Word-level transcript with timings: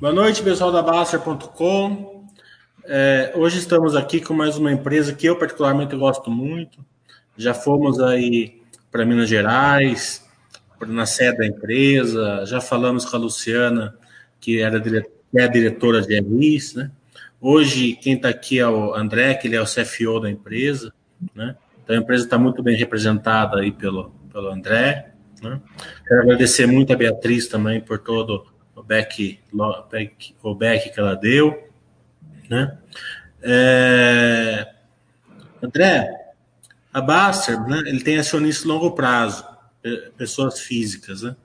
Boa 0.00 0.12
noite, 0.12 0.44
pessoal 0.44 0.70
da 0.70 0.80
Baster.com. 0.80 2.24
É, 2.84 3.32
hoje 3.34 3.58
estamos 3.58 3.96
aqui 3.96 4.20
com 4.20 4.32
mais 4.32 4.56
uma 4.56 4.70
empresa 4.70 5.12
que 5.12 5.26
eu 5.26 5.34
particularmente 5.36 5.96
gosto 5.96 6.30
muito. 6.30 6.78
Já 7.36 7.52
fomos 7.52 7.98
aí 7.98 8.62
para 8.92 9.04
Minas 9.04 9.28
Gerais, 9.28 10.24
na 10.86 11.04
sede 11.04 11.38
da 11.38 11.46
empresa, 11.46 12.44
já 12.46 12.60
falamos 12.60 13.04
com 13.04 13.16
a 13.16 13.18
Luciana, 13.18 13.92
que 14.40 14.60
era 14.60 14.80
é 15.34 15.42
a 15.42 15.48
diretora 15.48 16.00
de 16.00 16.20
RIS, 16.20 16.74
né? 16.76 16.92
Hoje, 17.40 17.94
quem 17.94 18.14
está 18.14 18.28
aqui 18.28 18.60
é 18.60 18.68
o 18.68 18.94
André, 18.94 19.34
que 19.34 19.48
ele 19.48 19.56
é 19.56 19.60
o 19.60 19.64
CFO 19.64 20.20
da 20.20 20.30
empresa, 20.30 20.92
né? 21.34 21.56
Então, 21.82 21.96
a 21.96 21.98
empresa 21.98 22.22
está 22.22 22.38
muito 22.38 22.62
bem 22.62 22.76
representada 22.76 23.58
aí 23.58 23.72
pelo, 23.72 24.10
pelo 24.32 24.48
André, 24.48 25.12
né? 25.42 25.60
Quero 26.06 26.22
agradecer 26.22 26.66
muito 26.68 26.92
a 26.92 26.96
Beatriz 26.96 27.48
também 27.48 27.80
por 27.80 27.98
todo 27.98 28.46
o 28.78 28.82
back, 28.82 29.40
o 30.42 30.54
back 30.54 30.90
que 30.90 31.00
ela 31.00 31.14
deu, 31.14 31.68
né? 32.48 32.78
É... 33.42 34.74
André, 35.62 36.08
a 36.92 37.00
Baster, 37.00 37.60
né, 37.66 37.78
ele 37.86 38.00
tem 38.00 38.18
acionista 38.18 38.68
longo 38.68 38.92
prazo, 38.92 39.44
pessoas 40.16 40.60
físicas, 40.60 41.22
né? 41.22 41.36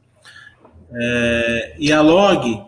É... 0.94 1.76
E 1.80 1.92
a 1.92 2.02
Log, 2.02 2.66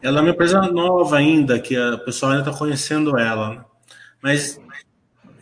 ela 0.00 0.18
é 0.18 0.22
uma 0.22 0.30
empresa 0.30 0.60
nova 0.62 1.16
ainda, 1.16 1.58
que 1.58 1.78
o 1.78 1.98
pessoal 1.98 2.32
ainda 2.32 2.48
está 2.48 2.58
conhecendo 2.58 3.18
ela, 3.18 3.50
né? 3.50 3.64
mas 4.22 4.60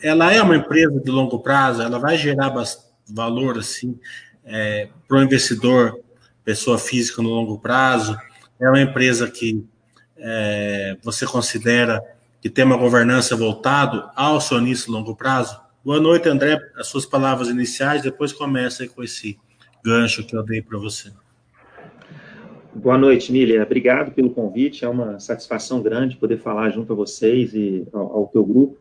ela 0.02 0.32
é 0.32 0.40
uma 0.40 0.56
empresa 0.56 1.00
de 1.00 1.10
longo 1.10 1.40
prazo, 1.40 1.82
ela 1.82 1.98
vai 1.98 2.16
gerar 2.16 2.52
valor 3.08 3.58
assim 3.58 3.98
é, 4.44 4.88
para 5.06 5.18
o 5.18 5.22
investidor, 5.22 6.00
pessoa 6.44 6.78
física 6.78 7.20
no 7.20 7.28
longo 7.28 7.58
prazo. 7.58 8.18
É 8.60 8.68
uma 8.68 8.80
empresa 8.80 9.30
que 9.30 9.64
é, 10.16 10.96
você 11.02 11.24
considera 11.24 12.02
que 12.40 12.50
tem 12.50 12.64
uma 12.64 12.76
governança 12.76 13.36
voltado 13.36 14.10
ao 14.16 14.36
acionista 14.36 14.90
longo 14.90 15.14
prazo? 15.14 15.60
Boa 15.84 16.00
noite, 16.00 16.28
André. 16.28 16.58
As 16.76 16.88
suas 16.88 17.06
palavras 17.06 17.48
iniciais, 17.48 18.02
depois 18.02 18.32
começa 18.32 18.86
com 18.88 19.02
esse 19.02 19.38
gancho 19.84 20.26
que 20.26 20.36
eu 20.36 20.42
dei 20.42 20.60
para 20.60 20.76
você. 20.76 21.12
Boa 22.74 22.98
noite, 22.98 23.30
Mília. 23.30 23.62
Obrigado 23.62 24.10
pelo 24.10 24.30
convite. 24.30 24.84
É 24.84 24.88
uma 24.88 25.20
satisfação 25.20 25.80
grande 25.80 26.16
poder 26.16 26.38
falar 26.38 26.70
junto 26.70 26.92
a 26.92 26.96
vocês 26.96 27.54
e 27.54 27.86
ao, 27.92 28.12
ao 28.12 28.26
teu 28.26 28.44
grupo. 28.44 28.76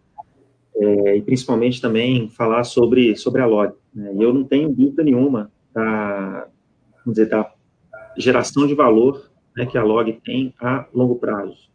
É, 0.75 1.17
e 1.17 1.21
principalmente 1.21 1.79
também 1.79 2.29
falar 2.29 2.63
sobre, 2.63 3.15
sobre 3.15 3.41
a 3.41 3.45
Log. 3.45 3.73
Né? 3.93 4.11
Eu 4.17 4.33
não 4.33 4.43
tenho 4.43 4.69
dúvida 4.69 5.03
nenhuma 5.03 5.51
da, 5.71 6.47
dizer, 7.05 7.29
da 7.29 7.51
geração 8.17 8.65
de 8.65 8.73
valor 8.73 9.26
né, 9.57 9.65
que 9.65 9.77
a 9.77 9.83
Log 9.83 10.13
tem 10.23 10.53
a 10.61 10.85
longo 10.93 11.15
prazo. 11.15 11.67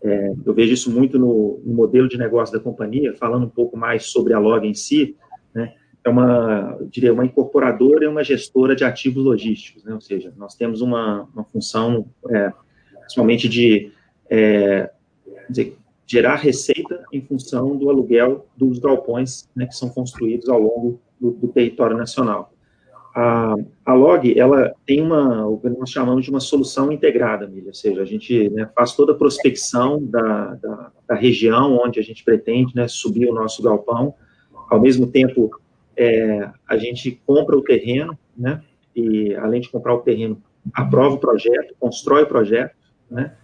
É, 0.00 0.32
eu 0.46 0.54
vejo 0.54 0.72
isso 0.72 0.88
muito 0.88 1.18
no, 1.18 1.60
no, 1.64 1.74
modelo 1.74 2.08
de 2.08 2.16
negócio 2.16 2.56
da 2.56 2.62
companhia, 2.62 3.12
falando 3.16 3.46
um 3.46 3.50
pouco 3.50 3.76
mais 3.76 4.06
sobre 4.06 4.32
a 4.32 4.38
Log 4.38 4.64
em 4.64 4.72
si, 4.72 5.16
né, 5.52 5.74
é 6.04 6.08
uma, 6.08 6.78
diria, 6.88 7.12
uma 7.12 7.24
incorporadora 7.24 8.04
e 8.04 8.08
uma 8.08 8.22
gestora 8.22 8.76
de 8.76 8.84
ativos 8.84 9.24
logísticos, 9.24 9.82
né? 9.82 9.92
ou 9.92 10.00
seja, 10.00 10.32
nós 10.36 10.54
temos 10.54 10.80
uma, 10.80 11.28
uma 11.34 11.42
função, 11.42 12.06
é, 12.30 12.52
principalmente 13.00 13.48
de 13.48 13.90
é, 14.30 14.88
gerar 16.06 16.36
receita 16.36 17.04
em 17.12 17.20
função 17.20 17.76
do 17.76 17.90
aluguel 17.90 18.46
dos 18.56 18.78
galpões 18.78 19.48
né, 19.56 19.66
que 19.66 19.74
são 19.74 19.88
construídos 19.88 20.48
ao 20.48 20.60
longo 20.60 21.00
do, 21.20 21.32
do 21.32 21.48
território 21.48 21.96
nacional. 21.96 22.52
A, 23.14 23.54
a, 23.84 23.94
Log, 23.94 24.38
ela 24.38 24.72
tem 24.86 25.00
uma, 25.00 25.46
o 25.46 25.58
que 25.58 25.68
nós 25.68 25.90
chamamos 25.90 26.24
de 26.24 26.30
uma 26.30 26.40
solução 26.40 26.92
integrada, 26.92 27.48
Milha, 27.48 27.68
ou 27.68 27.74
seja, 27.74 28.02
a 28.02 28.04
gente 28.04 28.50
né, 28.50 28.68
faz 28.74 28.94
toda 28.94 29.12
a 29.12 29.16
prospecção 29.16 30.02
da, 30.04 30.54
da, 30.54 30.92
da, 31.08 31.14
região 31.14 31.78
onde 31.82 31.98
a 31.98 32.02
gente 32.02 32.22
pretende 32.22 32.76
né, 32.76 32.86
subir 32.86 33.28
o 33.28 33.34
nosso 33.34 33.62
galpão, 33.62 34.14
ao 34.70 34.80
mesmo 34.80 35.06
tempo 35.06 35.50
é, 35.96 36.48
a 36.68 36.76
gente 36.76 37.20
compra 37.26 37.56
o 37.56 37.62
terreno, 37.62 38.16
né? 38.36 38.62
E 38.94 39.34
além 39.34 39.60
de 39.60 39.68
comprar 39.68 39.94
o 39.94 40.00
terreno, 40.00 40.40
aprova 40.72 41.16
o 41.16 41.18
projeto, 41.18 41.74
constrói 41.80 42.22
o 42.22 42.28
projeto, 42.28 42.76
né? 43.10 43.34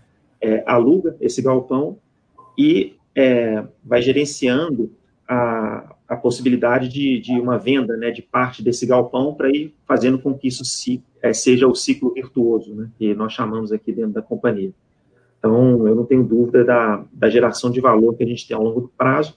É, 0.40 0.62
aluga 0.66 1.16
esse 1.20 1.42
galpão 1.42 1.98
e 2.56 2.96
é, 3.14 3.64
vai 3.82 4.02
gerenciando 4.02 4.92
a, 5.28 5.93
a 6.08 6.16
possibilidade 6.16 6.88
de, 6.88 7.18
de 7.20 7.32
uma 7.32 7.58
venda, 7.58 7.96
né? 7.96 8.10
De 8.10 8.22
parte 8.22 8.62
desse 8.62 8.86
galpão 8.86 9.34
para 9.34 9.48
ir 9.48 9.74
fazendo 9.86 10.18
com 10.18 10.36
que 10.36 10.48
isso 10.48 10.64
se, 10.64 11.02
é, 11.22 11.32
seja 11.32 11.66
o 11.66 11.74
ciclo 11.74 12.12
virtuoso, 12.12 12.74
né? 12.74 12.90
Que 12.98 13.14
nós 13.14 13.32
chamamos 13.32 13.72
aqui 13.72 13.92
dentro 13.92 14.12
da 14.12 14.22
companhia. 14.22 14.72
Então, 15.38 15.86
eu 15.86 15.94
não 15.94 16.04
tenho 16.04 16.24
dúvida 16.24 16.64
da, 16.64 17.04
da 17.12 17.28
geração 17.28 17.70
de 17.70 17.80
valor 17.80 18.14
que 18.14 18.24
a 18.24 18.26
gente 18.26 18.46
tem 18.46 18.56
ao 18.56 18.62
longo 18.62 18.80
do 18.82 18.88
prazo 18.88 19.34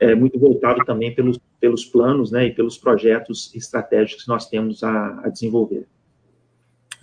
é, 0.00 0.14
muito 0.14 0.38
voltado 0.38 0.84
também 0.84 1.14
pelos, 1.14 1.38
pelos 1.60 1.84
planos 1.84 2.30
né, 2.30 2.46
e 2.46 2.54
pelos 2.54 2.78
projetos 2.78 3.54
estratégicos 3.54 4.24
que 4.24 4.28
nós 4.28 4.48
temos 4.48 4.82
a, 4.82 5.20
a 5.24 5.28
desenvolver. 5.28 5.86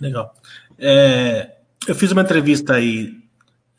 Legal. 0.00 0.34
É, 0.78 1.56
eu 1.86 1.94
fiz 1.94 2.10
uma 2.12 2.22
entrevista 2.22 2.74
aí 2.74 3.14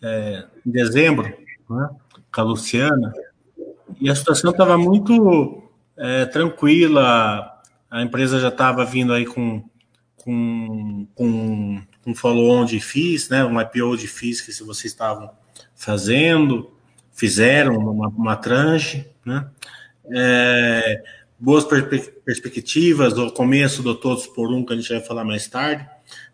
é, 0.01 0.45
em 0.65 0.71
dezembro 0.71 1.25
né, 1.69 1.89
com 2.33 2.41
a 2.41 2.43
Luciana 2.43 3.13
e 3.99 4.09
a 4.09 4.15
situação 4.15 4.51
estava 4.51 4.77
muito 4.77 5.63
é, 5.97 6.25
tranquila, 6.25 7.61
a 7.89 8.01
empresa 8.01 8.39
já 8.39 8.49
estava 8.49 8.85
vindo 8.85 9.13
aí 9.13 9.25
com, 9.25 9.63
com, 10.17 11.07
com 11.15 11.81
um 12.05 12.15
follow-on 12.15 12.65
de 12.65 12.79
FIIs, 12.79 13.29
né, 13.29 13.43
um 13.43 13.59
IPO 13.59 13.97
de 13.97 14.07
FIIs 14.07 14.41
que 14.41 14.51
se 14.51 14.63
vocês 14.63 14.91
estavam 14.93 15.29
fazendo, 15.75 16.71
fizeram 17.13 17.75
uma, 17.77 18.07
uma 18.09 18.35
tranche, 18.35 19.05
né? 19.25 19.49
É, 20.09 21.03
boas 21.39 21.65
perspectivas, 21.65 23.17
o 23.17 23.31
começo 23.31 23.83
do 23.83 23.95
Todos 23.95 24.27
por 24.27 24.51
Um, 24.51 24.63
que 24.65 24.73
a 24.73 24.75
gente 24.75 24.89
vai 24.89 25.01
falar 25.01 25.25
mais 25.25 25.47
tarde, 25.47 25.87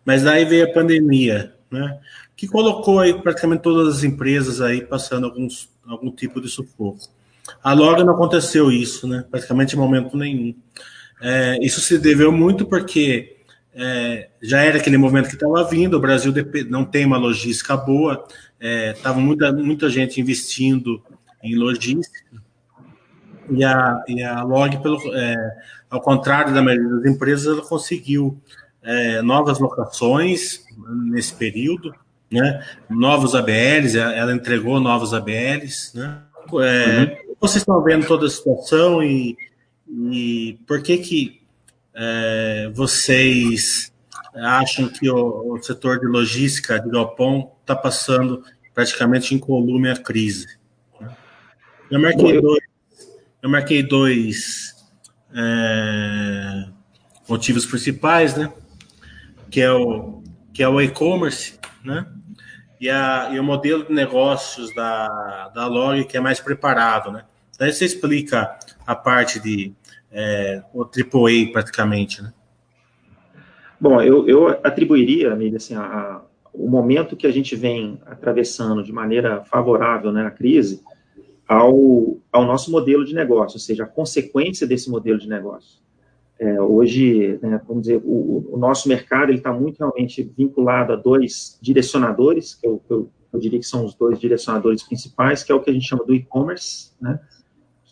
mas 0.04 0.22
daí 0.22 0.44
veio 0.44 0.66
a 0.66 0.72
pandemia, 0.72 1.54
né? 1.70 1.98
Que 2.36 2.46
colocou 2.46 3.00
aí 3.00 3.14
praticamente 3.14 3.62
todas 3.62 3.96
as 3.96 4.04
empresas 4.04 4.60
aí 4.60 4.84
passando 4.84 5.24
alguns, 5.24 5.68
algum 5.86 6.10
tipo 6.10 6.40
de 6.40 6.48
sufoco. 6.48 7.08
A 7.62 7.72
Loga 7.72 8.04
não 8.04 8.14
aconteceu 8.14 8.70
isso, 8.70 9.06
né? 9.06 9.24
Praticamente 9.30 9.74
em 9.74 9.78
momento 9.78 10.16
nenhum. 10.16 10.54
É, 11.20 11.58
isso 11.64 11.80
se 11.80 11.98
deveu 11.98 12.30
muito 12.32 12.66
porque 12.66 13.36
é, 13.74 14.28
já 14.42 14.62
era 14.62 14.78
aquele 14.78 14.96
movimento 14.96 15.28
que 15.28 15.34
estava 15.34 15.64
vindo, 15.64 15.96
o 15.96 16.00
Brasil 16.00 16.32
não 16.68 16.84
tem 16.84 17.04
uma 17.04 17.16
logística 17.16 17.76
boa, 17.76 18.24
estava 18.60 19.18
é, 19.18 19.22
muita, 19.22 19.52
muita 19.52 19.88
gente 19.88 20.20
investindo 20.20 21.02
em 21.42 21.56
logística, 21.56 22.24
e 23.50 23.62
a, 23.62 24.02
e 24.08 24.22
a 24.22 24.42
Log, 24.42 24.80
pelo, 24.82 24.98
é, 25.14 25.56
ao 25.90 26.00
contrário 26.00 26.54
da 26.54 26.62
maioria 26.62 26.88
das 26.88 27.04
empresas, 27.04 27.46
ela 27.46 27.66
conseguiu 27.66 28.40
é, 28.82 29.20
novas 29.22 29.58
locações 29.58 30.64
nesse 31.06 31.34
período, 31.34 31.94
né? 32.30 32.64
novos 32.88 33.34
ABLs, 33.34 33.98
ela 33.98 34.34
entregou 34.34 34.80
novos 34.80 35.12
ABLs. 35.12 35.92
Né? 35.94 36.18
É, 36.62 36.98
uhum. 37.00 37.16
Vocês 37.44 37.60
estão 37.60 37.82
vendo 37.82 38.06
toda 38.06 38.24
a 38.26 38.30
situação 38.30 39.02
e, 39.02 39.36
e 39.86 40.58
por 40.66 40.82
que 40.82 40.96
que 40.96 41.42
é, 41.94 42.70
vocês 42.72 43.92
acham 44.34 44.88
que 44.88 45.10
o, 45.10 45.52
o, 45.52 45.62
setor 45.62 46.00
de 46.00 46.06
logística 46.06 46.80
de 46.80 46.88
Galpão 46.88 47.52
está 47.60 47.76
passando 47.76 48.42
praticamente 48.72 49.34
incolume 49.34 49.90
a 49.90 49.94
crise. 49.94 50.56
Eu 51.90 52.00
marquei 52.00 52.40
dois, 52.40 52.64
eu 53.42 53.50
marquei 53.50 53.82
dois 53.82 54.74
é, 55.34 56.64
motivos 57.28 57.66
principais, 57.66 58.34
né? 58.34 58.50
Que 59.50 59.60
é 59.60 59.70
o 59.70 60.22
que 60.50 60.62
é 60.62 60.68
o 60.68 60.80
e-commerce, 60.80 61.60
né? 61.84 62.06
E, 62.80 62.88
a, 62.88 63.28
e 63.34 63.38
o 63.38 63.44
modelo 63.44 63.84
de 63.84 63.92
negócios 63.92 64.74
da, 64.74 65.50
da 65.54 65.66
Log 65.66 66.02
que 66.06 66.16
é 66.16 66.20
mais 66.20 66.40
preparado, 66.40 67.12
né? 67.12 67.26
Daí 67.58 67.72
você 67.72 67.84
explica 67.84 68.58
a 68.86 68.94
parte 68.94 69.40
de 69.40 69.72
é, 70.10 70.62
o 70.72 70.82
AAA 70.82 71.52
praticamente, 71.52 72.22
né? 72.22 72.32
Bom, 73.80 74.00
eu, 74.00 74.26
eu 74.28 74.48
atribuiria, 74.48 75.32
amiga, 75.32 75.56
assim, 75.56 75.74
a, 75.74 76.22
o 76.52 76.68
momento 76.68 77.16
que 77.16 77.26
a 77.26 77.32
gente 77.32 77.56
vem 77.56 78.00
atravessando 78.06 78.82
de 78.82 78.92
maneira 78.92 79.44
favorável 79.44 80.12
né, 80.12 80.24
à 80.24 80.30
crise 80.30 80.82
ao, 81.46 82.16
ao 82.32 82.44
nosso 82.44 82.70
modelo 82.70 83.04
de 83.04 83.14
negócio, 83.14 83.56
ou 83.56 83.60
seja, 83.60 83.84
a 83.84 83.86
consequência 83.86 84.66
desse 84.66 84.88
modelo 84.88 85.18
de 85.18 85.28
negócio. 85.28 85.82
É, 86.38 86.60
hoje, 86.60 87.38
né, 87.42 87.60
vamos 87.66 87.82
dizer, 87.82 88.00
o, 88.04 88.48
o, 88.52 88.56
nosso 88.56 88.88
mercado 88.88 89.32
está 89.32 89.52
muito 89.52 89.78
realmente 89.78 90.22
vinculado 90.22 90.92
a 90.92 90.96
dois 90.96 91.58
direcionadores, 91.60 92.54
que 92.54 92.66
eu, 92.66 92.82
eu, 92.88 93.10
eu, 93.32 93.38
diria 93.38 93.58
que 93.58 93.66
são 93.66 93.84
os 93.84 93.94
dois 93.94 94.18
direcionadores 94.18 94.82
principais, 94.82 95.42
que 95.42 95.52
é 95.52 95.54
o 95.54 95.60
que 95.60 95.70
a 95.70 95.72
gente 95.72 95.86
chama 95.86 96.04
do 96.04 96.14
e-commerce, 96.14 96.92
né, 97.00 97.20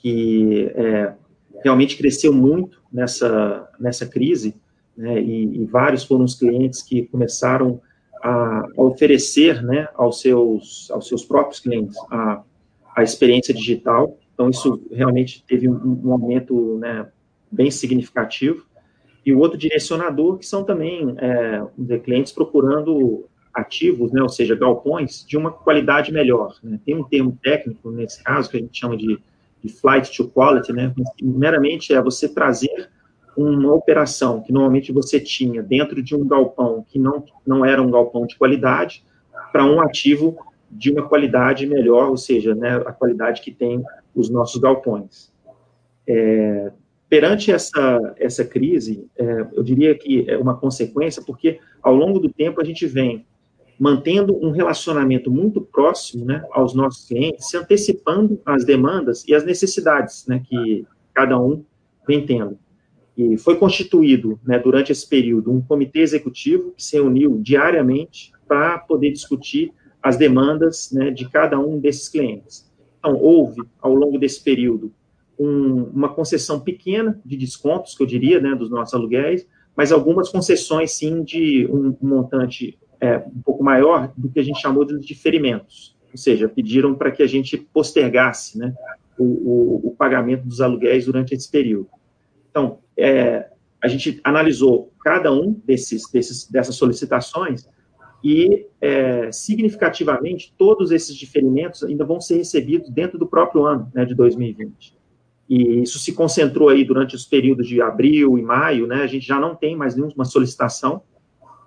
que 0.03 0.71
é, 0.75 1.15
realmente 1.63 1.97
cresceu 1.97 2.33
muito 2.33 2.83
nessa, 2.93 3.69
nessa 3.79 4.05
crise, 4.05 4.57
né, 4.97 5.23
e, 5.23 5.63
e 5.63 5.65
vários 5.65 6.05
foram 6.05 6.25
os 6.25 6.35
clientes 6.35 6.83
que 6.83 7.07
começaram 7.07 7.81
a, 8.23 8.67
a 8.77 8.83
oferecer 8.83 9.63
né, 9.63 9.89
aos, 9.95 10.21
seus, 10.21 10.91
aos 10.91 11.07
seus 11.07 11.25
próprios 11.25 11.61
clientes 11.61 11.97
a, 12.11 12.43
a 12.97 13.03
experiência 13.03 13.55
digital. 13.55 14.19
Então, 14.35 14.51
isso 14.51 14.83
realmente 14.91 15.45
teve 15.47 15.69
um, 15.69 16.01
um 16.05 16.13
aumento 16.13 16.79
né, 16.79 17.07
bem 17.51 17.71
significativo. 17.71 18.67
E 19.25 19.33
o 19.33 19.39
outro 19.39 19.57
direcionador, 19.57 20.37
que 20.37 20.47
são 20.47 20.65
também 20.65 21.15
é, 21.19 21.99
clientes 21.99 22.33
procurando 22.33 23.25
ativos, 23.55 24.11
né, 24.13 24.21
ou 24.21 24.29
seja, 24.29 24.57
galpões, 24.57 25.25
de 25.27 25.37
uma 25.37 25.53
qualidade 25.53 26.13
melhor. 26.13 26.57
Né? 26.63 26.81
Tem 26.85 26.97
um 26.97 27.05
termo 27.05 27.39
técnico, 27.43 27.91
nesse 27.91 28.23
caso, 28.23 28.51
que 28.51 28.57
a 28.57 28.61
gente 28.61 28.79
chama 28.79 28.97
de, 28.97 29.19
de 29.63 29.73
flight 29.73 30.15
to 30.17 30.29
quality, 30.29 30.73
né? 30.73 30.93
meramente 31.23 31.95
é 31.95 32.03
você 32.03 32.29
trazer 32.29 32.91
uma 33.37 33.73
operação 33.73 34.43
que 34.43 34.53
normalmente 34.53 34.93
você 34.93 35.19
tinha 35.19 35.63
dentro 35.63 36.03
de 36.03 36.15
um 36.15 36.27
galpão 36.27 36.85
que 36.87 36.99
não, 36.99 37.25
não 37.47 37.65
era 37.65 37.81
um 37.81 37.91
galpão 37.91 38.27
de 38.27 38.37
qualidade, 38.37 39.05
para 39.51 39.65
um 39.65 39.81
ativo 39.81 40.37
de 40.71 40.91
uma 40.91 41.07
qualidade 41.07 41.67
melhor, 41.67 42.09
ou 42.09 42.17
seja, 42.17 42.55
né, 42.55 42.77
a 42.77 42.93
qualidade 42.93 43.43
que 43.43 43.51
tem 43.51 43.83
os 44.15 44.31
nossos 44.31 44.61
galpões. 44.61 45.33
É, 46.07 46.73
perante 47.09 47.53
essa, 47.53 48.15
essa 48.19 48.45
crise, 48.45 49.07
é, 49.19 49.47
eu 49.53 49.63
diria 49.63 49.95
que 49.95 50.29
é 50.29 50.37
uma 50.39 50.57
consequência, 50.57 51.23
porque 51.25 51.61
ao 51.83 51.95
longo 51.95 52.19
do 52.19 52.31
tempo 52.31 52.61
a 52.61 52.65
gente 52.65 52.87
vem 52.87 53.27
mantendo 53.83 54.39
um 54.41 54.53
relacionamento 54.53 55.29
muito 55.29 55.61
próximo 55.61 56.25
né, 56.25 56.45
aos 56.53 56.73
nossos 56.73 57.05
clientes, 57.09 57.51
se 57.51 57.57
antecipando 57.57 58.41
às 58.47 58.65
demandas 58.65 59.25
e 59.27 59.35
às 59.35 59.45
necessidades 59.45 60.25
né, 60.29 60.41
que 60.49 60.87
cada 61.13 61.37
um 61.37 61.65
vem 62.07 62.25
tendo. 62.25 62.57
E 63.19 63.37
foi 63.37 63.57
constituído, 63.57 64.39
né, 64.47 64.57
durante 64.57 64.93
esse 64.93 65.09
período, 65.09 65.51
um 65.51 65.61
comitê 65.61 65.99
executivo 65.99 66.71
que 66.77 66.85
se 66.85 66.95
reuniu 66.95 67.41
diariamente 67.43 68.31
para 68.47 68.79
poder 68.79 69.11
discutir 69.11 69.73
as 70.01 70.17
demandas 70.17 70.93
né, 70.93 71.11
de 71.11 71.29
cada 71.29 71.59
um 71.59 71.81
desses 71.81 72.09
clientes. 72.09 72.71
Então, 73.01 73.17
houve, 73.17 73.63
ao 73.81 73.93
longo 73.93 74.17
desse 74.17 74.45
período, 74.45 74.93
um, 75.37 75.91
uma 75.93 76.09
concessão 76.09 76.61
pequena 76.61 77.21
de 77.27 77.37
descontos, 77.37 77.97
que 77.97 78.03
eu 78.05 78.07
diria, 78.07 78.41
né, 78.41 78.55
dos 78.55 78.71
nossos 78.71 78.95
aluguéis, 78.95 79.45
mas 79.77 79.91
algumas 79.91 80.29
concessões, 80.29 80.93
sim, 80.93 81.25
de 81.25 81.67
um, 81.69 81.97
um 82.01 82.09
montante 82.09 82.79
é, 83.03 83.19
um 83.19 83.43
pouco 83.45 83.65
maior 83.65 84.13
do 84.17 84.31
que 84.31 84.39
a 84.39 84.45
gente 84.45 84.61
chamou 84.61 84.85
de 84.85 84.97
diferimentos. 85.01 85.97
Ou 86.13 86.17
seja, 86.17 86.49
pediram 86.49 86.95
para 86.95 87.11
que 87.11 87.21
a 87.21 87.27
gente 87.27 87.57
postergasse 87.59 88.57
né, 88.57 88.73
o, 89.19 89.25
o, 89.25 89.89
o 89.89 89.97
pagamento 89.99 90.47
dos 90.47 90.61
aluguéis 90.61 91.07
durante 91.07 91.35
esse 91.35 91.51
período. 91.51 91.89
Então, 92.49 92.79
é, 92.97 93.51
a 93.83 93.89
gente 93.89 94.21
analisou 94.23 94.93
cada 95.03 95.33
um 95.33 95.53
desses, 95.67 96.09
desses 96.13 96.49
dessas 96.49 96.77
solicitações 96.77 97.69
e, 98.23 98.67
é, 98.81 99.33
significativamente, 99.33 100.55
todos 100.57 100.93
esses 100.93 101.17
diferimentos 101.17 101.83
ainda 101.83 102.05
vão 102.05 102.21
ser 102.21 102.37
recebidos 102.37 102.89
dentro 102.89 103.19
do 103.19 103.27
próprio 103.27 103.65
ano 103.65 103.91
né, 103.93 104.05
de 104.05 104.15
2020. 104.15 104.97
E 105.49 105.83
isso 105.83 105.99
se 105.99 106.13
concentrou 106.13 106.69
aí 106.69 106.85
durante 106.85 107.17
os 107.17 107.25
períodos 107.25 107.67
de 107.67 107.83
abril 107.83 108.39
e 108.39 108.43
maio, 108.43 108.87
né, 108.87 109.03
a 109.03 109.09
gente 109.09 109.27
já 109.27 109.41
não 109.41 109.57
tem 109.57 109.75
mais 109.75 109.97
nenhuma 109.97 110.25
solicitação 110.25 111.03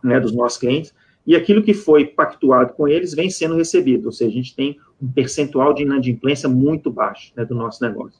né, 0.01 0.17
dos 0.17 0.31
nossos 0.31 0.57
clientes, 0.57 0.93
e 1.25 1.35
aquilo 1.35 1.63
que 1.63 1.73
foi 1.73 2.05
pactuado 2.05 2.73
com 2.73 2.87
eles 2.87 3.13
vem 3.13 3.29
sendo 3.29 3.55
recebido, 3.55 4.05
ou 4.05 4.11
seja, 4.11 4.29
a 4.29 4.33
gente 4.33 4.55
tem 4.55 4.77
um 5.01 5.07
percentual 5.07 5.73
de 5.73 5.83
inadimplência 5.83 6.47
muito 6.47 6.91
baixo 6.91 7.31
né, 7.35 7.43
do 7.43 7.55
nosso 7.55 7.83
negócio. 7.83 8.19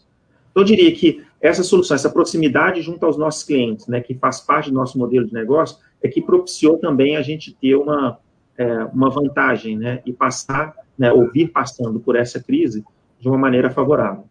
Então, 0.50 0.64
eu 0.64 0.68
diria 0.68 0.92
que 0.94 1.24
essa 1.40 1.64
solução, 1.64 1.96
essa 1.96 2.10
proximidade 2.10 2.82
junto 2.82 3.06
aos 3.06 3.18
nossos 3.18 3.44
clientes, 3.44 3.88
né, 3.88 4.02
que 4.02 4.16
faz 4.16 4.40
parte 4.40 4.70
do 4.70 4.76
nosso 4.76 4.98
modelo 4.98 5.28
de 5.28 5.34
negócio, 5.34 5.78
é 6.02 6.08
que 6.08 6.22
propiciou 6.22 6.78
também 6.78 7.16
a 7.16 7.22
gente 7.22 7.54
ter 7.54 7.76
uma, 7.76 8.18
é, 8.58 8.86
uma 8.86 9.10
vantagem, 9.10 9.78
né, 9.78 10.02
e 10.06 10.14
passar, 10.14 10.76
né, 10.98 11.12
ou 11.12 11.30
vir 11.30 11.52
passando 11.52 12.00
por 12.00 12.16
essa 12.16 12.42
crise 12.42 12.84
de 13.20 13.28
uma 13.28 13.38
maneira 13.38 13.70
favorável. 13.70 14.26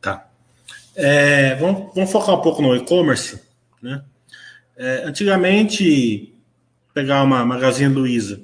Tá. 0.00 0.28
É, 0.96 1.54
vamos, 1.56 1.94
vamos, 1.94 2.10
focar 2.10 2.34
um 2.34 2.40
pouco 2.40 2.62
no 2.62 2.74
e-commerce, 2.74 3.40
né? 3.82 4.02
É, 4.76 5.04
antigamente, 5.04 6.29
pegar 7.00 7.22
uma 7.22 7.42
Magazine 7.46 7.94
Luiza, 7.94 8.42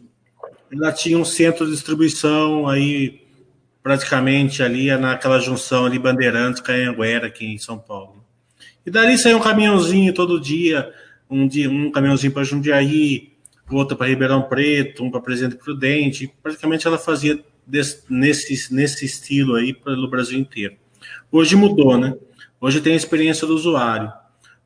ela 0.72 0.90
tinha 0.90 1.18
um 1.18 1.26
centro 1.26 1.66
de 1.66 1.72
distribuição 1.72 2.66
aí 2.66 3.20
praticamente 3.82 4.62
ali 4.62 4.96
naquela 4.96 5.38
junção 5.38 5.84
ali 5.84 5.98
Bandeirantes, 5.98 6.62
Canhanguera, 6.62 7.26
aqui 7.26 7.44
em 7.44 7.58
São 7.58 7.78
Paulo. 7.78 8.24
E 8.84 8.90
dali 8.90 9.18
saiu 9.18 9.36
um 9.36 9.42
caminhãozinho 9.42 10.14
todo 10.14 10.40
dia, 10.40 10.90
um 11.28 11.46
dia 11.46 11.68
um 11.68 11.90
caminhãozinho 11.90 12.32
para 12.32 12.44
Jundiaí, 12.44 13.34
outro 13.70 13.94
para 13.94 14.06
Ribeirão 14.06 14.40
Preto, 14.40 15.04
um 15.04 15.10
para 15.10 15.20
Presidente 15.20 15.56
Prudente. 15.62 16.32
Praticamente 16.42 16.86
ela 16.86 16.96
fazia 16.96 17.38
desse, 17.66 18.04
nesse, 18.08 18.74
nesse 18.74 19.04
estilo 19.04 19.56
aí 19.56 19.74
pelo 19.74 20.08
Brasil 20.08 20.38
inteiro. 20.38 20.76
Hoje 21.30 21.54
mudou, 21.54 21.98
né? 21.98 22.16
Hoje 22.58 22.80
tem 22.80 22.94
a 22.94 22.96
experiência 22.96 23.46
do 23.46 23.54
usuário. 23.54 24.10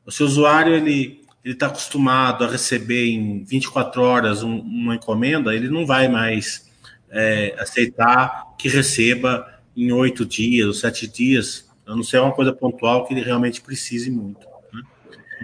O 0.05 0.11
seu 0.13 0.25
usuário 0.25 0.73
ele 0.73 1.20
ele 1.43 1.55
está 1.55 1.67
acostumado 1.67 2.43
a 2.43 2.47
receber 2.47 3.09
em 3.09 3.43
24 3.43 4.01
horas 4.01 4.43
um, 4.43 4.59
uma 4.59 4.95
encomenda, 4.95 5.55
ele 5.55 5.69
não 5.69 5.85
vai 5.85 6.07
mais 6.07 6.69
é, 7.09 7.55
aceitar 7.59 8.55
que 8.57 8.69
receba 8.69 9.47
em 9.75 9.91
oito 9.91 10.25
dias 10.25 10.67
ou 10.67 10.73
sete 10.73 11.07
dias, 11.07 11.69
a 11.85 11.95
não 11.95 12.03
ser 12.03 12.19
uma 12.19 12.31
coisa 12.31 12.53
pontual 12.53 13.05
que 13.05 13.13
ele 13.13 13.21
realmente 13.21 13.61
precise 13.61 14.11
muito. 14.11 14.45
Né? 14.71 14.83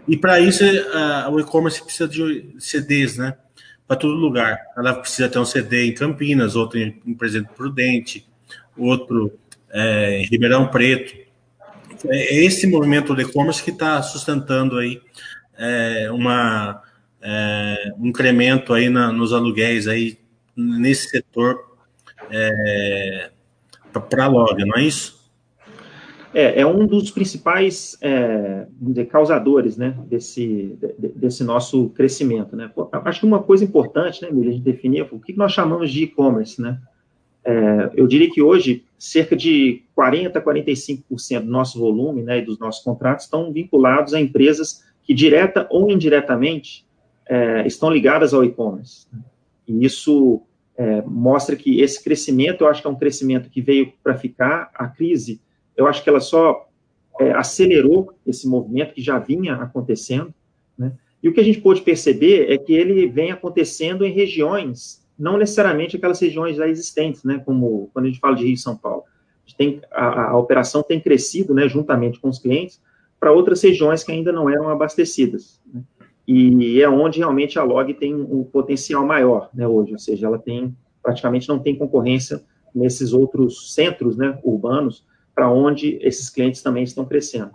E 0.08 0.18
para 0.18 0.40
isso, 0.40 0.64
a, 0.94 1.30
o 1.30 1.40
e-commerce 1.40 1.84
precisa 1.84 2.08
de 2.08 2.56
CDs, 2.60 3.18
né? 3.18 3.36
Para 3.88 3.98
todo 3.98 4.14
lugar. 4.14 4.60
Ela 4.78 4.94
precisa 4.94 5.30
ter 5.30 5.40
um 5.40 5.46
CD 5.46 5.88
em 5.88 5.94
Campinas, 5.94 6.56
outro 6.56 6.78
em, 6.78 7.02
em 7.06 7.14
Presidente 7.14 7.54
Prudente, 7.56 8.28
outro 8.78 9.34
é, 9.72 10.20
em 10.20 10.26
Ribeirão 10.26 10.68
Preto. 10.68 11.16
É, 12.06 12.36
é 12.36 12.46
esse 12.46 12.68
movimento 12.68 13.16
do 13.16 13.22
e-commerce 13.22 13.64
que 13.64 13.72
está 13.72 14.02
sustentando 14.04 14.78
aí 14.78 15.02
é, 15.58 16.12
uma, 16.12 16.82
é, 17.22 17.94
um 17.98 18.08
incremento 18.08 18.74
aí 18.74 18.90
na, 18.90 19.12
nos 19.12 19.34
aluguéis 19.34 19.88
aí 19.88 20.18
nesse 20.56 21.10
setor 21.10 21.78
é, 22.32 23.30
para 24.10 24.26
a 24.26 24.28
log, 24.28 24.64
não 24.66 24.78
é 24.78 24.84
isso? 24.84 25.18
É, 26.34 26.62
é 26.62 26.68
um 26.68 26.86
dos 26.86 27.10
principais 27.10 27.98
é, 28.02 28.68
causadores 29.10 29.78
né, 29.78 29.98
desse, 30.08 30.78
desse 31.16 31.44
nosso 31.44 31.90
crescimento. 31.90 32.56
Né? 32.56 32.70
Acho 32.92 33.22
que 33.22 33.26
uma 33.26 33.42
coisa 33.42 33.64
importante, 33.64 34.22
né, 34.22 34.30
Miriam, 34.30 34.54
de 34.54 34.62
definir 34.62 35.08
o 35.12 35.20
que 35.20 35.36
nós 35.36 35.54
chamamos 35.54 35.92
de 35.92 36.04
e-commerce. 36.04 36.62
Né? 36.62 36.80
É, 37.44 37.92
eu 37.96 38.06
diria 38.08 38.30
que 38.30 38.42
hoje, 38.42 38.84
cerca 39.00 39.36
de 39.36 39.84
40% 39.98 40.36
a 40.36 40.42
45% 40.42 41.40
do 41.40 41.50
nosso 41.50 41.80
volume 41.80 42.22
né, 42.22 42.40
e 42.40 42.46
dos 42.46 42.60
nossos 42.60 42.84
contratos 42.84 43.26
estão 43.26 43.52
vinculados 43.52 44.14
a 44.14 44.20
empresas 44.20 44.84
que, 45.08 45.14
direta 45.14 45.66
ou 45.72 45.90
indiretamente, 45.90 46.86
é, 47.26 47.66
estão 47.66 47.90
ligadas 47.90 48.34
ao 48.34 48.44
e-commerce. 48.44 49.08
E 49.66 49.86
isso 49.86 50.42
é, 50.78 51.02
mostra 51.02 51.56
que 51.56 51.82
esse 51.82 52.04
crescimento, 52.04 52.62
eu 52.64 52.68
acho 52.68 52.82
que 52.82 52.88
é 52.88 52.92
um 52.92 52.96
crescimento 52.96 53.50
que 53.50 53.62
veio 53.62 53.94
para 54.04 54.18
ficar. 54.18 54.70
A 54.76 54.88
crise, 54.88 55.40
eu 55.76 55.88
acho 55.88 56.04
que 56.04 56.10
ela 56.10 56.20
só 56.20 56.68
é, 57.20 57.32
acelerou 57.32 58.14
esse 58.26 58.48
movimento 58.48 58.94
que 58.94 59.02
já 59.02 59.18
vinha 59.18 59.56
acontecendo, 59.56 60.34
né? 60.78 60.92
E 61.24 61.28
o 61.28 61.34
que 61.34 61.40
a 61.40 61.44
gente 61.44 61.60
pôde 61.62 61.82
perceber 61.82 62.52
é 62.52 62.58
que 62.60 62.74
ele 62.74 63.08
vem 63.08 63.32
acontecendo 63.32 64.06
em 64.06 64.12
regiões, 64.12 65.04
não 65.18 65.36
necessariamente 65.36 65.96
aquelas 65.96 66.20
regiões 66.20 66.58
já 66.58 66.68
existentes, 66.68 67.24
né? 67.24 67.42
Como 67.44 67.90
quando 67.94 68.06
a 68.06 68.08
gente 68.10 68.20
fala 68.20 68.36
de 68.36 68.44
Rio 68.44 68.54
e 68.54 68.58
São 68.58 68.78
Paulo. 68.78 69.04
A, 69.48 69.58
tem, 69.58 69.82
a, 69.92 70.32
a 70.32 70.38
operação 70.38 70.84
tem 70.84 71.00
crescido, 71.00 71.54
né, 71.54 71.68
juntamente 71.68 72.20
com 72.20 72.28
os 72.30 72.38
clientes, 72.38 72.80
para 73.20 73.32
outras 73.32 73.62
regiões 73.62 74.04
que 74.04 74.12
ainda 74.12 74.32
não 74.32 74.50
eram 74.50 74.70
abastecidas. 74.70 75.60
Né? 75.72 75.82
e 76.28 76.82
é 76.82 76.90
onde 76.90 77.20
realmente 77.20 77.58
a 77.58 77.64
log 77.64 77.94
tem 77.94 78.14
um 78.14 78.44
potencial 78.44 79.06
maior, 79.06 79.50
né, 79.54 79.66
hoje, 79.66 79.94
ou 79.94 80.00
seja, 80.00 80.28
ela 80.28 80.38
tem, 80.38 80.76
praticamente 81.02 81.48
não 81.48 81.58
tem 81.58 81.78
concorrência 81.78 82.44
nesses 82.76 83.14
outros 83.14 83.74
centros, 83.74 84.18
né, 84.18 84.38
urbanos, 84.44 85.06
para 85.34 85.50
onde 85.50 85.98
esses 86.02 86.30
clientes 86.30 86.62
também 86.62 86.84
estão 86.84 87.06
crescendo. 87.06 87.52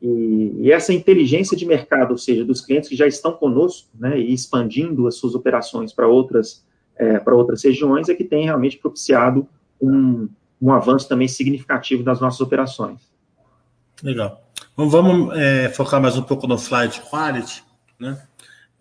E, 0.00 0.52
e, 0.58 0.70
essa 0.70 0.92
inteligência 0.92 1.56
de 1.56 1.66
mercado, 1.66 2.12
ou 2.12 2.18
seja, 2.18 2.44
dos 2.44 2.60
clientes 2.60 2.88
que 2.88 2.94
já 2.94 3.08
estão 3.08 3.32
conosco, 3.32 3.88
né, 3.98 4.20
e 4.20 4.32
expandindo 4.32 5.08
as 5.08 5.16
suas 5.16 5.34
operações 5.34 5.92
para 5.92 6.06
outras, 6.06 6.64
é, 6.94 7.18
para 7.18 7.34
outras 7.34 7.64
regiões, 7.64 8.08
é 8.08 8.14
que 8.14 8.24
tem 8.24 8.44
realmente 8.44 8.78
propiciado 8.78 9.48
um, 9.82 10.28
um 10.62 10.70
avanço 10.70 11.08
também 11.08 11.26
significativo 11.26 12.04
das 12.04 12.20
nossas 12.20 12.40
operações. 12.40 13.00
Legal. 14.02 14.42
Vamos 14.76 15.36
é, 15.38 15.70
focar 15.70 16.00
mais 16.00 16.16
um 16.16 16.22
pouco 16.22 16.46
no 16.46 16.58
flight 16.58 17.00
quality. 17.00 17.64
Né? 17.98 18.20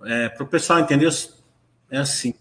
É, 0.05 0.29
Para 0.29 0.43
o 0.43 0.47
pessoal 0.47 0.79
entender, 0.79 1.09
é 1.89 1.97
assim: 1.97 2.33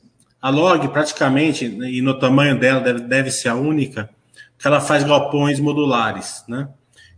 a 0.42 0.50
log, 0.50 0.88
praticamente, 0.88 1.64
e 1.64 2.02
no 2.02 2.18
tamanho 2.18 2.58
dela, 2.58 2.80
deve, 2.80 3.00
deve 3.00 3.30
ser 3.30 3.48
a 3.48 3.54
única, 3.54 4.10
que 4.58 4.66
ela 4.66 4.80
faz 4.80 5.04
galpões 5.04 5.60
modulares. 5.60 6.44
Né? 6.48 6.68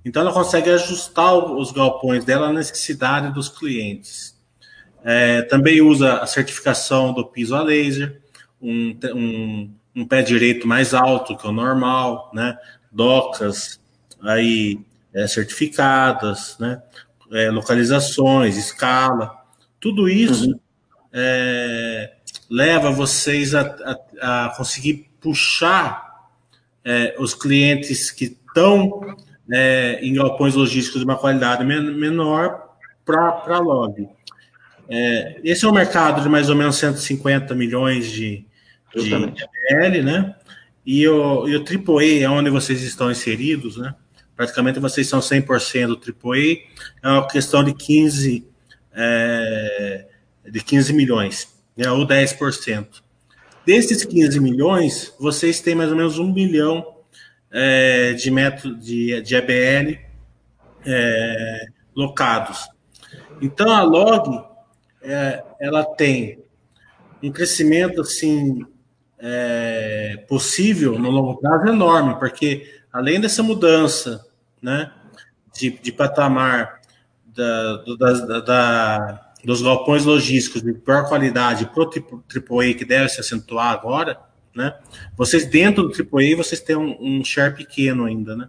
Então, 0.04 0.22
ela 0.22 0.32
consegue 0.32 0.70
ajustar 0.70 1.34
os 1.34 1.72
galpões 1.72 2.24
dela 2.24 2.48
à 2.48 2.52
necessidade 2.52 3.32
dos 3.32 3.48
clientes. 3.48 4.36
É, 5.02 5.42
também 5.42 5.80
usa 5.80 6.18
a 6.18 6.26
certificação 6.26 7.14
do 7.14 7.24
piso 7.24 7.54
a 7.54 7.62
laser, 7.62 8.20
um, 8.60 8.96
um, 9.14 9.74
um 9.94 10.06
pé 10.06 10.20
direito 10.20 10.66
mais 10.66 10.92
alto 10.92 11.36
que 11.36 11.46
o 11.46 11.52
normal, 11.52 12.30
né? 12.34 12.58
Docas 12.92 13.80
aí 14.22 14.80
é, 15.16 15.26
certificadas, 15.26 16.56
né? 16.60 16.82
É, 17.32 17.50
localizações, 17.50 18.56
escala, 18.56 19.34
tudo 19.80 20.08
isso 20.08 20.50
uhum. 20.50 20.60
é, 21.12 22.12
leva 22.48 22.92
vocês 22.92 23.52
a, 23.54 23.62
a, 24.20 24.46
a 24.46 24.48
conseguir 24.50 25.10
puxar 25.20 26.28
é, 26.84 27.16
os 27.18 27.34
clientes 27.34 28.12
que 28.12 28.26
estão 28.26 29.16
é, 29.50 29.98
em 30.02 30.14
galpões 30.14 30.54
logísticos 30.54 31.00
de 31.00 31.04
uma 31.04 31.16
qualidade 31.16 31.64
menor 31.64 32.76
para 33.04 33.42
a 33.46 33.58
log. 33.58 34.08
É, 34.88 35.40
esse 35.42 35.64
é 35.64 35.68
um 35.68 35.72
mercado 35.72 36.22
de 36.22 36.28
mais 36.28 36.48
ou 36.48 36.54
menos 36.54 36.76
150 36.76 37.54
milhões 37.56 38.08
de, 38.08 38.44
de 38.94 39.12
ML, 39.12 40.02
né? 40.02 40.36
E 40.84 41.08
o, 41.08 41.48
e 41.48 41.56
o 41.56 41.64
AAA 41.64 42.22
é 42.22 42.30
onde 42.30 42.50
vocês 42.50 42.82
estão 42.82 43.10
inseridos, 43.10 43.76
né? 43.76 43.94
Praticamente 44.36 44.78
vocês 44.78 45.08
são 45.08 45.20
100% 45.20 45.86
do 45.86 45.96
AAA, 45.96 46.58
é 47.02 47.08
uma 47.08 47.26
questão 47.26 47.64
de 47.64 47.72
15, 47.72 48.46
é, 48.92 50.06
de 50.48 50.62
15 50.62 50.92
milhões, 50.92 51.56
né? 51.76 51.90
ou 51.90 52.06
10%. 52.06 52.86
Desses 53.64 54.04
15 54.04 54.38
milhões, 54.38 55.14
vocês 55.18 55.60
têm 55.60 55.74
mais 55.74 55.90
ou 55.90 55.96
menos 55.96 56.18
um 56.18 56.32
bilhão 56.32 56.96
é, 57.50 58.12
de 58.12 58.30
metros 58.30 58.78
de, 58.78 59.20
de 59.22 59.34
EBL 59.34 59.98
é, 60.84 61.66
locados. 61.94 62.68
Então 63.40 63.70
a 63.70 63.82
log 63.82 64.44
é, 65.02 65.42
ela 65.60 65.84
tem 65.84 66.44
um 67.22 67.32
crescimento 67.32 68.00
assim 68.00 68.64
é, 69.18 70.24
possível 70.28 70.98
no 70.98 71.10
longo 71.10 71.40
prazo 71.40 71.66
enorme, 71.68 72.18
porque 72.18 72.70
além 72.96 73.20
dessa 73.20 73.42
mudança, 73.42 74.26
né, 74.60 74.90
de, 75.54 75.70
de 75.70 75.92
patamar 75.92 76.80
da, 77.26 77.84
da, 77.98 78.40
da, 78.40 79.30
dos 79.44 79.60
galpões 79.60 80.06
logísticos 80.06 80.62
de 80.62 80.72
pior 80.72 81.06
qualidade 81.06 81.66
para 81.66 81.82
o 81.82 81.86
AAA 81.86 82.72
que 82.72 82.86
deve 82.86 83.10
se 83.10 83.20
acentuar 83.20 83.70
agora, 83.70 84.18
né? 84.54 84.74
Vocês 85.14 85.44
dentro 85.44 85.82
do 85.82 85.90
AAA 85.90 86.38
vocês 86.38 86.58
têm 86.62 86.74
um, 86.74 86.96
um 86.98 87.22
share 87.22 87.54
pequeno 87.54 88.06
ainda, 88.06 88.34
né? 88.34 88.48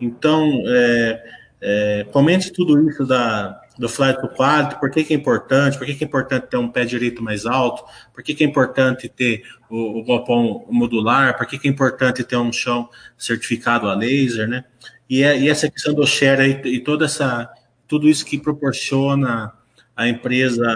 Então, 0.00 0.60
é, 0.66 1.24
é, 1.60 2.06
comente 2.10 2.52
tudo 2.52 2.90
isso 2.90 3.06
da, 3.06 3.60
do 3.78 3.88
flight 3.88 4.20
to 4.20 4.28
quality, 4.28 4.78
por 4.80 4.90
que, 4.90 5.04
que 5.04 5.14
é 5.14 5.16
importante, 5.16 5.78
por 5.78 5.86
que, 5.86 5.94
que 5.94 6.04
é 6.04 6.06
importante 6.06 6.48
ter 6.48 6.56
um 6.56 6.68
pé 6.68 6.84
direito 6.84 7.22
mais 7.22 7.46
alto, 7.46 7.84
por 8.12 8.24
que, 8.24 8.34
que 8.34 8.42
é 8.42 8.46
importante 8.46 9.08
ter 9.08 9.44
o, 9.70 10.00
o 10.00 10.04
galpão 10.04 10.66
modular, 10.68 11.36
por 11.38 11.46
que, 11.46 11.58
que 11.58 11.68
é 11.68 11.70
importante 11.70 12.24
ter 12.24 12.36
um 12.36 12.52
chão 12.52 12.88
certificado 13.16 13.88
a 13.88 13.94
laser, 13.94 14.48
né? 14.48 14.64
E, 15.08 15.22
é, 15.22 15.38
e 15.38 15.48
essa 15.48 15.70
questão 15.70 15.94
do 15.94 16.06
share 16.06 16.60
e, 16.64 16.76
e 16.76 16.80
toda 16.80 17.04
essa, 17.04 17.48
tudo 17.86 18.08
isso 18.08 18.24
que 18.24 18.38
proporciona 18.38 19.52
a 19.96 20.08
empresa 20.08 20.66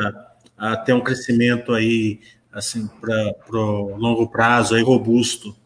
a 0.56 0.76
ter 0.76 0.92
um 0.92 1.00
crescimento 1.00 1.74
aí 1.74 2.20
assim, 2.52 2.88
para 3.00 3.58
o 3.58 3.96
longo 3.96 4.28
prazo, 4.28 4.74
aí, 4.74 4.82
robusto. 4.82 5.56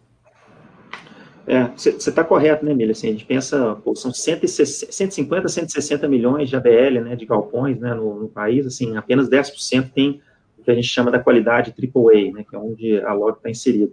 É, 1.46 1.68
você 1.76 1.90
está 1.90 2.24
correto, 2.24 2.64
né, 2.64 2.72
Emília? 2.72 2.90
Assim, 2.90 3.08
a 3.08 3.12
gente 3.12 3.24
pensa, 3.24 3.76
pô, 3.76 3.94
são 3.94 4.12
160, 4.12 4.92
150, 4.92 5.48
160 5.48 6.08
milhões 6.08 6.48
de 6.48 6.56
ABL, 6.56 7.00
né, 7.04 7.14
de 7.14 7.24
galpões, 7.24 7.78
né, 7.78 7.94
no, 7.94 8.22
no, 8.22 8.28
país, 8.28 8.66
assim, 8.66 8.96
apenas 8.96 9.28
10% 9.28 9.92
tem 9.92 10.20
o 10.58 10.62
que 10.64 10.70
a 10.70 10.74
gente 10.74 10.88
chama 10.88 11.10
da 11.10 11.20
qualidade 11.20 11.72
AAA, 11.72 12.32
né, 12.32 12.44
que 12.48 12.56
é 12.56 12.58
onde 12.58 13.00
a 13.00 13.12
log 13.12 13.36
está 13.36 13.48
inserida. 13.48 13.92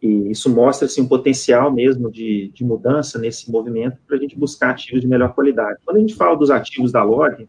E 0.00 0.30
isso 0.30 0.48
mostra, 0.48 0.86
assim, 0.86 1.02
um 1.02 1.08
potencial 1.08 1.70
mesmo 1.70 2.10
de, 2.10 2.50
de 2.54 2.64
mudança 2.64 3.18
nesse 3.18 3.50
movimento 3.50 3.98
para 4.06 4.16
a 4.16 4.20
gente 4.20 4.38
buscar 4.38 4.70
ativos 4.70 5.02
de 5.02 5.08
melhor 5.08 5.34
qualidade. 5.34 5.80
Quando 5.84 5.98
a 5.98 6.00
gente 6.00 6.14
fala 6.14 6.36
dos 6.36 6.50
ativos 6.50 6.90
da 6.90 7.02
log, 7.02 7.46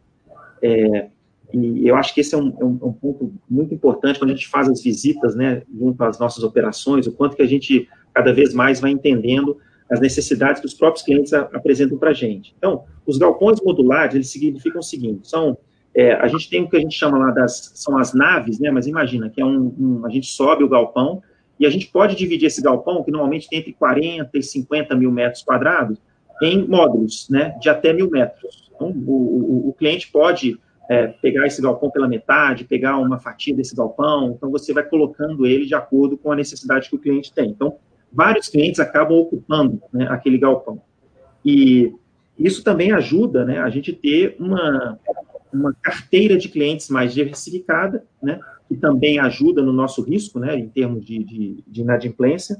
é, 0.61 1.07
e 1.53 1.87
eu 1.87 1.95
acho 1.95 2.13
que 2.13 2.21
esse 2.21 2.35
é 2.35 2.37
um, 2.37 2.55
é 2.59 2.63
um, 2.63 2.79
um, 2.81 2.93
ponto 2.93 3.33
muito 3.49 3.73
importante 3.73 4.19
quando 4.19 4.31
a 4.31 4.35
gente 4.35 4.47
faz 4.47 4.69
as 4.69 4.83
visitas, 4.83 5.35
né, 5.35 5.63
junto 5.77 6.03
às 6.03 6.19
nossas 6.19 6.43
operações, 6.43 7.07
o 7.07 7.11
quanto 7.11 7.35
que 7.35 7.41
a 7.41 7.47
gente 7.47 7.87
cada 8.13 8.31
vez 8.31 8.53
mais 8.53 8.79
vai 8.79 8.91
entendendo 8.91 9.57
as 9.91 9.99
necessidades 9.99 10.61
que 10.61 10.67
os 10.67 10.73
próprios 10.73 11.03
clientes 11.03 11.33
a, 11.33 11.41
apresentam 11.53 11.97
para 11.97 12.11
a 12.11 12.13
gente. 12.13 12.53
Então, 12.57 12.83
os 13.05 13.17
galpões 13.17 13.59
modulares, 13.61 14.13
eles 14.13 14.29
significam 14.29 14.79
o 14.79 14.83
seguinte, 14.83 15.27
são, 15.27 15.57
é, 15.95 16.13
a 16.13 16.27
gente 16.27 16.47
tem 16.49 16.63
o 16.63 16.69
que 16.69 16.77
a 16.77 16.79
gente 16.79 16.95
chama 16.95 17.17
lá 17.17 17.31
das, 17.31 17.71
são 17.73 17.97
as 17.97 18.13
naves, 18.13 18.59
né, 18.59 18.69
mas 18.69 18.85
imagina 18.85 19.29
que 19.29 19.41
é 19.41 19.45
um, 19.45 19.73
um, 19.79 20.05
a 20.05 20.09
gente 20.09 20.27
sobe 20.27 20.63
o 20.63 20.69
galpão 20.69 21.23
e 21.59 21.65
a 21.65 21.69
gente 21.69 21.87
pode 21.87 22.15
dividir 22.15 22.45
esse 22.45 22.61
galpão, 22.61 23.03
que 23.03 23.11
normalmente 23.11 23.49
tem 23.49 23.59
entre 23.59 23.73
40 23.73 24.29
e 24.37 24.43
50 24.43 24.95
mil 24.95 25.11
metros 25.11 25.41
quadrados, 25.41 25.97
em 26.41 26.65
módulos, 26.67 27.27
né, 27.29 27.57
de 27.59 27.69
até 27.69 27.91
mil 27.91 28.09
metros. 28.09 28.69
Então, 28.75 28.89
o, 28.89 29.65
o, 29.65 29.69
o 29.69 29.73
cliente 29.73 30.09
pode 30.11 30.57
é, 30.89 31.07
pegar 31.07 31.45
esse 31.45 31.61
galpão 31.61 31.91
pela 31.91 32.07
metade, 32.07 32.65
pegar 32.65 32.97
uma 32.97 33.19
fatia 33.19 33.55
desse 33.55 33.75
galpão, 33.75 34.33
então 34.35 34.49
você 34.49 34.73
vai 34.73 34.83
colocando 34.83 35.45
ele 35.45 35.67
de 35.67 35.75
acordo 35.75 36.17
com 36.17 36.31
a 36.31 36.35
necessidade 36.35 36.89
que 36.89 36.95
o 36.95 36.99
cliente 36.99 37.31
tem. 37.31 37.51
Então, 37.51 37.77
vários 38.11 38.47
clientes 38.47 38.79
acabam 38.79 39.19
ocupando 39.19 39.79
né, 39.93 40.07
aquele 40.09 40.39
galpão. 40.39 40.81
E 41.45 41.93
isso 42.39 42.63
também 42.63 42.91
ajuda 42.91 43.45
né, 43.45 43.59
a 43.59 43.69
gente 43.69 43.93
ter 43.93 44.35
uma, 44.39 44.99
uma 45.53 45.75
carteira 45.79 46.35
de 46.35 46.49
clientes 46.49 46.89
mais 46.89 47.13
diversificada, 47.13 48.03
né, 48.21 48.39
que 48.67 48.75
também 48.75 49.19
ajuda 49.19 49.61
no 49.61 49.71
nosso 49.71 50.01
risco, 50.01 50.39
né, 50.39 50.57
em 50.57 50.69
termos 50.69 51.05
de, 51.05 51.23
de, 51.23 51.63
de 51.67 51.81
inadimplência, 51.81 52.57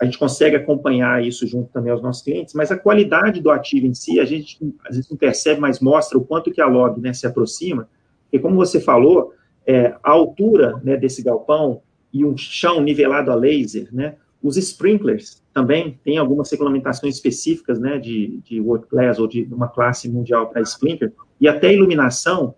a 0.00 0.06
gente 0.06 0.18
consegue 0.18 0.56
acompanhar 0.56 1.22
isso 1.22 1.46
junto 1.46 1.70
também 1.70 1.92
aos 1.92 2.00
nossos 2.00 2.22
clientes, 2.22 2.54
mas 2.54 2.72
a 2.72 2.78
qualidade 2.78 3.40
do 3.42 3.50
ativo 3.50 3.86
em 3.86 3.92
si, 3.92 4.18
a 4.18 4.24
gente 4.24 4.58
às 4.86 4.96
vezes 4.96 5.10
não 5.10 5.16
percebe, 5.16 5.60
mas 5.60 5.78
mostra 5.78 6.16
o 6.16 6.24
quanto 6.24 6.50
que 6.50 6.60
a 6.60 6.66
log 6.66 6.98
né, 6.98 7.12
se 7.12 7.26
aproxima, 7.26 7.86
e 8.32 8.38
como 8.38 8.56
você 8.56 8.80
falou, 8.80 9.34
é, 9.66 9.94
a 10.02 10.10
altura 10.10 10.80
né, 10.82 10.96
desse 10.96 11.22
galpão 11.22 11.82
e 12.10 12.24
um 12.24 12.34
chão 12.34 12.80
nivelado 12.80 13.30
a 13.30 13.34
laser, 13.34 13.88
né, 13.92 14.16
os 14.42 14.56
sprinklers 14.56 15.42
também 15.52 16.00
têm 16.02 16.16
algumas 16.16 16.50
regulamentações 16.50 17.16
específicas 17.16 17.78
né, 17.78 17.98
de, 17.98 18.40
de 18.42 18.62
class 18.88 19.18
ou 19.18 19.26
de 19.26 19.42
uma 19.52 19.68
classe 19.68 20.08
mundial 20.08 20.48
para 20.48 20.62
sprinkler, 20.62 21.12
e 21.38 21.46
até 21.46 21.74
iluminação, 21.74 22.54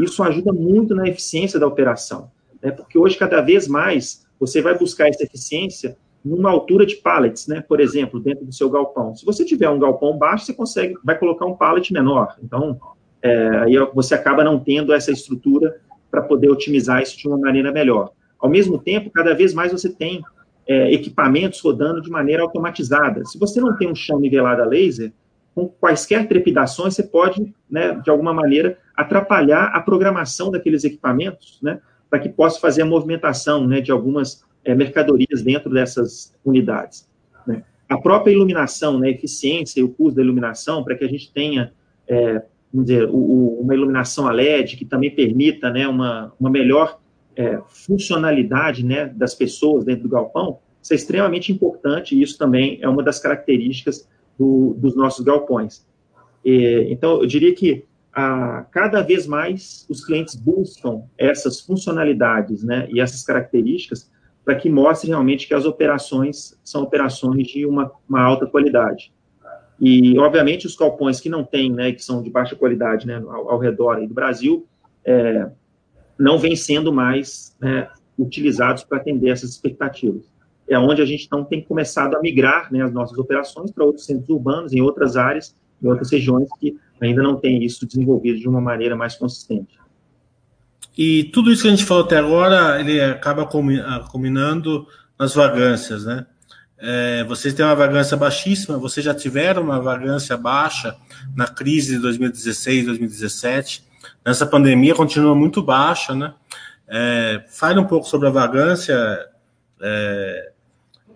isso 0.00 0.22
ajuda 0.22 0.50
muito 0.50 0.94
na 0.94 1.06
eficiência 1.06 1.60
da 1.60 1.66
operação, 1.66 2.30
né, 2.62 2.70
porque 2.70 2.98
hoje, 2.98 3.18
cada 3.18 3.42
vez 3.42 3.68
mais, 3.68 4.24
você 4.40 4.62
vai 4.62 4.78
buscar 4.78 5.08
essa 5.08 5.24
eficiência 5.24 5.94
numa 6.26 6.50
altura 6.50 6.84
de 6.84 6.96
pallets, 6.96 7.46
né? 7.46 7.60
Por 7.60 7.80
exemplo, 7.80 8.18
dentro 8.18 8.44
do 8.44 8.52
seu 8.52 8.68
galpão. 8.68 9.14
Se 9.14 9.24
você 9.24 9.44
tiver 9.44 9.70
um 9.70 9.78
galpão 9.78 10.18
baixo, 10.18 10.44
você 10.44 10.52
consegue, 10.52 10.94
vai 11.04 11.16
colocar 11.16 11.46
um 11.46 11.54
pallet 11.54 11.92
menor. 11.92 12.36
Então, 12.42 12.78
é, 13.22 13.58
aí 13.58 13.74
você 13.94 14.14
acaba 14.14 14.42
não 14.42 14.58
tendo 14.58 14.92
essa 14.92 15.12
estrutura 15.12 15.76
para 16.10 16.22
poder 16.22 16.50
otimizar 16.50 17.00
isso 17.00 17.16
de 17.16 17.28
uma 17.28 17.38
maneira 17.38 17.70
melhor. 17.70 18.10
Ao 18.38 18.50
mesmo 18.50 18.78
tempo, 18.78 19.10
cada 19.10 19.34
vez 19.34 19.54
mais 19.54 19.70
você 19.70 19.88
tem 19.88 20.22
é, 20.66 20.92
equipamentos 20.92 21.60
rodando 21.60 22.02
de 22.02 22.10
maneira 22.10 22.42
automatizada. 22.42 23.24
Se 23.24 23.38
você 23.38 23.60
não 23.60 23.76
tem 23.76 23.88
um 23.88 23.94
chão 23.94 24.18
nivelado 24.18 24.62
a 24.62 24.66
laser, 24.66 25.12
com 25.54 25.68
quaisquer 25.68 26.26
trepidações, 26.28 26.94
você 26.94 27.04
pode, 27.04 27.54
né, 27.70 27.94
de 28.02 28.10
alguma 28.10 28.34
maneira, 28.34 28.76
atrapalhar 28.94 29.66
a 29.72 29.80
programação 29.80 30.50
daqueles 30.50 30.84
equipamentos, 30.84 31.58
né, 31.62 31.80
para 32.10 32.18
que 32.18 32.28
possa 32.28 32.60
fazer 32.60 32.82
a 32.82 32.86
movimentação 32.86 33.66
né, 33.66 33.80
de 33.80 33.90
algumas 33.90 34.44
é, 34.66 34.74
mercadorias 34.74 35.42
dentro 35.42 35.70
dessas 35.70 36.34
unidades. 36.44 37.08
Né? 37.46 37.62
A 37.88 37.96
própria 37.96 38.32
iluminação, 38.32 38.98
né, 38.98 39.08
a 39.08 39.12
eficiência 39.12 39.80
e 39.80 39.84
o 39.84 39.88
custo 39.88 40.16
da 40.16 40.22
iluminação, 40.22 40.82
para 40.82 40.96
que 40.96 41.04
a 41.04 41.08
gente 41.08 41.32
tenha, 41.32 41.72
é, 42.08 42.42
vamos 42.72 42.88
dizer, 42.88 43.08
o, 43.08 43.16
o, 43.16 43.60
uma 43.60 43.74
iluminação 43.74 44.26
a 44.26 44.32
LED 44.32 44.76
que 44.76 44.84
também 44.84 45.14
permita 45.14 45.70
né, 45.70 45.86
uma, 45.86 46.32
uma 46.38 46.50
melhor 46.50 46.98
é, 47.36 47.60
funcionalidade 47.68 48.84
né, 48.84 49.06
das 49.06 49.34
pessoas 49.34 49.84
dentro 49.84 50.02
do 50.02 50.08
galpão, 50.08 50.58
isso 50.82 50.92
é 50.92 50.96
extremamente 50.96 51.52
importante 51.52 52.16
e 52.16 52.22
isso 52.22 52.36
também 52.36 52.78
é 52.82 52.88
uma 52.88 53.02
das 53.02 53.20
características 53.20 54.08
do, 54.36 54.74
dos 54.78 54.96
nossos 54.96 55.24
galpões. 55.24 55.86
E, 56.44 56.88
então, 56.90 57.20
eu 57.20 57.26
diria 57.26 57.54
que 57.54 57.84
a, 58.12 58.66
cada 58.72 59.00
vez 59.00 59.26
mais 59.28 59.86
os 59.88 60.04
clientes 60.04 60.34
buscam 60.34 61.02
essas 61.16 61.60
funcionalidades 61.60 62.64
né, 62.64 62.88
e 62.90 63.00
essas 63.00 63.24
características 63.24 64.10
para 64.46 64.54
que 64.54 64.70
mostre 64.70 65.08
realmente 65.08 65.48
que 65.48 65.54
as 65.54 65.64
operações 65.64 66.56
são 66.62 66.84
operações 66.84 67.48
de 67.48 67.66
uma, 67.66 67.90
uma 68.08 68.22
alta 68.22 68.46
qualidade. 68.46 69.12
E, 69.80 70.16
obviamente, 70.20 70.68
os 70.68 70.76
galpões 70.76 71.18
que 71.18 71.28
não 71.28 71.42
têm, 71.42 71.72
né, 71.72 71.90
que 71.90 72.02
são 72.02 72.22
de 72.22 72.30
baixa 72.30 72.54
qualidade 72.54 73.08
né, 73.08 73.16
ao, 73.16 73.50
ao 73.50 73.58
redor 73.58 73.96
do 74.06 74.14
Brasil, 74.14 74.64
é, 75.04 75.50
não 76.16 76.38
vêm 76.38 76.54
sendo 76.54 76.92
mais 76.92 77.56
né, 77.60 77.88
utilizados 78.16 78.84
para 78.84 78.98
atender 78.98 79.30
essas 79.30 79.50
expectativas. 79.50 80.22
É 80.68 80.78
onde 80.78 81.02
a 81.02 81.04
gente 81.04 81.26
então 81.26 81.44
tem 81.44 81.60
começado 81.60 82.14
a 82.14 82.20
migrar 82.20 82.72
né, 82.72 82.82
as 82.82 82.92
nossas 82.92 83.18
operações 83.18 83.72
para 83.72 83.84
outros 83.84 84.06
centros 84.06 84.28
urbanos, 84.28 84.72
em 84.72 84.80
outras 84.80 85.16
áreas, 85.16 85.56
em 85.82 85.88
outras 85.88 86.12
regiões 86.12 86.48
que 86.60 86.78
ainda 87.00 87.20
não 87.20 87.34
têm 87.34 87.64
isso 87.64 87.84
desenvolvido 87.84 88.38
de 88.38 88.48
uma 88.48 88.60
maneira 88.60 88.94
mais 88.94 89.16
consistente. 89.16 89.76
E 90.96 91.24
tudo 91.24 91.52
isso 91.52 91.62
que 91.62 91.68
a 91.68 91.70
gente 91.70 91.84
falou 91.84 92.04
até 92.04 92.16
agora, 92.16 92.80
ele 92.80 93.00
acaba 93.00 93.46
combinando 93.46 94.86
nas 95.18 95.34
vagâncias, 95.34 96.04
né? 96.04 96.26
É, 96.78 97.24
vocês 97.24 97.54
têm 97.54 97.64
uma 97.64 97.74
vagância 97.74 98.16
baixíssima, 98.16 98.78
vocês 98.78 99.04
já 99.04 99.14
tiveram 99.14 99.62
uma 99.62 99.80
vagância 99.80 100.36
baixa 100.36 100.96
na 101.34 101.46
crise 101.46 101.96
de 101.96 102.02
2016, 102.02 102.86
2017. 102.86 103.84
Nessa 104.24 104.46
pandemia 104.46 104.94
continua 104.94 105.34
muito 105.34 105.62
baixa, 105.62 106.14
né? 106.14 106.34
É, 106.88 107.44
fale 107.48 107.80
um 107.80 107.86
pouco 107.86 108.06
sobre 108.06 108.28
a 108.28 108.30
vagância. 108.30 108.94
É, 109.80 110.52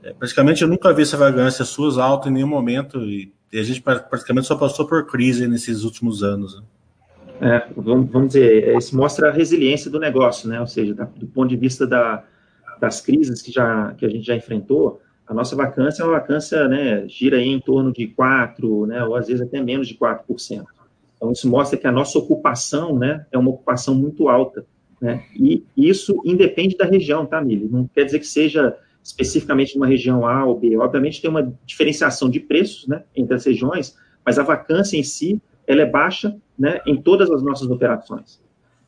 é, 0.02 0.12
praticamente 0.14 0.62
eu 0.62 0.68
nunca 0.68 0.92
vi 0.92 1.02
essa 1.02 1.16
vagância 1.16 1.64
suas 1.64 1.98
alta 1.98 2.28
em 2.28 2.32
nenhum 2.32 2.48
momento 2.48 3.04
e, 3.04 3.32
a 3.52 3.62
gente 3.64 3.82
praticamente 3.82 4.46
só 4.46 4.54
passou 4.54 4.86
por 4.86 5.06
crise 5.06 5.48
nesses 5.48 5.82
últimos 5.82 6.22
anos. 6.22 6.54
Né? 6.54 6.62
É, 7.40 7.66
vamos, 7.74 8.10
vamos 8.10 8.28
dizer, 8.28 8.76
isso 8.76 8.96
mostra 8.96 9.30
a 9.30 9.32
resiliência 9.32 9.90
do 9.90 9.98
negócio, 9.98 10.48
né? 10.48 10.60
Ou 10.60 10.66
seja, 10.66 10.94
da, 10.94 11.04
do 11.04 11.26
ponto 11.26 11.48
de 11.48 11.56
vista 11.56 11.86
da, 11.86 12.22
das 12.80 13.00
crises 13.00 13.40
que, 13.40 13.50
já, 13.50 13.94
que 13.94 14.04
a 14.04 14.08
gente 14.08 14.26
já 14.26 14.36
enfrentou, 14.36 15.00
a 15.30 15.34
nossa 15.34 15.54
vacância 15.54 16.02
é 16.02 16.04
uma 16.04 16.14
vacância, 16.14 16.66
né, 16.66 17.06
gira 17.06 17.40
em 17.40 17.60
torno 17.60 17.92
de 17.92 18.08
4%, 18.08 18.88
né, 18.88 19.04
ou 19.04 19.14
às 19.14 19.28
vezes 19.28 19.40
até 19.40 19.62
menos 19.62 19.86
de 19.86 19.94
4%. 19.94 20.64
Então, 21.16 21.30
isso 21.30 21.48
mostra 21.48 21.78
que 21.78 21.86
a 21.86 21.92
nossa 21.92 22.18
ocupação, 22.18 22.98
né, 22.98 23.24
é 23.30 23.38
uma 23.38 23.50
ocupação 23.50 23.94
muito 23.94 24.28
alta, 24.28 24.66
né, 25.00 25.22
e 25.36 25.64
isso 25.76 26.20
independe 26.24 26.76
da 26.76 26.84
região, 26.84 27.24
tá, 27.24 27.40
Mili? 27.40 27.68
Não 27.70 27.86
quer 27.86 28.06
dizer 28.06 28.18
que 28.18 28.26
seja 28.26 28.76
especificamente 29.04 29.76
uma 29.76 29.86
região 29.86 30.26
A 30.26 30.44
ou 30.44 30.58
B. 30.58 30.76
Obviamente 30.76 31.22
tem 31.22 31.30
uma 31.30 31.54
diferenciação 31.64 32.28
de 32.28 32.40
preços, 32.40 32.88
né, 32.88 33.04
entre 33.14 33.36
as 33.36 33.44
regiões, 33.44 33.96
mas 34.26 34.36
a 34.36 34.42
vacância 34.42 34.96
em 34.96 35.04
si, 35.04 35.40
ela 35.70 35.82
é 35.82 35.86
baixa, 35.86 36.36
né, 36.58 36.80
em 36.84 37.00
todas 37.00 37.30
as 37.30 37.42
nossas 37.44 37.70
operações. 37.70 38.42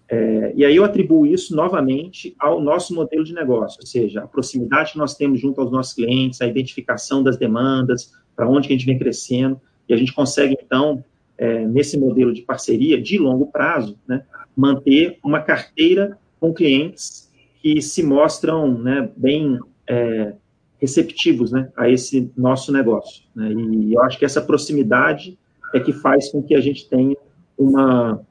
É, 0.08 0.52
e 0.56 0.64
aí 0.64 0.74
eu 0.74 0.84
atribuo 0.84 1.24
isso 1.24 1.54
novamente 1.54 2.34
ao 2.38 2.60
nosso 2.60 2.92
modelo 2.92 3.22
de 3.22 3.32
negócio, 3.32 3.78
ou 3.80 3.86
seja, 3.86 4.24
a 4.24 4.26
proximidade 4.26 4.92
que 4.92 4.98
nós 4.98 5.14
temos 5.14 5.40
junto 5.40 5.60
aos 5.60 5.70
nossos 5.70 5.94
clientes, 5.94 6.42
a 6.42 6.46
identificação 6.46 7.22
das 7.22 7.36
demandas, 7.36 8.12
para 8.34 8.48
onde 8.48 8.66
que 8.66 8.74
a 8.74 8.76
gente 8.76 8.86
vem 8.86 8.98
crescendo, 8.98 9.60
e 9.88 9.94
a 9.94 9.96
gente 9.96 10.12
consegue, 10.12 10.56
então, 10.60 11.04
é, 11.38 11.64
nesse 11.66 11.96
modelo 11.96 12.32
de 12.32 12.42
parceria 12.42 13.00
de 13.00 13.16
longo 13.16 13.46
prazo, 13.46 13.96
né, 14.06 14.24
manter 14.56 15.18
uma 15.22 15.40
carteira 15.40 16.18
com 16.40 16.52
clientes 16.52 17.30
que 17.60 17.80
se 17.80 18.02
mostram 18.02 18.76
né, 18.76 19.08
bem 19.16 19.56
é, 19.88 20.34
receptivos 20.80 21.52
né, 21.52 21.70
a 21.76 21.88
esse 21.88 22.30
nosso 22.36 22.72
negócio. 22.72 23.22
Né, 23.36 23.52
e 23.52 23.94
eu 23.94 24.02
acho 24.02 24.18
que 24.18 24.24
essa 24.24 24.42
proximidade 24.42 25.38
é 25.74 25.80
que 25.80 25.92
faz 25.92 26.30
com 26.30 26.42
que 26.42 26.54
a 26.54 26.60
gente 26.60 26.88
tenha 26.88 27.16
uma 27.58 28.24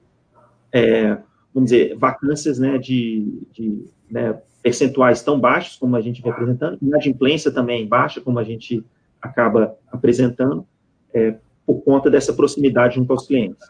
é, 0.72 1.18
vamos 1.54 1.70
dizer, 1.70 1.98
vacâncias 1.98 2.58
né, 2.58 2.78
de, 2.78 3.48
de 3.52 3.86
né, 4.10 4.40
percentuais 4.64 5.22
tão 5.22 5.40
baixos 5.40 5.76
como 5.76 5.96
a 5.96 6.02
gente 6.02 6.22
vem 6.22 6.32
apresentando, 6.32 6.78
inadimplência 6.82 7.52
também 7.52 7.88
baixa, 7.88 8.22
como 8.22 8.40
a 8.40 8.44
gente 8.44 8.84
acaba 9.22 9.78
apresentando, 9.92 10.66
é, 11.14 11.36
por 11.66 11.82
conta 11.82 12.10
dessa 12.10 12.34
proximidade 12.34 12.96
junto 12.96 13.12
aos 13.12 13.28
clientes. 13.28 13.70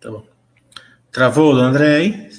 Tá 0.00 0.10
bom. 0.10 0.24
Travou, 1.10 1.52
André, 1.52 1.96
aí? 1.96 2.30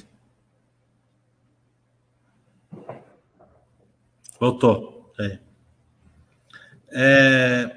Voltou. 4.39 5.13
É. 5.19 5.42
É, 6.93 7.69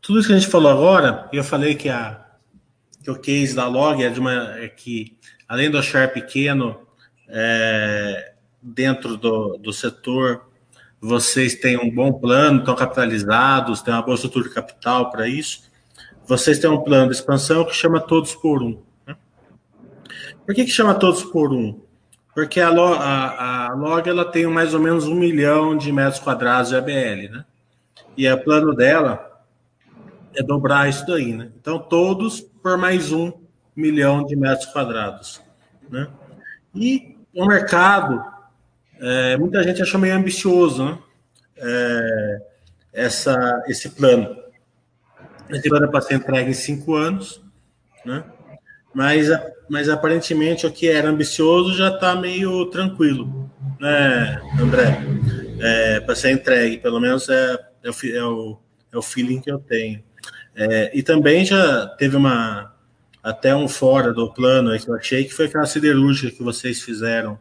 tudo 0.00 0.18
isso 0.18 0.28
que 0.28 0.34
a 0.34 0.38
gente 0.38 0.50
falou 0.50 0.72
agora, 0.72 1.28
eu 1.32 1.44
falei 1.44 1.74
que 1.74 1.88
a, 1.88 2.24
que 3.02 3.10
o 3.10 3.18
case 3.18 3.54
da 3.54 3.68
Log 3.68 4.02
é 4.02 4.08
de 4.08 4.18
uma 4.18 4.58
é 4.58 4.68
que 4.68 5.16
além 5.46 5.70
do 5.70 5.82
share 5.82 6.12
pequeno 6.12 6.80
é, 7.28 8.32
dentro 8.62 9.16
do, 9.16 9.58
do 9.58 9.72
setor, 9.72 10.46
vocês 11.00 11.54
têm 11.54 11.78
um 11.78 11.94
bom 11.94 12.12
plano, 12.12 12.60
estão 12.60 12.74
capitalizados, 12.74 13.82
têm 13.82 13.92
uma 13.92 14.02
boa 14.02 14.14
estrutura 14.14 14.48
de 14.48 14.54
capital 14.54 15.10
para 15.10 15.28
isso. 15.28 15.70
Vocês 16.26 16.58
têm 16.58 16.70
um 16.70 16.82
plano 16.82 17.10
de 17.10 17.16
expansão 17.16 17.64
que 17.64 17.74
chama 17.74 18.00
Todos 18.00 18.34
por 18.34 18.62
Um. 18.62 18.82
Né? 19.06 19.16
Por 20.46 20.54
que, 20.54 20.64
que 20.64 20.70
chama 20.70 20.94
Todos 20.94 21.24
por 21.24 21.52
Um? 21.52 21.80
Porque 22.34 22.60
a, 22.60 22.68
a, 22.68 23.66
a 23.66 23.74
Log 23.74 24.08
ela 24.08 24.24
tem 24.24 24.46
mais 24.46 24.72
ou 24.72 24.80
menos 24.80 25.06
um 25.06 25.14
milhão 25.14 25.76
de 25.76 25.90
metros 25.90 26.20
quadrados 26.20 26.70
de 26.70 26.76
ABL, 26.76 27.32
né? 27.32 27.44
E 28.16 28.30
o 28.30 28.38
plano 28.38 28.74
dela 28.74 29.44
é 30.34 30.42
dobrar 30.42 30.88
isso 30.88 31.06
daí, 31.06 31.34
né? 31.34 31.50
Então, 31.60 31.78
todos 31.78 32.40
por 32.40 32.76
mais 32.76 33.12
um 33.12 33.32
milhão 33.74 34.24
de 34.24 34.36
metros 34.36 34.66
quadrados, 34.66 35.40
né? 35.88 36.08
E 36.74 37.16
o 37.34 37.46
mercado, 37.46 38.22
é, 39.00 39.36
muita 39.36 39.62
gente 39.62 39.82
achou 39.82 40.00
meio 40.00 40.14
ambicioso, 40.14 40.84
né? 40.84 40.98
É, 41.56 42.42
essa, 42.92 43.62
esse 43.66 43.90
plano. 43.90 44.36
Esse 45.48 45.68
plano 45.68 45.86
é 45.86 45.88
para 45.88 46.00
ser 46.00 46.14
entregue 46.14 46.50
em 46.50 46.54
cinco 46.54 46.94
anos, 46.94 47.42
né? 48.04 48.24
Mas, 48.94 49.28
mas 49.68 49.88
aparentemente 49.88 50.66
o 50.66 50.72
que 50.72 50.88
era 50.88 51.08
ambicioso 51.08 51.74
já 51.76 51.88
está 51.88 52.14
meio 52.16 52.66
tranquilo, 52.66 53.50
né, 53.78 54.40
André? 54.60 55.00
É, 55.60 56.00
para 56.00 56.14
ser 56.14 56.32
entregue, 56.32 56.78
pelo 56.78 56.98
menos 56.98 57.28
é, 57.28 57.58
é, 57.82 57.90
o, 57.90 58.16
é, 58.16 58.24
o, 58.24 58.58
é 58.92 58.98
o 58.98 59.02
feeling 59.02 59.40
que 59.40 59.50
eu 59.50 59.58
tenho. 59.58 60.02
É, 60.54 60.90
e 60.96 61.02
também 61.02 61.44
já 61.44 61.86
teve 61.86 62.16
uma 62.16 62.74
até 63.22 63.54
um 63.54 63.68
fora 63.68 64.12
do 64.12 64.32
plano 64.32 64.78
que 64.78 64.88
eu 64.88 64.94
achei 64.94 65.24
que 65.24 65.34
foi 65.34 65.46
aquela 65.46 65.66
siderúrgica 65.66 66.34
que 66.34 66.42
vocês 66.42 66.80
fizeram 66.80 67.38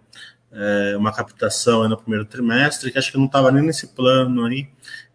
é, 0.51 0.95
uma 0.97 1.13
captação 1.13 1.87
no 1.87 1.97
primeiro 1.97 2.25
trimestre, 2.25 2.91
que 2.91 2.97
acho 2.97 3.11
que 3.11 3.17
não 3.17 3.25
estava 3.25 3.51
nem 3.51 3.63
nesse 3.63 3.87
plano 3.87 4.45
aí, 4.45 4.67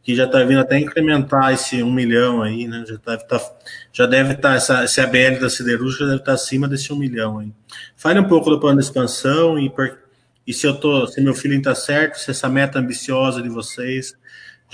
que 0.02 0.14
já 0.14 0.24
está 0.24 0.42
vindo 0.44 0.60
até 0.60 0.78
incrementar 0.78 1.52
esse 1.52 1.82
um 1.82 1.92
milhão 1.92 2.42
aí, 2.42 2.68
né? 2.68 2.84
Já, 2.86 2.96
deve 2.96 3.24
tá, 3.24 3.56
já 3.92 4.06
deve 4.06 4.32
estar, 4.34 4.50
tá, 4.50 4.54
essa, 4.54 4.84
esse 4.84 5.00
ABL 5.00 5.40
da 5.40 5.48
siderúrgica 5.48 6.04
deve 6.04 6.16
estar 6.16 6.26
tá 6.26 6.34
acima 6.34 6.68
desse 6.68 6.92
um 6.92 6.96
milhão 6.96 7.38
aí. 7.38 7.52
Fale 7.96 8.20
um 8.20 8.28
pouco 8.28 8.50
do 8.50 8.60
plano 8.60 8.78
de 8.78 8.84
expansão 8.84 9.58
e, 9.58 9.70
por, 9.70 9.98
e 10.46 10.52
se 10.52 10.66
eu 10.66 10.74
tô, 10.74 11.06
se 11.06 11.20
meu 11.20 11.34
filho 11.34 11.56
está 11.56 11.74
certo, 11.74 12.18
se 12.18 12.30
essa 12.30 12.48
meta 12.48 12.78
ambiciosa 12.78 13.42
de 13.42 13.48
vocês 13.48 14.14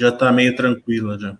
já 0.00 0.08
está 0.08 0.32
meio 0.32 0.54
tranquila 0.56 1.18
já. 1.18 1.36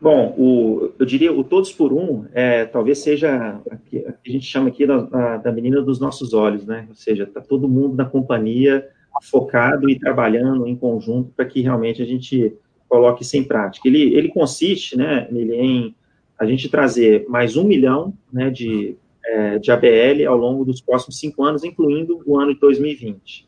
Bom, 0.00 0.34
o, 0.36 0.92
eu 0.98 1.06
diria 1.06 1.32
o 1.32 1.44
todos 1.44 1.72
por 1.72 1.92
um, 1.92 2.26
é, 2.32 2.64
talvez 2.64 2.98
seja 2.98 3.60
a 3.70 3.76
que 3.76 4.04
a 4.04 4.30
gente 4.30 4.44
chama 4.44 4.68
aqui 4.68 4.84
da, 4.84 5.36
da 5.36 5.52
menina 5.52 5.80
dos 5.80 6.00
nossos 6.00 6.34
olhos, 6.34 6.66
né? 6.66 6.86
Ou 6.88 6.94
seja, 6.96 7.22
está 7.22 7.40
todo 7.40 7.68
mundo 7.68 7.94
na 7.94 8.04
companhia 8.04 8.84
focado 9.22 9.88
e 9.88 9.96
trabalhando 9.96 10.66
em 10.66 10.74
conjunto 10.74 11.32
para 11.36 11.44
que 11.44 11.60
realmente 11.60 12.02
a 12.02 12.04
gente 12.04 12.52
coloque 12.88 13.22
isso 13.22 13.36
em 13.36 13.44
prática. 13.44 13.86
Ele, 13.86 14.14
ele 14.14 14.28
consiste, 14.28 14.96
né, 14.96 15.28
nele, 15.30 15.54
em 15.54 15.94
a 16.36 16.44
gente 16.44 16.68
trazer 16.68 17.24
mais 17.28 17.56
um 17.56 17.62
milhão, 17.62 18.12
né, 18.32 18.50
de, 18.50 18.96
é, 19.24 19.58
de 19.60 19.70
ABL 19.70 20.26
ao 20.26 20.36
longo 20.36 20.64
dos 20.64 20.80
próximos 20.80 21.18
cinco 21.18 21.44
anos, 21.44 21.62
incluindo 21.62 22.20
o 22.26 22.36
ano 22.36 22.52
de 22.52 22.58
2020. 22.58 23.46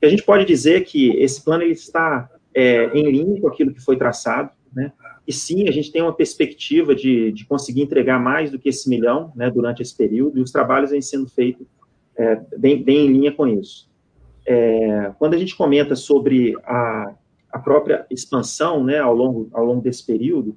E 0.00 0.06
a 0.06 0.08
gente 0.08 0.22
pode 0.22 0.44
dizer 0.44 0.84
que 0.84 1.10
esse 1.16 1.44
plano 1.44 1.64
ele 1.64 1.72
está 1.72 2.30
é, 2.58 2.90
em 2.92 3.08
linha 3.08 3.40
com 3.40 3.46
aquilo 3.46 3.72
que 3.72 3.80
foi 3.80 3.96
traçado, 3.96 4.50
né? 4.74 4.92
E 5.24 5.32
sim, 5.32 5.68
a 5.68 5.70
gente 5.70 5.92
tem 5.92 6.02
uma 6.02 6.12
perspectiva 6.12 6.92
de, 6.92 7.30
de 7.30 7.44
conseguir 7.44 7.82
entregar 7.82 8.18
mais 8.18 8.50
do 8.50 8.58
que 8.58 8.68
esse 8.68 8.88
milhão 8.88 9.30
né, 9.36 9.48
durante 9.48 9.80
esse 9.80 9.96
período, 9.96 10.38
e 10.38 10.42
os 10.42 10.50
trabalhos 10.50 10.90
vêm 10.90 11.00
sendo 11.00 11.28
feitos 11.28 11.66
é, 12.16 12.40
bem, 12.58 12.82
bem 12.82 13.06
em 13.06 13.12
linha 13.12 13.30
com 13.30 13.46
isso. 13.46 13.88
É, 14.44 15.12
quando 15.20 15.34
a 15.34 15.38
gente 15.38 15.54
comenta 15.54 15.94
sobre 15.94 16.56
a, 16.64 17.14
a 17.52 17.58
própria 17.60 18.04
expansão 18.10 18.82
né, 18.82 18.98
ao, 18.98 19.14
longo, 19.14 19.48
ao 19.52 19.64
longo 19.64 19.80
desse 19.80 20.04
período, 20.04 20.56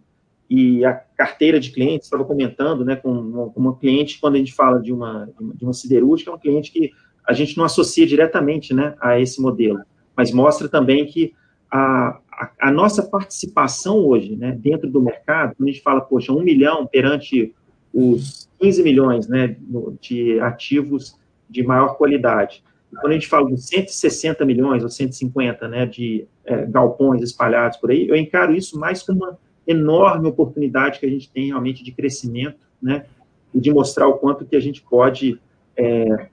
e 0.49 0.83
a 0.83 0.93
carteira 0.93 1.59
de 1.59 1.69
clientes, 1.69 2.07
estava 2.07 2.25
comentando 2.25 2.83
né, 2.83 2.95
com 2.95 3.11
uma, 3.11 3.51
uma 3.55 3.77
cliente, 3.77 4.19
quando 4.19 4.35
a 4.35 4.39
gente 4.39 4.53
fala 4.53 4.81
de 4.81 4.91
uma, 4.91 5.29
de 5.53 5.63
uma 5.63 5.73
siderúrgica, 5.73 6.31
é 6.31 6.33
um 6.33 6.39
cliente 6.39 6.71
que 6.71 6.91
a 7.27 7.33
gente 7.33 7.55
não 7.57 7.65
associa 7.65 8.07
diretamente 8.07 8.73
né, 8.73 8.95
a 8.99 9.19
esse 9.19 9.39
modelo, 9.39 9.81
mas 10.17 10.31
mostra 10.31 10.67
também 10.67 11.05
que 11.05 11.33
a, 11.71 12.19
a, 12.59 12.71
nossa 12.71 13.03
participação 13.03 13.97
hoje, 14.05 14.35
né, 14.35 14.51
dentro 14.51 14.89
do 14.89 15.01
mercado, 15.01 15.55
quando 15.55 15.69
a 15.69 15.71
gente 15.71 15.83
fala, 15.83 16.01
poxa, 16.01 16.33
um 16.33 16.41
milhão 16.41 16.85
perante 16.85 17.53
os 17.93 18.49
15 18.59 18.83
milhões, 18.83 19.27
né, 19.27 19.55
de 20.01 20.39
ativos 20.41 21.17
de 21.49 21.63
maior 21.63 21.95
qualidade. 21.95 22.63
E 22.91 22.95
quando 22.95 23.11
a 23.11 23.13
gente 23.13 23.27
fala 23.27 23.47
de 23.49 23.61
160 23.61 24.43
milhões 24.45 24.83
ou 24.83 24.89
150, 24.89 25.67
né, 25.67 25.85
de 25.85 26.25
é, 26.45 26.65
galpões 26.65 27.21
espalhados 27.21 27.77
por 27.77 27.91
aí, 27.91 28.07
eu 28.07 28.15
encaro 28.15 28.53
isso 28.53 28.77
mais 28.77 29.01
como 29.01 29.19
uma 29.19 29.37
enorme 29.65 30.27
oportunidade 30.27 30.99
que 30.99 31.05
a 31.05 31.09
gente 31.09 31.31
tem 31.31 31.47
realmente 31.47 31.83
de 31.83 31.91
crescimento, 31.91 32.59
né, 32.81 33.05
e 33.53 33.59
de 33.59 33.71
mostrar 33.71 34.07
o 34.07 34.15
quanto 34.15 34.45
que 34.45 34.55
a 34.55 34.59
gente 34.59 34.81
pode, 34.81 35.39
é, 35.77 36.27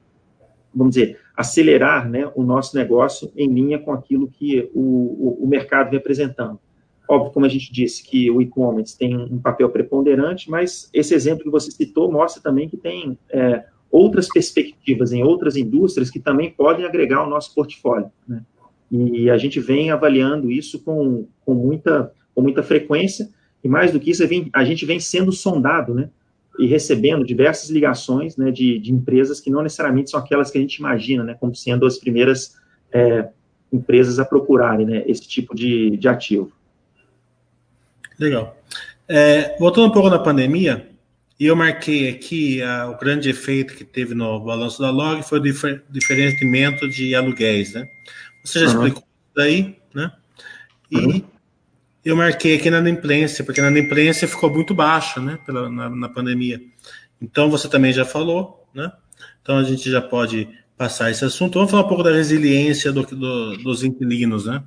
vamos 0.79 0.95
dizer, 0.95 1.19
acelerar 1.37 2.09
né, 2.09 2.31
o 2.35 2.43
nosso 2.43 2.77
negócio 2.77 3.33
em 3.37 3.53
linha 3.53 3.79
com 3.79 3.93
aquilo 3.93 4.29
que 4.29 4.71
o, 4.73 4.81
o, 4.81 5.45
o 5.45 5.47
mercado 5.49 5.91
vem 5.91 5.99
apresentando. 5.99 6.59
Óbvio, 7.09 7.33
como 7.33 7.47
a 7.47 7.49
gente 7.49 7.73
disse, 7.73 8.05
que 8.05 8.31
o 8.31 8.41
e-commerce 8.41 8.97
tem 8.97 9.17
um 9.17 9.39
papel 9.39 9.69
preponderante, 9.71 10.51
mas 10.51 10.89
esse 10.93 11.15
exemplo 11.15 11.43
que 11.43 11.51
você 11.51 11.71
citou 11.71 12.13
mostra 12.13 12.43
também 12.43 12.69
que 12.69 12.77
tem 12.77 13.19
é, 13.31 13.65
outras 13.91 14.29
perspectivas 14.29 15.13
em 15.13 15.23
outras 15.23 15.57
indústrias 15.57 16.11
que 16.11 16.21
também 16.21 16.51
podem 16.51 16.85
agregar 16.85 17.19
ao 17.19 17.31
nosso 17.31 17.55
portfólio. 17.55 18.11
Né? 18.27 18.43
E 18.91 19.29
a 19.31 19.37
gente 19.37 19.59
vem 19.59 19.91
avaliando 19.91 20.51
isso 20.51 20.83
com, 20.83 21.27
com, 21.45 21.55
muita, 21.55 22.13
com 22.35 22.43
muita 22.43 22.63
frequência, 22.63 23.31
e 23.65 23.69
mais 23.69 23.91
do 23.91 23.99
que 23.99 24.11
isso, 24.11 24.23
a 24.53 24.65
gente 24.65 24.87
vem 24.87 25.01
sendo 25.01 25.33
sondado, 25.33 25.93
né? 25.93 26.11
E 26.59 26.67
recebendo 26.67 27.25
diversas 27.25 27.71
ligações 27.71 28.37
né, 28.37 28.51
de, 28.51 28.79
de 28.79 28.93
empresas 28.93 29.41
que 29.41 29.51
não 29.51 29.63
necessariamente 29.63 30.11
são 30.11 30.19
aquelas 30.19 30.51
que 30.51 30.59
a 30.59 30.61
gente 30.61 30.77
imagina, 30.77 31.23
né? 31.23 31.37
Como 31.39 31.55
sendo 31.55 31.87
as 31.87 31.99
primeiras 31.99 32.57
é, 32.93 33.29
empresas 33.73 34.19
a 34.19 34.25
procurarem 34.25 34.87
né, 34.87 35.05
esse 35.07 35.27
tipo 35.29 35.55
de, 35.55 35.97
de 35.97 36.09
ativo. 36.09 36.53
Legal. 38.19 38.57
É, 39.07 39.57
voltando 39.59 39.87
um 39.87 39.93
pouco 39.93 40.11
na 40.11 40.19
pandemia, 40.19 40.89
eu 41.39 41.55
marquei 41.55 42.09
aqui 42.09 42.61
o 42.91 42.99
grande 42.99 43.31
efeito 43.31 43.75
que 43.75 43.85
teve 43.85 44.15
no 44.15 44.41
balanço 44.41 44.83
da 44.83 44.91
Log 44.91 45.23
foi 45.23 45.39
o 45.39 45.43
difer, 45.43 45.85
diferenciamento 45.89 46.89
de 46.89 47.15
aluguéis, 47.15 47.75
né? 47.75 47.89
Você 48.45 48.61
já 48.61 48.67
uhum. 48.67 48.73
explicou 48.73 49.03
isso 49.03 49.35
daí, 49.37 49.77
né? 49.95 50.11
E 50.91 50.97
uhum. 50.99 51.23
Eu 52.09 52.17
marquei 52.17 52.57
aqui 52.57 52.71
na 52.71 52.79
inadimplência, 52.79 53.45
porque 53.45 53.61
na 53.61 53.71
inadimplência 53.71 54.27
ficou 54.27 54.51
muito 54.51 54.75
baixa, 54.75 55.21
né, 55.21 55.39
pela, 55.45 55.69
na, 55.69 55.91
na 55.91 56.09
pandemia. 56.09 56.61
Então, 57.21 57.51
você 57.51 57.69
também 57.69 57.93
já 57.93 58.05
falou, 58.05 58.67
né? 58.73 58.91
Então, 59.43 59.59
a 59.59 59.65
gente 59.65 59.91
já 59.91 60.01
pode 60.01 60.49
passar 60.77 61.11
esse 61.11 61.25
assunto. 61.25 61.55
Vamos 61.55 61.71
falar 61.71 61.85
um 61.85 61.89
pouco 61.89 62.03
da 62.03 62.13
resiliência 62.13 62.93
do, 62.93 63.03
do, 63.03 63.57
dos 63.59 63.83
inquilinos, 63.83 64.47
né? 64.47 64.63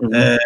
Uhum. 0.00 0.10
É, 0.12 0.38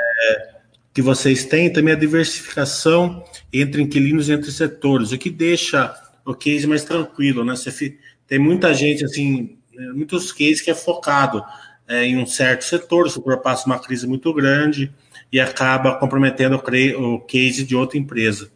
que 0.92 1.00
vocês 1.00 1.44
têm, 1.44 1.72
também 1.72 1.94
a 1.94 1.96
diversificação 1.96 3.24
entre 3.52 3.80
inquilinos 3.80 4.28
e 4.28 4.32
entre 4.32 4.50
setores, 4.50 5.12
o 5.12 5.18
que 5.18 5.30
deixa 5.30 5.94
o 6.24 6.34
case 6.34 6.66
mais 6.66 6.84
tranquilo, 6.84 7.44
né? 7.44 7.56
Você 7.56 7.96
tem 8.26 8.38
muita 8.38 8.74
gente, 8.74 9.04
assim, 9.04 9.56
é, 9.74 9.86
muitos 9.92 10.32
cases 10.32 10.60
que 10.60 10.70
é 10.70 10.74
focado 10.74 11.42
é, 11.88 12.04
em 12.04 12.18
um 12.18 12.26
certo 12.26 12.64
setor, 12.64 13.10
setor 13.10 13.38
passa 13.38 13.66
uma 13.66 13.78
crise 13.78 14.06
muito 14.06 14.34
grande 14.34 14.92
e 15.32 15.40
acaba 15.40 15.96
comprometendo 15.96 16.60
o 16.98 17.20
case 17.20 17.64
de 17.64 17.74
outra 17.74 17.98
empresa. 17.98 18.50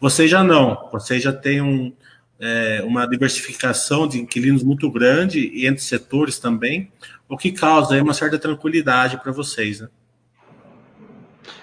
Você 0.00 0.26
já 0.26 0.42
não, 0.42 0.88
você 0.90 1.20
já 1.20 1.32
tem 1.32 1.60
um, 1.60 1.92
é, 2.40 2.82
uma 2.84 3.06
diversificação 3.06 4.08
de 4.08 4.20
inquilinos 4.20 4.62
muito 4.62 4.90
grande 4.90 5.50
e 5.54 5.66
entre 5.66 5.82
setores 5.82 6.38
também, 6.38 6.90
o 7.28 7.36
que 7.36 7.52
causa 7.52 8.00
uma 8.02 8.14
certa 8.14 8.38
tranquilidade 8.38 9.16
para 9.18 9.30
vocês, 9.30 9.80
né? 9.80 9.88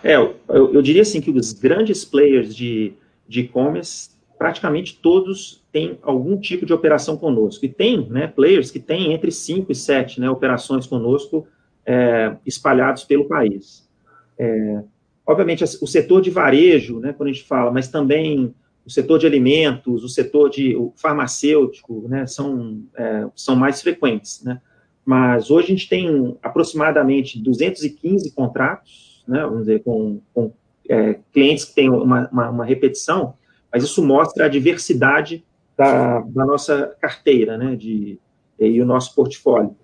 É, 0.02 0.16
eu, 0.16 0.36
eu, 0.48 0.82
diria 0.82 1.02
assim 1.02 1.20
que 1.20 1.30
os 1.30 1.52
grandes 1.52 2.06
players 2.06 2.56
de 2.56 2.94
e-commerce, 3.30 4.12
praticamente 4.38 4.98
todos 5.02 5.62
têm 5.72 6.00
algum 6.02 6.38
tipo 6.38 6.66
de 6.66 6.74
operação 6.74 7.18
conosco. 7.18 7.66
E 7.66 7.70
tem 7.70 8.08
né, 8.10 8.28
players 8.28 8.72
que 8.72 8.80
têm 8.80 9.12
entre 9.12 9.32
5 9.32 9.72
e 9.72 9.76
7 9.76 10.22
né, 10.22 10.30
operações 10.30 10.88
conosco 10.88 11.46
é, 11.86 12.36
espalhados 12.46 13.04
pelo 13.04 13.28
país. 13.28 13.89
É, 14.40 14.82
obviamente, 15.28 15.64
o 15.64 15.88
setor 15.88 16.22
de 16.22 16.32
varejo, 16.32 17.00
né, 17.00 17.14
quando 17.14 17.30
a 17.30 17.34
gente 17.34 17.46
fala, 17.46 17.70
mas 17.70 17.90
também 17.90 18.56
o 18.86 18.90
setor 18.90 19.20
de 19.20 19.28
alimentos, 19.28 20.04
o 20.04 20.10
setor 20.10 20.50
de 20.50 20.76
o 20.76 20.92
farmacêutico, 20.96 22.08
né, 22.08 22.26
são, 22.26 22.82
é, 22.96 23.28
são 23.36 23.56
mais 23.56 23.82
frequentes, 23.82 24.42
né? 24.44 24.60
Mas 25.06 25.50
hoje 25.52 25.68
a 25.68 25.70
gente 25.70 25.90
tem 25.90 26.38
aproximadamente 26.42 27.40
215 27.40 28.32
contratos, 28.32 29.24
né, 29.28 29.42
vamos 29.44 29.62
dizer, 29.62 29.84
com, 29.84 30.22
com 30.34 30.52
é, 30.88 31.20
clientes 31.32 31.66
que 31.66 31.76
têm 31.76 31.90
uma, 31.90 32.28
uma, 32.32 32.50
uma, 32.50 32.66
repetição, 32.66 33.36
mas 33.72 33.84
isso 33.84 34.04
mostra 34.04 34.46
a 34.46 34.50
diversidade 34.50 35.44
da, 35.78 36.22
da 36.22 36.46
nossa 36.46 36.96
carteira, 37.00 37.58
né, 37.58 37.76
de, 37.76 38.20
e 38.60 38.82
o 38.82 38.86
nosso 38.86 39.14
portfólio. 39.14 39.76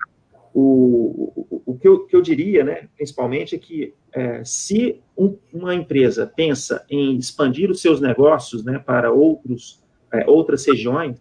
O, 0.54 1.32
o, 1.36 1.62
o 1.66 1.78
que, 1.78 1.88
eu, 1.88 2.06
que 2.06 2.16
eu 2.16 2.22
diria, 2.22 2.64
né, 2.64 2.88
principalmente, 2.96 3.56
é 3.56 3.60
que 3.60 3.94
é, 4.16 4.42
se 4.46 5.02
um, 5.18 5.36
uma 5.54 5.76
empresa 5.76 6.26
pensa 6.26 6.86
em 6.90 7.18
expandir 7.18 7.70
os 7.70 7.82
seus 7.82 8.00
negócios 8.00 8.64
né, 8.64 8.80
para 8.80 9.12
outros, 9.12 9.84
é, 10.12 10.26
outras 10.26 10.66
regiões, 10.66 11.18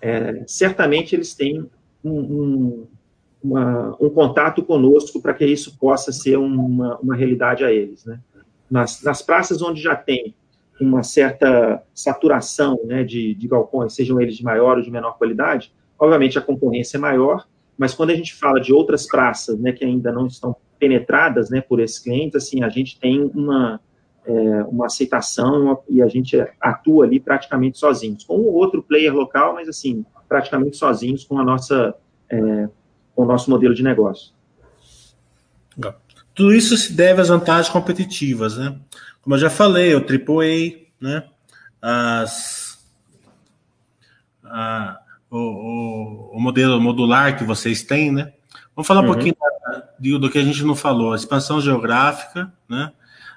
é, 0.00 0.44
certamente 0.46 1.16
eles 1.16 1.34
têm 1.34 1.68
um, 2.04 2.12
um, 2.12 2.86
uma, 3.42 3.96
um 4.00 4.08
contato 4.08 4.62
conosco 4.62 5.20
para 5.20 5.34
que 5.34 5.44
isso 5.44 5.76
possa 5.78 6.12
ser 6.12 6.38
uma, 6.38 6.96
uma 6.98 7.16
realidade 7.16 7.64
a 7.64 7.72
eles. 7.72 8.04
Né? 8.04 8.20
Nas, 8.70 9.02
nas 9.02 9.20
praças 9.20 9.60
onde 9.60 9.82
já 9.82 9.96
tem 9.96 10.32
uma 10.80 11.02
certa 11.02 11.82
saturação 11.92 12.78
né, 12.84 13.02
de, 13.02 13.34
de 13.34 13.48
galpões, 13.48 13.96
sejam 13.96 14.20
eles 14.20 14.36
de 14.36 14.44
maior 14.44 14.76
ou 14.76 14.82
de 14.82 14.92
menor 14.92 15.18
qualidade, 15.18 15.72
obviamente 15.98 16.38
a 16.38 16.42
concorrência 16.42 16.98
é 16.98 17.00
maior, 17.00 17.48
mas 17.76 17.94
quando 17.94 18.10
a 18.10 18.14
gente 18.14 18.32
fala 18.32 18.60
de 18.60 18.72
outras 18.72 19.08
praças, 19.08 19.58
né, 19.58 19.72
que 19.72 19.84
ainda 19.84 20.12
não 20.12 20.28
estão 20.28 20.54
penetradas, 20.78 21.50
né, 21.50 21.60
por 21.60 21.80
esses 21.80 21.98
clientes, 21.98 22.36
assim, 22.36 22.62
a 22.62 22.68
gente 22.68 22.98
tem 22.98 23.30
uma, 23.34 23.80
é, 24.24 24.32
uma 24.64 24.86
aceitação 24.86 25.80
e 25.88 26.02
a 26.02 26.08
gente 26.08 26.36
atua 26.60 27.04
ali 27.04 27.18
praticamente 27.18 27.78
sozinhos, 27.78 28.24
com 28.24 28.34
outro 28.34 28.82
player 28.82 29.14
local, 29.14 29.54
mas 29.54 29.68
assim, 29.68 30.04
praticamente 30.28 30.76
sozinhos 30.76 31.24
com 31.24 31.38
a 31.38 31.44
nossa, 31.44 31.94
é, 32.30 32.68
com 33.14 33.22
o 33.22 33.26
nosso 33.26 33.50
modelo 33.50 33.74
de 33.74 33.82
negócio. 33.82 34.32
Tudo 36.34 36.54
isso 36.54 36.76
se 36.76 36.92
deve 36.92 37.20
às 37.20 37.28
vantagens 37.28 37.68
competitivas, 37.68 38.56
né? 38.56 38.78
Como 39.20 39.34
eu 39.34 39.40
já 39.40 39.50
falei, 39.50 39.94
o 39.94 39.98
AAA, 39.98 40.86
né? 41.00 41.24
As, 41.82 42.78
a, 44.44 45.00
o, 45.30 45.36
o, 45.36 46.36
o, 46.36 46.40
modelo 46.40 46.80
modular 46.80 47.36
que 47.36 47.44
vocês 47.44 47.82
têm, 47.82 48.12
né? 48.12 48.32
Vamos 48.78 48.86
falar 48.86 49.00
um 49.00 49.06
uhum. 49.06 49.12
pouquinho 49.12 49.34
do, 49.98 50.18
do 50.20 50.30
que 50.30 50.38
a 50.38 50.44
gente 50.44 50.62
não 50.62 50.76
falou, 50.76 51.12
a 51.12 51.16
expansão 51.16 51.60
geográfica, 51.60 52.52
né? 52.68 52.92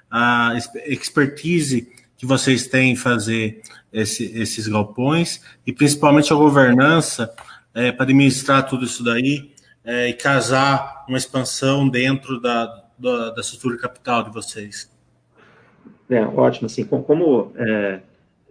A 0.08 0.54
expertise 0.86 1.90
que 2.16 2.24
vocês 2.24 2.68
têm 2.68 2.92
em 2.92 2.96
fazer 2.96 3.60
esse, 3.92 4.24
esses 4.38 4.68
galpões 4.68 5.42
e 5.66 5.72
principalmente 5.72 6.32
a 6.32 6.36
governança 6.36 7.34
é, 7.74 7.90
para 7.90 8.04
administrar 8.04 8.68
tudo 8.68 8.84
isso 8.84 9.02
daí 9.02 9.52
é, 9.84 10.10
e 10.10 10.12
casar 10.12 11.04
uma 11.08 11.18
expansão 11.18 11.88
dentro 11.88 12.40
da, 12.40 12.84
da, 12.96 13.30
da 13.30 13.40
estrutura 13.40 13.76
capital 13.76 14.22
de 14.22 14.30
vocês. 14.30 14.88
É, 16.08 16.24
ótimo, 16.24 16.66
assim, 16.66 16.84
como, 16.84 17.52
é, 17.56 17.98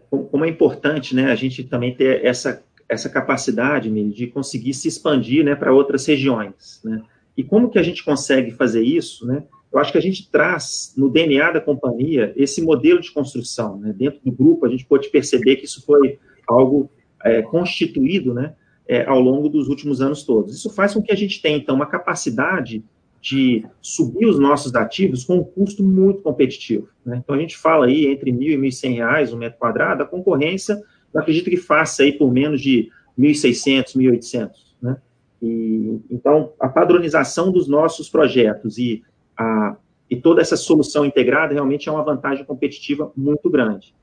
como 0.10 0.43
é 0.43 0.49
importante, 0.49 1.15
né, 1.15 1.32
a 1.32 1.36
gente 1.36 1.63
também 1.63 1.95
ter 1.95 2.25
essa 2.25 2.62
essa 2.91 3.10
capacidade 3.10 3.89
de 4.12 4.27
conseguir 4.27 4.73
se 4.73 4.89
expandir 4.89 5.45
né, 5.45 5.56
para 5.56 5.73
outras 5.73 6.06
regiões. 6.06 6.82
Né? 6.84 7.01
E 7.38 7.41
como 7.41 7.69
que 7.69 7.80
a 7.80 7.84
gente 7.84 8.04
consegue 8.04 8.51
fazer 8.51 8.84
isso? 8.84 9.25
Né? 9.25 9.45
Eu 9.71 9.80
acho 9.80 9.93
que 9.93 9.97
a 9.97 10.01
gente 10.01 10.30
traz 10.30 10.93
no 10.97 11.10
DNA 11.10 11.51
da 11.51 11.62
companhia 11.62 12.34
esse 12.36 12.62
modelo 12.62 12.99
de 12.99 13.10
construção. 13.10 13.77
Né? 13.80 13.93
Dentro 13.97 14.19
do 14.25 14.32
grupo, 14.32 14.65
a 14.65 14.69
gente 14.69 14.86
pode 14.86 15.10
perceber 15.10 15.56
que 15.56 15.63
isso 15.63 15.86
foi 15.86 16.19
algo 16.45 16.91
é, 17.23 17.41
constituído 17.41 18.34
né, 18.34 18.56
é, 18.86 19.06
ao 19.06 19.21
longo 19.21 19.47
dos 19.47 19.69
últimos 19.69 20.01
anos 20.01 20.23
todos. 20.23 20.54
Isso 20.54 20.69
faz 20.69 20.93
com 20.93 21.01
que 21.01 21.13
a 21.13 21.17
gente 21.17 21.41
tenha, 21.41 21.56
então, 21.56 21.75
uma 21.75 21.86
capacidade 21.86 22.84
de 23.21 23.63
subir 23.82 24.25
os 24.25 24.38
nossos 24.38 24.75
ativos 24.75 25.23
com 25.23 25.38
um 25.38 25.43
custo 25.45 25.82
muito 25.82 26.21
competitivo. 26.21 26.89
Né? 27.06 27.21
Então, 27.23 27.38
a 27.38 27.39
gente 27.39 27.56
fala 27.56 27.86
aí 27.86 28.08
entre 28.08 28.32
R$ 28.32 28.38
1.000 28.38 28.41
e 28.41 28.56
R$ 28.56 28.58
1.100 28.67 29.34
um 29.34 29.38
metro 29.38 29.60
quadrado, 29.60 30.04
a 30.04 30.06
concorrência 30.06 30.77
eu 31.13 31.21
acredito 31.21 31.50
que 31.50 31.58
faça 31.58 32.04
aí 32.04 32.13
por 32.13 32.32
menos 32.32 32.62
de 32.62 32.89
1.600, 33.17 33.95
1.800, 33.95 34.50
né? 34.82 34.97
E, 35.41 36.00
então, 36.10 36.54
a 36.60 36.69
padronização 36.69 37.52
dos 37.52 37.67
nossos 37.67 38.10
projetos 38.10 38.78
e, 38.78 39.04
a, 39.38 39.76
e 40.10 40.15
toda 40.15 40.41
essa 40.41 40.56
solução 40.56 41.06
integrada 41.06 41.54
realmente 41.54 41.89
é 41.89 41.91
uma 41.91 42.04
vantagem 42.04 42.45
competitiva 42.45 43.12
muito 43.15 43.50
grande. 43.50 43.93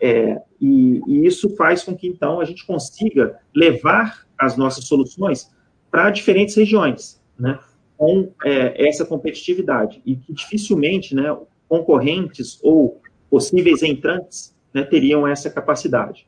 É, 0.00 0.40
e, 0.60 1.00
e, 1.06 1.26
isso 1.26 1.54
faz 1.56 1.82
com 1.82 1.94
que, 1.94 2.06
então, 2.06 2.40
a 2.40 2.44
gente 2.44 2.66
consiga 2.66 3.38
levar 3.54 4.26
as 4.38 4.56
nossas 4.56 4.84
soluções 4.84 5.50
para 5.90 6.10
diferentes 6.10 6.54
regiões, 6.54 7.22
né, 7.38 7.58
com 7.96 8.30
é, 8.44 8.86
essa 8.88 9.04
competitividade, 9.04 10.02
e 10.04 10.16
que 10.16 10.32
dificilmente, 10.32 11.14
né, 11.14 11.34
concorrentes 11.68 12.58
ou 12.62 13.00
possíveis 13.30 13.82
entrantes 13.82 14.54
né, 14.72 14.82
teriam 14.82 15.26
essa 15.26 15.50
capacidade. 15.50 16.26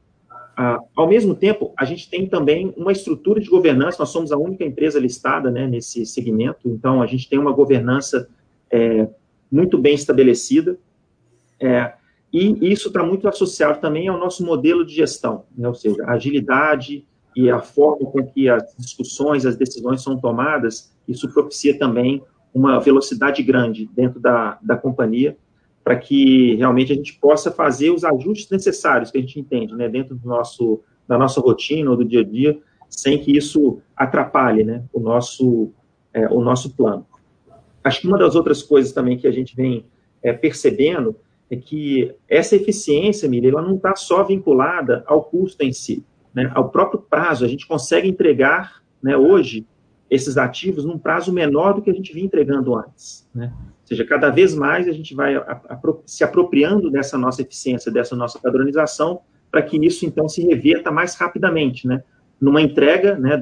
Ah, 0.61 0.81
ao 0.97 1.07
mesmo 1.07 1.37
tempo, 1.37 1.73
a 1.79 1.85
gente 1.85 2.11
tem 2.11 2.27
também 2.27 2.75
uma 2.77 2.91
estrutura 2.91 3.41
de 3.41 3.49
governança, 3.49 4.01
nós 4.01 4.09
somos 4.09 4.33
a 4.33 4.37
única 4.37 4.65
empresa 4.65 4.99
listada 4.99 5.53
né, 5.53 5.69
nesse 5.69 6.05
segmento, 6.05 6.69
então 6.69 7.01
a 7.01 7.07
gente 7.07 7.29
tem 7.29 7.39
uma 7.39 7.53
governança 7.53 8.29
é, 8.69 9.09
muito 9.49 9.79
bem 9.79 9.95
estabelecida, 9.95 10.77
é, 11.61 11.93
e 12.33 12.73
isso 12.73 12.89
está 12.89 13.05
muito 13.05 13.29
associado 13.29 13.81
também 13.81 14.09
ao 14.09 14.19
nosso 14.19 14.45
modelo 14.45 14.85
de 14.85 14.97
gestão, 14.97 15.45
né, 15.57 15.69
ou 15.69 15.77
seja, 15.77 16.03
a 16.05 16.15
agilidade 16.15 17.07
e 17.37 17.49
a 17.49 17.61
forma 17.61 18.11
com 18.11 18.27
que 18.27 18.49
as 18.49 18.75
discussões, 18.77 19.47
as 19.47 19.57
decisões 19.57 20.03
são 20.03 20.19
tomadas, 20.19 20.93
isso 21.07 21.33
propicia 21.33 21.79
também 21.79 22.21
uma 22.53 22.81
velocidade 22.81 23.45
grande 23.45 23.89
dentro 23.95 24.19
da, 24.19 24.59
da 24.61 24.77
companhia, 24.77 25.37
para 25.89 25.97
que 25.97 26.55
realmente 26.57 26.93
a 26.93 26.95
gente 26.95 27.15
possa 27.15 27.51
fazer 27.51 27.89
os 27.89 28.05
ajustes 28.05 28.51
necessários 28.51 29.11
que 29.11 29.17
a 29.17 29.23
gente 29.23 29.41
entende, 29.41 29.75
né, 29.75 29.89
dentro 29.89 30.15
do 30.15 30.29
nosso, 30.29 30.83
da 31.09 31.17
nossa 31.17 31.41
rotina 31.41 31.91
ou 31.91 31.97
do 31.97 32.05
dia 32.05 32.21
a 32.21 32.23
dia, 32.23 32.59
sem 32.91 33.19
que 33.19 33.35
isso 33.35 33.81
atrapalhe, 33.97 34.65
né, 34.65 34.85
o 34.93 35.01
nosso, 35.01 35.73
é, 36.13 36.29
o 36.29 36.43
nosso 36.43 36.77
plano. 36.77 37.07
Acho 37.83 38.03
que 38.03 38.07
uma 38.07 38.19
das 38.19 38.35
outras 38.35 38.63
coisas 38.63 38.93
também 38.93 39.17
que 39.17 39.27
a 39.27 39.31
gente 39.31 39.57
vem 39.57 39.87
é, 40.23 40.31
percebendo 40.31 41.17
é 41.51 41.57
que 41.57 42.15
essa 42.29 42.55
eficiência, 42.55 43.27
Miriam, 43.27 43.53
ela 43.53 43.63
não 43.63 43.77
está 43.77 43.97
só 43.97 44.23
vinculada 44.23 45.03
ao 45.07 45.25
custo 45.25 45.65
em 45.65 45.73
si, 45.73 46.05
né, 46.35 46.53
ao 46.55 46.69
próprio 46.69 47.01
prazo. 47.01 47.47
A 47.47 47.49
gente 47.49 47.67
consegue 47.67 48.07
entregar, 48.07 48.83
né, 49.03 49.17
hoje, 49.17 49.67
esses 50.11 50.37
ativos 50.37 50.85
num 50.85 50.99
prazo 50.99 51.33
menor 51.33 51.73
do 51.73 51.81
que 51.81 51.89
a 51.89 51.95
gente 51.95 52.13
vinha 52.13 52.27
entregando 52.27 52.75
antes, 52.77 53.27
né? 53.35 53.55
Ou 53.89 53.97
seja, 53.97 54.05
cada 54.05 54.29
vez 54.29 54.55
mais 54.55 54.87
a 54.87 54.93
gente 54.93 55.15
vai 55.15 55.35
se 56.05 56.23
apropriando 56.23 56.91
dessa 56.91 57.17
nossa 57.17 57.41
eficiência, 57.41 57.91
dessa 57.91 58.15
nossa 58.15 58.39
padronização, 58.39 59.21
para 59.51 59.63
que 59.63 59.83
isso, 59.85 60.05
então, 60.05 60.29
se 60.29 60.43
reverta 60.43 60.91
mais 60.91 61.15
rapidamente, 61.15 61.87
né? 61.87 62.03
Numa 62.39 62.61
entrega, 62.61 63.17
né, 63.19 63.35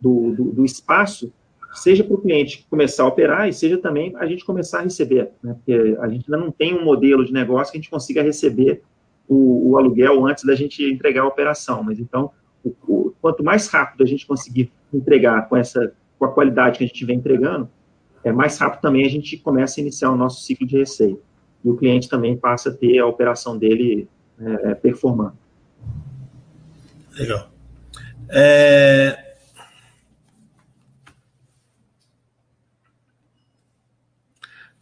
do, 0.00 0.32
do, 0.32 0.44
do 0.52 0.64
espaço 0.64 1.30
seja 1.74 2.04
para 2.04 2.14
o 2.14 2.20
cliente 2.20 2.64
começar 2.70 3.02
a 3.02 3.08
operar 3.08 3.48
e 3.48 3.52
seja 3.52 3.76
também 3.76 4.14
a 4.16 4.26
gente 4.26 4.44
começar 4.44 4.78
a 4.78 4.82
receber, 4.82 5.32
né? 5.42 5.54
Porque 5.54 5.96
a 6.00 6.08
gente 6.08 6.32
ainda 6.32 6.42
não 6.42 6.50
tem 6.50 6.72
um 6.72 6.84
modelo 6.84 7.24
de 7.24 7.32
negócio 7.32 7.72
que 7.72 7.78
a 7.78 7.80
gente 7.80 7.90
consiga 7.90 8.22
receber 8.22 8.82
o, 9.28 9.70
o 9.70 9.76
aluguel 9.76 10.24
antes 10.26 10.44
da 10.44 10.54
gente 10.54 10.82
entregar 10.82 11.22
a 11.22 11.26
operação. 11.26 11.82
Mas 11.82 11.98
então, 11.98 12.30
o, 12.64 12.74
o, 12.86 13.14
quanto 13.20 13.42
mais 13.44 13.66
rápido 13.66 14.02
a 14.02 14.06
gente 14.06 14.26
conseguir 14.26 14.72
entregar 14.92 15.48
com 15.48 15.56
essa 15.56 15.92
com 16.18 16.24
a 16.24 16.32
qualidade 16.32 16.78
que 16.78 16.84
a 16.84 16.86
gente 16.86 17.04
vem 17.04 17.18
entregando, 17.18 17.68
é 18.24 18.32
mais 18.32 18.58
rápido 18.58 18.80
também 18.80 19.04
a 19.04 19.08
gente 19.08 19.36
começa 19.36 19.80
a 19.80 19.82
iniciar 19.82 20.10
o 20.10 20.16
nosso 20.16 20.42
ciclo 20.42 20.66
de 20.66 20.78
receita. 20.78 21.20
E 21.64 21.68
o 21.68 21.76
cliente 21.76 22.08
também 22.08 22.36
passa 22.36 22.70
a 22.70 22.72
ter 22.72 22.98
a 22.98 23.06
operação 23.06 23.56
dele 23.56 24.08
é, 24.38 24.70
é 24.70 24.74
performando. 24.74 25.36
Legal. 27.16 27.48
É, 28.28 29.24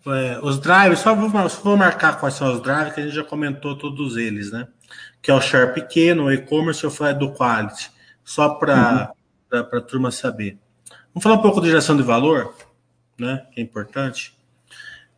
É, 0.04 0.40
os 0.42 0.58
drives, 0.58 0.98
só 0.98 1.14
vou, 1.14 1.30
só 1.48 1.62
vou, 1.62 1.76
marcar 1.76 2.18
quais 2.18 2.34
são 2.34 2.52
os 2.52 2.60
drives, 2.60 2.92
que 2.92 3.00
a 3.00 3.04
gente 3.04 3.14
já 3.14 3.22
comentou 3.22 3.78
todos 3.78 4.16
eles, 4.16 4.50
né? 4.50 4.66
Que 5.20 5.30
é 5.30 5.34
o 5.34 5.40
share 5.40 5.72
pequeno, 5.72 6.24
o 6.24 6.32
e-commerce 6.32 6.84
e 6.84 6.88
o 6.88 6.90
fly 6.90 7.14
do 7.14 7.32
quality, 7.32 7.88
só 8.24 8.48
para 8.48 9.12
uhum. 9.52 9.58
a 9.60 9.80
turma 9.80 10.10
saber. 10.10 10.58
Vamos 11.14 11.22
falar 11.22 11.36
um 11.36 11.42
pouco 11.42 11.60
de 11.60 11.68
geração 11.68 11.96
de 11.96 12.02
valor, 12.02 12.52
né? 13.22 13.46
Que 13.52 13.60
é 13.60 13.62
importante. 13.62 14.36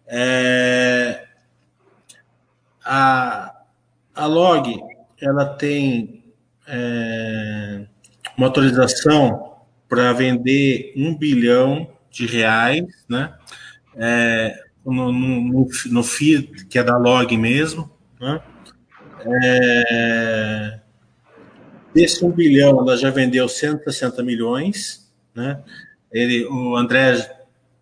É, 0.06 1.26
a, 2.84 3.62
a 4.14 4.26
log, 4.26 4.78
ela 5.20 5.46
tem 5.46 6.22
é, 6.68 7.86
uma 8.36 8.46
autorização 8.46 9.56
para 9.88 10.12
vender 10.12 10.92
um 10.96 11.16
bilhão 11.16 11.88
de 12.10 12.26
reais, 12.26 12.84
né? 13.08 13.34
É, 13.96 14.62
no, 14.84 15.10
no, 15.10 15.68
no 15.86 16.02
FII, 16.02 16.42
que 16.68 16.78
é 16.78 16.82
da 16.82 16.96
log 16.98 17.36
mesmo. 17.36 17.90
Né? 18.20 18.40
É, 19.26 20.80
desse 21.94 22.24
1 22.24 22.30
bilhão, 22.32 22.80
ela 22.80 22.96
já 22.96 23.10
vendeu 23.10 23.48
160 23.48 24.22
milhões. 24.22 25.10
Né? 25.34 25.62
Ele, 26.12 26.44
o 26.46 26.76
André 26.76 27.33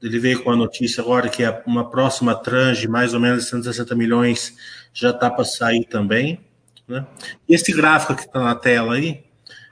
ele 0.02 0.18
veio 0.18 0.42
com 0.42 0.50
a 0.50 0.56
notícia 0.56 1.02
agora 1.02 1.28
que 1.28 1.42
uma 1.66 1.88
próxima 1.90 2.34
tranche, 2.34 2.88
mais 2.88 3.14
ou 3.14 3.20
menos 3.20 3.48
160 3.48 3.94
milhões, 3.94 4.54
já 4.92 5.10
está 5.10 5.30
para 5.30 5.44
sair 5.44 5.84
também. 5.84 6.40
Né? 6.88 7.06
Esse 7.48 7.72
gráfico 7.72 8.14
que 8.14 8.22
está 8.22 8.42
na 8.42 8.54
tela 8.54 8.94
aí, 8.94 9.24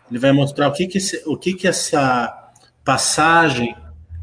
ele 0.09 0.19
vai 0.19 0.33
mostrar 0.33 0.69
o 0.69 0.73
que, 0.73 0.87
que, 0.87 0.99
esse, 0.99 1.23
o 1.27 1.37
que, 1.37 1.55
que 1.55 1.67
essa 1.67 2.53
passagem, 2.85 3.77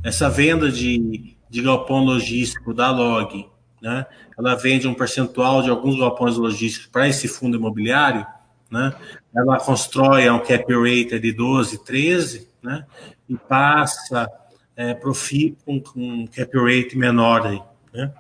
essa 0.03 0.29
venda 0.29 0.71
de 0.71 1.37
de 1.49 1.61
galpão 1.61 2.03
logístico 2.03 2.73
da 2.73 2.91
Log, 2.91 3.47
né? 3.81 4.05
Ela 4.37 4.55
vende 4.55 4.87
um 4.87 4.93
percentual 4.93 5.61
de 5.61 5.69
alguns 5.69 5.97
galpões 5.97 6.37
logísticos 6.37 6.87
para 6.87 7.07
esse 7.07 7.27
fundo 7.27 7.57
imobiliário, 7.57 8.25
né? 8.69 8.93
Ela 9.35 9.57
constrói 9.59 10.29
um 10.29 10.39
cap 10.39 10.65
rate 10.73 11.19
de 11.19 11.31
12, 11.31 11.83
13, 11.83 12.47
né? 12.61 12.85
E 13.29 13.37
passa 13.37 14.29
é, 14.77 14.93
para 14.93 15.09
o 15.09 15.13
FI 15.13 15.57
com, 15.65 15.83
um 15.95 16.27
cap 16.27 16.55
rate 16.55 16.95
menor 16.95 17.47
aí, 17.47 17.61
né? 17.93 18.13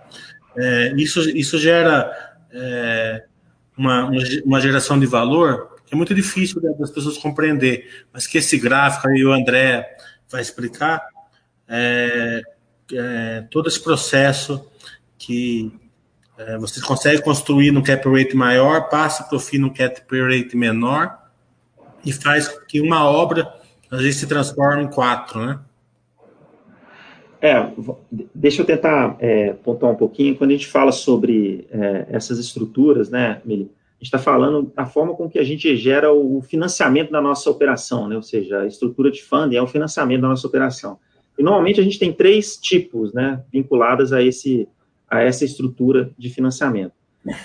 É, 0.57 0.93
isso, 0.97 1.21
isso 1.29 1.59
gera 1.59 2.11
é, 2.51 3.23
uma, 3.77 4.09
uma 4.43 4.59
geração 4.59 4.99
de 4.99 5.05
valor 5.05 5.77
que 5.85 5.93
é 5.93 5.97
muito 5.97 6.13
difícil 6.13 6.59
das 6.77 6.91
pessoas 6.91 7.17
compreender, 7.17 8.05
mas 8.11 8.27
que 8.27 8.39
esse 8.39 8.57
gráfico 8.57 9.07
aí 9.07 9.23
o 9.23 9.31
André 9.31 9.87
vai 10.29 10.41
explicar, 10.41 11.01
é, 11.65 12.41
é, 12.91 13.41
todo 13.49 13.69
esse 13.69 13.81
processo 13.81 14.69
que 15.17 15.71
é, 16.37 16.57
você 16.57 16.81
consegue 16.81 17.21
construir 17.21 17.71
no 17.71 17.81
cap 17.81 18.05
rate 18.09 18.35
maior, 18.35 18.89
passa 18.89 19.23
para 19.23 19.37
o 19.37 19.39
fim 19.39 19.59
no 19.59 19.73
cap 19.73 20.01
rate 20.11 20.57
menor 20.57 21.17
e 22.03 22.11
faz 22.11 22.47
que 22.67 22.81
uma 22.81 23.05
obra 23.05 23.53
às 23.89 24.01
vezes 24.01 24.19
se 24.19 24.27
transforme 24.27 24.83
em 24.83 24.89
quatro, 24.89 25.45
né? 25.45 25.59
É, 27.41 27.71
deixa 28.33 28.61
eu 28.61 28.65
tentar 28.65 29.15
é, 29.19 29.53
pontuar 29.53 29.91
um 29.91 29.95
pouquinho. 29.95 30.35
Quando 30.35 30.51
a 30.51 30.53
gente 30.53 30.67
fala 30.67 30.91
sobre 30.91 31.67
é, 31.71 32.07
essas 32.09 32.39
estruturas, 32.39 33.09
né, 33.09 33.41
Mili, 33.45 33.63
a 33.63 34.03
gente 34.03 34.07
está 34.07 34.19
falando 34.19 34.71
da 34.75 34.85
forma 34.85 35.15
com 35.15 35.29
que 35.29 35.39
a 35.39 35.43
gente 35.43 35.75
gera 35.75 36.11
o 36.11 36.41
financiamento 36.41 37.11
da 37.11 37.21
nossa 37.21 37.49
operação, 37.49 38.07
né? 38.07 38.15
Ou 38.15 38.21
seja, 38.21 38.61
a 38.61 38.67
estrutura 38.67 39.09
de 39.09 39.23
funding 39.23 39.55
é 39.55 39.61
o 39.61 39.67
financiamento 39.67 40.21
da 40.21 40.27
nossa 40.27 40.45
operação. 40.45 40.99
E 41.37 41.43
normalmente 41.43 41.79
a 41.79 41.83
gente 41.83 41.97
tem 41.97 42.13
três 42.13 42.57
tipos, 42.57 43.13
né, 43.13 43.43
vinculadas 43.51 44.13
a 44.13 44.21
esse 44.21 44.67
a 45.09 45.21
essa 45.21 45.45
estrutura 45.45 46.11
de 46.17 46.29
financiamento. 46.29 46.91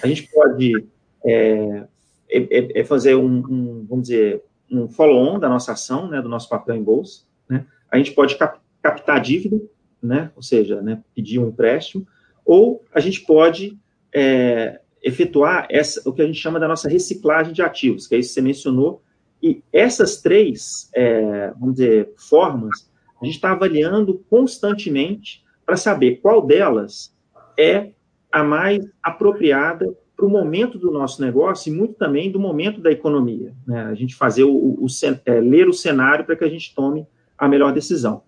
A 0.02 0.06
gente 0.06 0.28
pode 0.32 0.84
é, 1.24 1.84
é, 2.28 2.58
é, 2.58 2.80
é 2.80 2.84
fazer 2.84 3.14
um, 3.14 3.38
um, 3.38 3.86
vamos 3.88 4.08
dizer, 4.08 4.42
um 4.70 4.88
follow-on 4.88 5.38
da 5.38 5.48
nossa 5.48 5.72
ação, 5.72 6.08
né, 6.08 6.20
do 6.20 6.28
nosso 6.28 6.48
papel 6.48 6.74
em 6.74 6.82
bolsa. 6.82 7.22
Né? 7.48 7.64
A 7.90 7.98
gente 7.98 8.12
pode 8.12 8.36
cap 8.36 8.58
captar 8.82 9.20
dívida, 9.20 9.60
né, 10.02 10.30
ou 10.34 10.42
seja, 10.42 10.82
né, 10.82 11.02
pedir 11.14 11.38
um 11.38 11.48
empréstimo, 11.48 12.06
ou 12.44 12.84
a 12.92 13.00
gente 13.00 13.20
pode 13.20 13.78
é, 14.12 14.80
efetuar 15.02 15.66
essa, 15.70 16.08
o 16.08 16.12
que 16.12 16.22
a 16.22 16.26
gente 16.26 16.38
chama 16.38 16.60
da 16.60 16.68
nossa 16.68 16.88
reciclagem 16.88 17.52
de 17.52 17.62
ativos, 17.62 18.06
que 18.06 18.14
é 18.14 18.18
isso 18.18 18.30
que 18.30 18.34
você 18.34 18.40
mencionou. 18.40 19.02
E 19.42 19.62
essas 19.72 20.20
três, 20.20 20.90
é, 20.94 21.52
vamos 21.58 21.76
dizer, 21.76 22.12
formas, 22.16 22.90
a 23.20 23.24
gente 23.24 23.34
está 23.34 23.52
avaliando 23.52 24.24
constantemente 24.28 25.44
para 25.64 25.76
saber 25.76 26.16
qual 26.16 26.44
delas 26.44 27.14
é 27.58 27.90
a 28.30 28.42
mais 28.42 28.84
apropriada 29.02 29.94
para 30.16 30.26
o 30.26 30.30
momento 30.30 30.78
do 30.78 30.90
nosso 30.90 31.20
negócio 31.20 31.72
e 31.72 31.76
muito 31.76 31.94
também 31.94 32.30
do 32.30 32.38
momento 32.38 32.80
da 32.80 32.90
economia. 32.90 33.52
Né? 33.66 33.82
A 33.82 33.94
gente 33.94 34.14
fazer 34.14 34.44
o, 34.44 34.54
o, 34.54 34.84
o 34.84 34.86
é, 35.26 35.40
ler 35.40 35.68
o 35.68 35.72
cenário 35.72 36.24
para 36.24 36.36
que 36.36 36.44
a 36.44 36.48
gente 36.48 36.74
tome 36.74 37.06
a 37.36 37.48
melhor 37.48 37.72
decisão. 37.72 38.22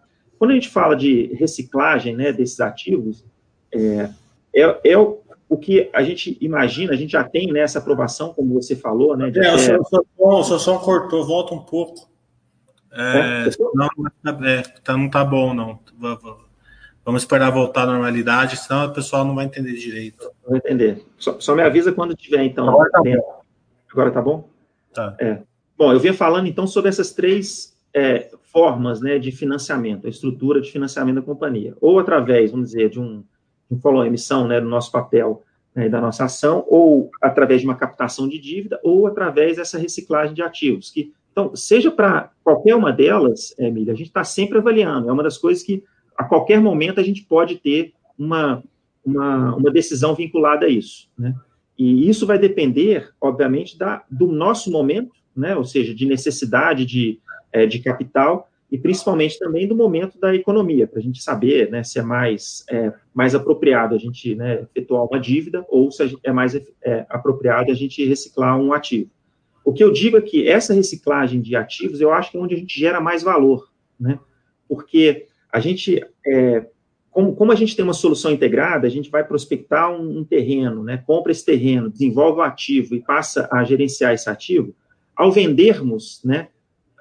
Quando 0.44 0.50
a 0.50 0.54
gente 0.56 0.68
fala 0.68 0.94
de 0.94 1.34
reciclagem 1.38 2.14
né, 2.14 2.30
desses 2.30 2.60
ativos, 2.60 3.24
é, 3.72 4.10
é, 4.54 4.80
é 4.84 4.98
o, 4.98 5.22
o, 5.48 5.56
que 5.56 5.88
a 5.90 6.02
gente 6.02 6.36
imagina, 6.38 6.92
a 6.92 6.96
gente 6.96 7.12
já 7.12 7.24
tem 7.24 7.50
nessa 7.50 7.78
né, 7.78 7.82
aprovação, 7.82 8.34
como 8.34 8.52
você 8.52 8.76
falou, 8.76 9.16
né? 9.16 9.30
De 9.30 9.38
é, 9.38 9.54
o 9.54 9.58
seu, 10.44 10.58
som, 10.58 10.78
cortou, 10.80 11.24
volta 11.24 11.54
um 11.54 11.60
pouco. 11.60 12.10
É, 12.92 13.48
não, 13.72 13.88
é, 14.46 14.60
tá, 14.84 14.94
não 14.94 15.08
tá 15.08 15.24
bom, 15.24 15.54
não. 15.54 15.78
Vamos 17.02 17.22
esperar 17.22 17.50
voltar 17.50 17.84
à 17.84 17.86
normalidade, 17.86 18.58
senão 18.58 18.84
o 18.84 18.92
pessoal 18.92 19.24
não 19.24 19.34
vai 19.34 19.46
entender 19.46 19.72
direito. 19.72 20.30
Não 20.42 20.50
vai 20.50 20.58
entender. 20.58 21.06
Só, 21.16 21.40
só, 21.40 21.54
me 21.54 21.62
avisa 21.62 21.90
quando 21.90 22.14
tiver, 22.14 22.44
então. 22.44 22.68
Agora 22.68 22.90
tá 22.90 23.00
bom. 23.02 23.42
Agora 23.90 24.10
tá 24.10 24.20
bom? 24.20 24.48
Tá. 24.92 25.16
É. 25.18 25.38
Bom, 25.74 25.90
eu 25.90 25.98
vinha 25.98 26.12
falando, 26.12 26.46
então, 26.46 26.66
sobre 26.66 26.90
essas 26.90 27.12
três 27.12 27.74
é, 27.94 28.28
formas 28.54 29.00
né, 29.00 29.18
de 29.18 29.32
financiamento, 29.32 30.06
a 30.06 30.10
estrutura 30.10 30.60
de 30.60 30.70
financiamento 30.70 31.16
da 31.16 31.22
companhia. 31.22 31.74
Ou 31.80 31.98
através, 31.98 32.52
vamos 32.52 32.68
dizer, 32.68 32.88
de 32.88 33.00
um, 33.00 33.24
um 33.68 33.76
follow 33.80 34.06
emissão 34.06 34.46
né, 34.46 34.60
do 34.60 34.68
nosso 34.68 34.92
papel 34.92 35.42
né, 35.74 35.88
da 35.88 36.00
nossa 36.00 36.24
ação, 36.24 36.64
ou 36.68 37.10
através 37.20 37.60
de 37.60 37.66
uma 37.66 37.74
captação 37.74 38.28
de 38.28 38.38
dívida, 38.38 38.78
ou 38.84 39.08
através 39.08 39.56
dessa 39.56 39.76
reciclagem 39.76 40.32
de 40.32 40.40
ativos, 40.40 40.88
que 40.88 41.12
então, 41.34 41.56
seja 41.56 41.90
para 41.90 42.30
qualquer 42.44 42.76
uma 42.76 42.92
delas, 42.92 43.52
Emília, 43.58 43.92
a 43.92 43.96
gente 43.96 44.06
está 44.06 44.22
sempre 44.22 44.58
avaliando. 44.58 45.08
É 45.08 45.12
uma 45.12 45.22
das 45.24 45.36
coisas 45.36 45.64
que, 45.64 45.82
a 46.16 46.22
qualquer 46.22 46.60
momento, 46.60 47.00
a 47.00 47.02
gente 47.02 47.24
pode 47.24 47.56
ter 47.56 47.92
uma, 48.16 48.62
uma, 49.04 49.56
uma 49.56 49.70
decisão 49.72 50.14
vinculada 50.14 50.66
a 50.66 50.68
isso. 50.68 51.08
Né? 51.18 51.34
E 51.76 52.08
isso 52.08 52.24
vai 52.24 52.38
depender, 52.38 53.12
obviamente, 53.20 53.76
da, 53.76 54.04
do 54.08 54.28
nosso 54.28 54.70
momento, 54.70 55.10
né? 55.36 55.56
ou 55.56 55.64
seja, 55.64 55.92
de 55.92 56.06
necessidade 56.06 56.86
de, 56.86 57.18
é, 57.54 57.64
de 57.64 57.78
capital, 57.78 58.50
e 58.70 58.76
principalmente 58.76 59.38
também 59.38 59.68
do 59.68 59.76
momento 59.76 60.18
da 60.18 60.34
economia, 60.34 60.86
para 60.86 60.98
a 60.98 61.02
gente 61.02 61.22
saber 61.22 61.70
né, 61.70 61.84
se 61.84 62.00
é 62.00 62.02
mais, 62.02 62.64
é, 62.68 62.92
mais 63.14 63.32
apropriado 63.32 63.94
a 63.94 63.98
gente 63.98 64.34
né, 64.34 64.62
efetuar 64.62 65.04
uma 65.04 65.20
dívida 65.20 65.64
ou 65.68 65.92
se 65.92 66.18
é 66.24 66.32
mais 66.32 66.56
é, 66.56 67.06
apropriado 67.08 67.70
a 67.70 67.74
gente 67.74 68.04
reciclar 68.04 68.58
um 68.58 68.72
ativo. 68.72 69.08
O 69.64 69.72
que 69.72 69.82
eu 69.82 69.92
digo 69.92 70.16
é 70.16 70.20
que 70.20 70.48
essa 70.48 70.74
reciclagem 70.74 71.40
de 71.40 71.54
ativos, 71.54 72.00
eu 72.00 72.12
acho 72.12 72.32
que 72.32 72.36
é 72.36 72.40
onde 72.40 72.54
a 72.54 72.58
gente 72.58 72.78
gera 72.78 73.00
mais 73.00 73.22
valor, 73.22 73.70
né? 73.98 74.18
Porque 74.68 75.26
a 75.52 75.60
gente, 75.60 76.04
é, 76.26 76.66
como, 77.10 77.34
como, 77.34 77.52
a 77.52 77.54
gente 77.54 77.76
tem 77.76 77.84
uma 77.84 77.94
solução 77.94 78.32
integrada, 78.32 78.86
a 78.86 78.90
gente 78.90 79.08
vai 79.08 79.24
prospectar 79.24 79.90
um, 79.90 80.18
um 80.18 80.24
terreno, 80.24 80.82
né? 80.82 81.02
Compra 81.06 81.30
esse 81.32 81.44
terreno, 81.44 81.88
desenvolve 81.88 82.40
o 82.40 82.42
ativo 82.42 82.94
e 82.94 83.00
passa 83.00 83.48
a 83.50 83.62
gerenciar 83.62 84.12
esse 84.12 84.28
ativo. 84.28 84.74
Ao 85.16 85.30
vendermos, 85.30 86.20
né? 86.24 86.48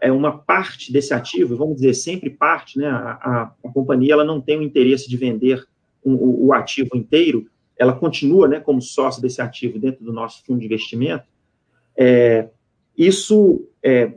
É 0.03 0.11
uma 0.11 0.37
parte 0.37 0.91
desse 0.91 1.13
ativo, 1.13 1.55
vamos 1.55 1.75
dizer 1.75 1.93
sempre 1.93 2.29
parte, 2.29 2.77
né? 2.77 2.87
A, 2.87 3.19
a, 3.21 3.53
a 3.63 3.69
companhia 3.71 4.13
ela 4.13 4.25
não 4.25 4.41
tem 4.41 4.57
o 4.57 4.63
interesse 4.63 5.09
de 5.09 5.17
vender 5.17 5.63
um, 6.05 6.13
o, 6.13 6.47
o 6.47 6.53
ativo 6.53 6.89
inteiro, 6.95 7.47
ela 7.77 7.93
continua, 7.93 8.47
né? 8.47 8.59
Como 8.59 8.81
sócio 8.81 9.21
desse 9.21 9.41
ativo 9.41 9.79
dentro 9.79 10.03
do 10.03 10.11
nosso 10.11 10.43
fundo 10.45 10.59
de 10.59 10.65
investimento 10.65 11.25
é, 11.95 12.49
isso 12.97 13.67
é, 13.83 14.13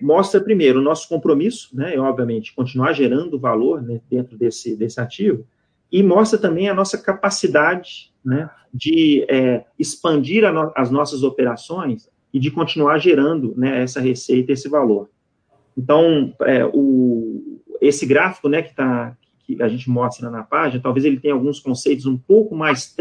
mostra, 0.00 0.40
primeiro, 0.40 0.80
o 0.80 0.82
nosso 0.82 1.08
compromisso, 1.08 1.70
né, 1.74 1.94
e, 1.94 1.98
obviamente, 1.98 2.54
continuar 2.54 2.92
gerando 2.92 3.38
valor 3.38 3.82
né, 3.82 4.00
dentro 4.10 4.36
desse, 4.36 4.76
desse 4.76 5.00
ativo, 5.00 5.46
e 5.90 6.02
mostra 6.02 6.38
também 6.38 6.68
a 6.68 6.74
nossa 6.74 6.98
capacidade 6.98 8.12
né, 8.24 8.50
de 8.72 9.24
é, 9.28 9.64
expandir 9.78 10.50
no, 10.52 10.72
as 10.74 10.90
nossas 10.90 11.22
operações 11.22 12.08
e 12.32 12.40
de 12.40 12.50
continuar 12.50 12.98
gerando 12.98 13.54
né, 13.56 13.82
essa 13.82 14.00
receita, 14.00 14.52
esse 14.52 14.68
valor. 14.68 15.08
Então, 15.76 16.34
é, 16.42 16.64
o, 16.64 17.60
esse 17.80 18.06
gráfico 18.06 18.48
né, 18.48 18.62
que, 18.62 18.74
tá, 18.74 19.16
que 19.40 19.62
a 19.62 19.68
gente 19.68 19.90
mostra 19.90 20.30
na 20.30 20.42
página, 20.42 20.82
talvez 20.82 21.04
ele 21.04 21.20
tenha 21.20 21.34
alguns 21.34 21.60
conceitos 21.60 22.06
um 22.06 22.16
pouco 22.16 22.54
mais 22.54 22.94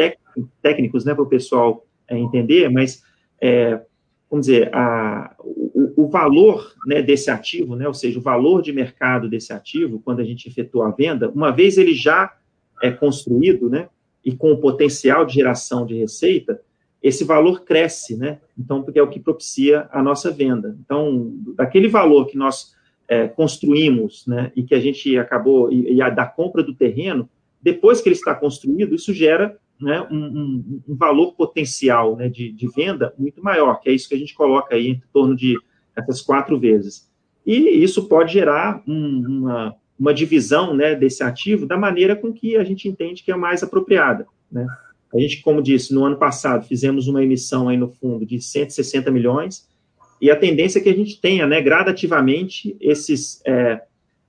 técnicos 0.61 1.05
né, 1.05 1.13
para 1.13 1.23
o 1.23 1.29
pessoal 1.29 1.85
é, 2.07 2.17
entender, 2.17 2.69
mas 2.69 3.03
é, 3.39 3.81
vamos 4.29 4.47
dizer, 4.47 4.73
a, 4.73 5.35
o, 5.39 6.05
o, 6.05 6.07
valor 6.07 6.73
né, 6.87 7.01
desse 7.01 7.29
ativo, 7.29 7.75
né, 7.75 7.87
ou 7.87 7.93
seja, 7.93 8.17
o 8.17 8.21
valor 8.21 8.61
de 8.61 8.73
mercado 8.73 9.29
desse 9.29 9.53
ativo, 9.53 10.01
quando 10.03 10.21
a 10.21 10.23
gente 10.23 10.47
efetua 10.47 10.87
a 10.87 10.91
venda, 10.91 11.29
uma 11.29 11.51
vez 11.51 11.77
ele 11.77 11.93
já 11.93 12.35
é 12.81 12.89
construído, 12.91 13.69
né, 13.69 13.89
e 14.25 14.35
com 14.35 14.51
o 14.51 14.57
potencial 14.57 15.25
de 15.25 15.35
geração 15.35 15.85
de 15.85 15.95
receita, 15.95 16.59
esse 17.03 17.25
valor 17.25 17.65
cresce, 17.65 18.15
né? 18.15 18.39
Então, 18.57 18.81
porque 18.81 18.97
é 18.97 19.03
o 19.03 19.09
que 19.09 19.19
propicia 19.19 19.89
a 19.91 20.01
nossa 20.01 20.31
venda. 20.31 20.77
Então, 20.79 21.35
daquele 21.55 21.89
valor 21.89 22.27
que 22.27 22.37
nós 22.37 22.73
é, 23.09 23.27
construímos, 23.27 24.25
né, 24.25 24.51
e 24.55 24.63
que 24.63 24.73
a 24.73 24.79
gente 24.79 25.17
acabou, 25.17 25.69
e, 25.69 25.95
e 25.95 26.01
a 26.01 26.09
da 26.09 26.25
compra 26.25 26.63
do 26.63 26.73
terreno, 26.73 27.29
depois 27.61 27.99
que 27.99 28.07
ele 28.07 28.15
está 28.15 28.33
construído, 28.33 28.95
isso 28.95 29.13
gera 29.13 29.57
né, 29.79 30.01
um, 30.09 30.15
um, 30.17 30.81
um, 30.87 30.95
valor 30.95 31.33
potencial 31.33 32.15
né, 32.15 32.29
de, 32.29 32.51
de, 32.51 32.67
venda 32.69 33.13
muito 33.17 33.43
maior, 33.43 33.81
que 33.81 33.89
é 33.89 33.93
isso 33.93 34.07
que 34.07 34.15
a 34.15 34.17
gente 34.17 34.33
coloca 34.33 34.73
aí 34.73 34.87
em 34.87 35.03
torno 35.11 35.35
de 35.35 35.57
essas 35.95 36.21
quatro 36.21 36.57
vezes. 36.57 37.09
E 37.45 37.83
isso 37.83 38.07
pode 38.07 38.31
gerar 38.31 38.81
um, 38.87 39.27
uma, 39.27 39.75
uma 39.99 40.13
divisão 40.13 40.73
né, 40.73 40.95
desse 40.95 41.21
ativo 41.21 41.65
da 41.65 41.77
maneira 41.77 42.15
com 42.15 42.31
que 42.31 42.55
a 42.55 42.63
gente 42.63 42.87
entende 42.87 43.23
que 43.23 43.31
é 43.31 43.35
mais 43.35 43.61
apropriada. 43.61 44.25
Né? 44.49 44.65
A 45.13 45.19
gente, 45.19 45.41
como 45.41 45.61
disse, 45.61 45.93
no 45.93 46.03
ano 46.03 46.17
passado 46.17 46.65
fizemos 46.65 47.07
uma 47.07 47.23
emissão 47.23 47.69
aí 47.69 47.77
no 47.77 47.89
fundo 47.89 48.25
de 48.25 48.41
160 48.41 49.11
milhões, 49.11 49.67
e 50.19 50.31
a 50.31 50.35
tendência 50.35 50.79
é 50.79 50.81
que 50.81 50.89
a 50.89 50.95
gente 50.95 51.19
tenha, 51.19 51.45
né, 51.45 51.61
gradativamente, 51.61 52.75
esses, 52.79 53.41
é, 53.45 53.81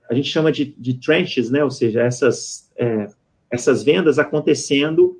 a 0.09 0.13
gente 0.13 0.29
chama 0.29 0.51
de, 0.51 0.75
de 0.77 0.95
trenches, 0.95 1.49
né, 1.49 1.63
ou 1.63 1.71
seja, 1.71 2.01
essas, 2.01 2.69
é, 2.77 3.07
essas 3.49 3.83
vendas 3.83 4.19
acontecendo 4.19 5.19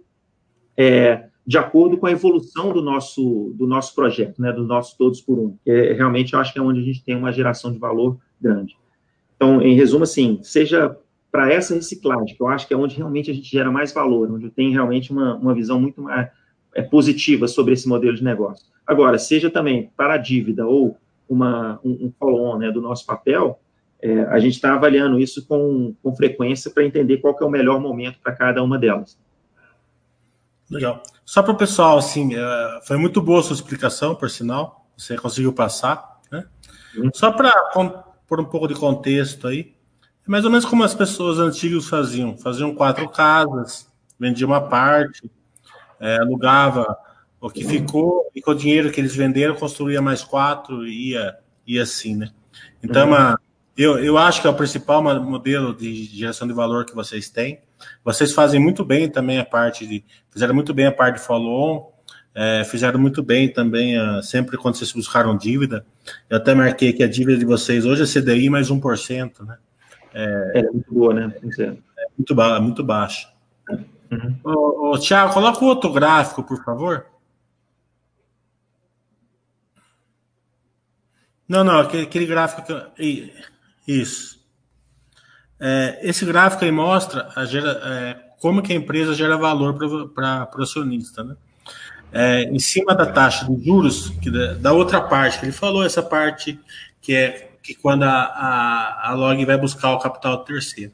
é, 0.77 1.25
de 1.47 1.57
acordo 1.57 1.97
com 1.97 2.07
a 2.07 2.11
evolução 2.11 2.73
do 2.73 2.81
nosso, 2.81 3.53
do 3.55 3.65
nosso 3.65 3.95
projeto, 3.95 4.41
né, 4.41 4.51
do 4.51 4.65
nosso 4.65 4.97
Todos 4.97 5.21
por 5.21 5.39
Um. 5.39 5.57
É, 5.65 5.93
realmente, 5.93 6.33
eu 6.33 6.39
acho 6.39 6.51
que 6.51 6.59
é 6.59 6.61
onde 6.61 6.79
a 6.81 6.83
gente 6.83 7.03
tem 7.03 7.15
uma 7.15 7.31
geração 7.31 7.71
de 7.71 7.79
valor 7.79 8.17
grande. 8.41 8.75
Então, 9.35 9.61
em 9.61 9.75
resumo, 9.75 10.03
assim, 10.03 10.39
seja 10.41 10.97
para 11.35 11.51
essa 11.51 11.75
reciclagem, 11.75 12.33
que 12.33 12.41
eu 12.41 12.47
acho 12.47 12.65
que 12.65 12.73
é 12.73 12.77
onde 12.77 12.95
realmente 12.95 13.29
a 13.29 13.33
gente 13.33 13.51
gera 13.51 13.69
mais 13.69 13.91
valor, 13.91 14.31
onde 14.31 14.49
tem 14.49 14.71
realmente 14.71 15.11
uma, 15.11 15.35
uma 15.35 15.53
visão 15.53 15.81
muito 15.81 16.01
mais 16.01 16.29
é, 16.73 16.81
positiva 16.81 17.45
sobre 17.45 17.73
esse 17.73 17.89
modelo 17.89 18.15
de 18.15 18.23
negócio. 18.23 18.65
Agora, 18.87 19.19
seja 19.19 19.49
também 19.49 19.91
para 19.97 20.13
a 20.13 20.17
dívida 20.17 20.65
ou 20.65 20.97
uma, 21.27 21.77
um, 21.83 22.05
um 22.05 22.13
follow-on 22.17 22.57
né, 22.57 22.71
do 22.71 22.79
nosso 22.79 23.05
papel, 23.05 23.59
é, 24.01 24.21
a 24.27 24.39
gente 24.39 24.53
está 24.53 24.75
avaliando 24.75 25.19
isso 25.19 25.45
com, 25.45 25.93
com 26.01 26.15
frequência 26.15 26.71
para 26.71 26.85
entender 26.85 27.17
qual 27.17 27.35
é 27.37 27.43
o 27.43 27.49
melhor 27.49 27.81
momento 27.81 28.17
para 28.23 28.31
cada 28.31 28.63
uma 28.63 28.79
delas. 28.79 29.19
Legal. 30.71 31.03
Só 31.25 31.43
para 31.43 31.51
o 31.51 31.57
pessoal, 31.57 31.97
assim, 31.97 32.33
é, 32.33 32.79
foi 32.87 32.95
muito 32.95 33.21
boa 33.21 33.41
a 33.41 33.43
sua 33.43 33.55
explicação, 33.55 34.15
por 34.15 34.29
sinal, 34.29 34.87
você 34.95 35.17
conseguiu 35.17 35.51
passar, 35.51 36.21
né? 36.31 36.45
Uhum. 36.95 37.09
Só 37.13 37.29
para 37.29 37.51
pôr 38.25 38.39
um 38.39 38.45
pouco 38.45 38.69
de 38.69 38.75
contexto 38.75 39.49
aí, 39.49 39.74
é 40.25 40.31
mais 40.31 40.43
ou 40.43 40.49
menos 40.49 40.65
como 40.65 40.83
as 40.83 40.93
pessoas 40.93 41.39
antigas 41.39 41.87
faziam. 41.87 42.35
Faziam 42.37 42.73
quatro 42.73 43.07
casas, 43.09 43.87
vendiam 44.19 44.49
uma 44.49 44.61
parte, 44.61 45.29
é, 45.99 46.17
alugava 46.17 46.97
o 47.39 47.49
que 47.49 47.63
ficou, 47.63 48.31
e 48.33 48.41
com 48.41 48.51
o 48.51 48.55
dinheiro 48.55 48.91
que 48.91 48.99
eles 48.99 49.15
venderam, 49.15 49.55
construía 49.55 50.01
mais 50.01 50.23
quatro 50.23 50.87
e 50.87 51.11
ia, 51.11 51.35
ia 51.67 51.83
assim, 51.83 52.15
né? 52.15 52.31
Então, 52.81 53.11
uhum. 53.11 53.35
eu, 53.77 53.99
eu 53.99 54.17
acho 54.17 54.41
que 54.41 54.47
é 54.47 54.49
o 54.49 54.55
principal 54.55 55.03
modelo 55.21 55.75
de 55.75 56.05
geração 56.05 56.47
de 56.47 56.53
valor 56.53 56.85
que 56.85 56.95
vocês 56.95 57.29
têm. 57.29 57.59
Vocês 58.03 58.33
fazem 58.33 58.59
muito 58.59 58.83
bem 58.83 59.09
também 59.09 59.37
a 59.37 59.45
parte 59.45 59.85
de. 59.85 60.03
Fizeram 60.31 60.55
muito 60.55 60.73
bem 60.73 60.87
a 60.87 60.91
parte 60.91 61.19
de 61.19 61.25
follow-on, 61.25 61.91
é, 62.33 62.63
fizeram 62.63 62.99
muito 62.99 63.21
bem 63.21 63.51
também, 63.51 63.95
a, 63.97 64.23
sempre 64.23 64.57
quando 64.57 64.75
vocês 64.75 64.91
buscaram 64.91 65.37
dívida. 65.37 65.85
Eu 66.27 66.37
até 66.37 66.55
marquei 66.55 66.93
que 66.93 67.03
a 67.03 67.07
dívida 67.07 67.37
de 67.37 67.45
vocês 67.45 67.85
hoje 67.85 68.03
é 68.03 68.05
CDI 68.05 68.49
mais 68.49 68.71
1%, 68.71 69.45
né? 69.45 69.57
É, 70.17 70.59
é 70.59 70.71
muito 70.71 70.93
boa, 70.93 71.13
né? 71.13 71.35
É 71.59 72.07
muito, 72.17 72.33
ba 72.33 72.59
muito 72.61 72.81
baixa. 72.81 73.29
Uhum. 73.69 74.39
Ô, 74.45 74.91
ô, 74.91 74.97
Tiago, 74.97 75.33
coloca 75.33 75.63
o 75.63 75.67
outro 75.67 75.91
gráfico, 75.91 76.41
por 76.41 76.63
favor. 76.63 77.05
Não, 81.47 81.65
não, 81.65 81.79
aquele, 81.79 82.03
aquele 82.03 82.25
gráfico 82.25 82.61
que. 82.95 83.33
Isso. 83.85 84.39
É, 85.59 85.99
esse 86.01 86.25
gráfico 86.25 86.63
aí 86.63 86.71
mostra 86.71 87.29
a 87.35 87.45
gera, 87.45 87.71
é, 87.83 88.13
como 88.39 88.61
que 88.61 88.71
a 88.71 88.75
empresa 88.75 89.13
gera 89.13 89.37
valor 89.37 89.77
para 90.13 90.49
o 90.57 90.63
acionista. 90.63 91.25
Né? 91.25 91.35
É, 92.13 92.43
em 92.43 92.59
cima 92.59 92.95
da 92.95 93.05
taxa 93.05 93.45
de 93.45 93.65
juros, 93.65 94.09
que 94.21 94.31
da, 94.31 94.53
da, 94.53 94.71
outra 94.71 95.01
parte, 95.01 95.39
que 95.39 95.45
ele 95.45 95.51
falou, 95.51 95.83
essa 95.83 96.01
parte 96.01 96.59
que 97.01 97.13
é 97.13 97.54
que 97.65 97.73
quando 97.73 98.03
a, 98.03 98.11
a, 98.11 99.09
a 99.09 99.13
log 99.15 99.43
vai 99.43 99.57
buscar 99.57 99.91
o 99.91 99.99
capital 99.99 100.37
do 100.37 100.43
terceiro. 100.43 100.91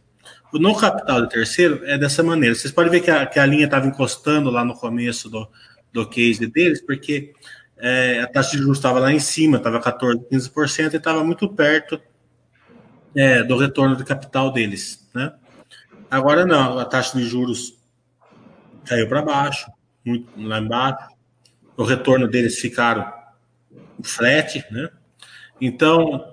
O 0.54 0.58
não 0.58 0.74
capital 0.74 1.20
do 1.20 1.28
terceiro 1.28 1.82
é 1.86 1.98
dessa 1.98 2.24
maneira. 2.24 2.56
Vocês 2.56 2.72
podem 2.72 2.90
ver 2.90 3.02
que 3.02 3.12
a, 3.12 3.26
que 3.26 3.38
a 3.38 3.46
linha 3.46 3.66
estava 3.66 3.88
encostando 3.88 4.50
lá 4.50 4.64
no 4.64 4.74
começo 4.74 5.30
do, 5.30 5.50
do 5.92 6.08
case 6.08 6.48
deles, 6.48 6.82
porque 6.82 7.34
é, 7.78 8.22
a 8.22 8.28
taxa 8.28 8.52
de 8.52 8.60
juros 8.60 8.78
estava 8.78 9.00
lá 9.00 9.12
em 9.12 9.20
cima, 9.20 9.58
estava 9.58 9.82
14, 9.82 10.26
15%, 10.32 10.94
e 10.94 10.98
estava 10.98 11.24
muito 11.26 11.50
perto 11.50 12.00
é, 13.14 13.44
do 13.44 13.58
retorno 13.58 13.98
de 13.98 14.06
capital 14.06 14.50
deles, 14.50 15.10
né? 15.14 15.34
Agora 16.10 16.46
não, 16.46 16.80
a 16.80 16.86
taxa 16.86 17.18
de 17.18 17.26
juros 17.26 17.78
caiu 18.86 19.10
para 19.10 19.22
baixo, 19.22 19.70
muito 20.06 20.30
lá 20.38 20.60
embaixo. 20.60 21.10
O 21.76 21.84
retorno 21.84 22.30
deles 22.30 22.60
ficaram 22.60 23.12
flat, 24.02 24.66
né? 24.72 24.90
Então, 25.60 26.31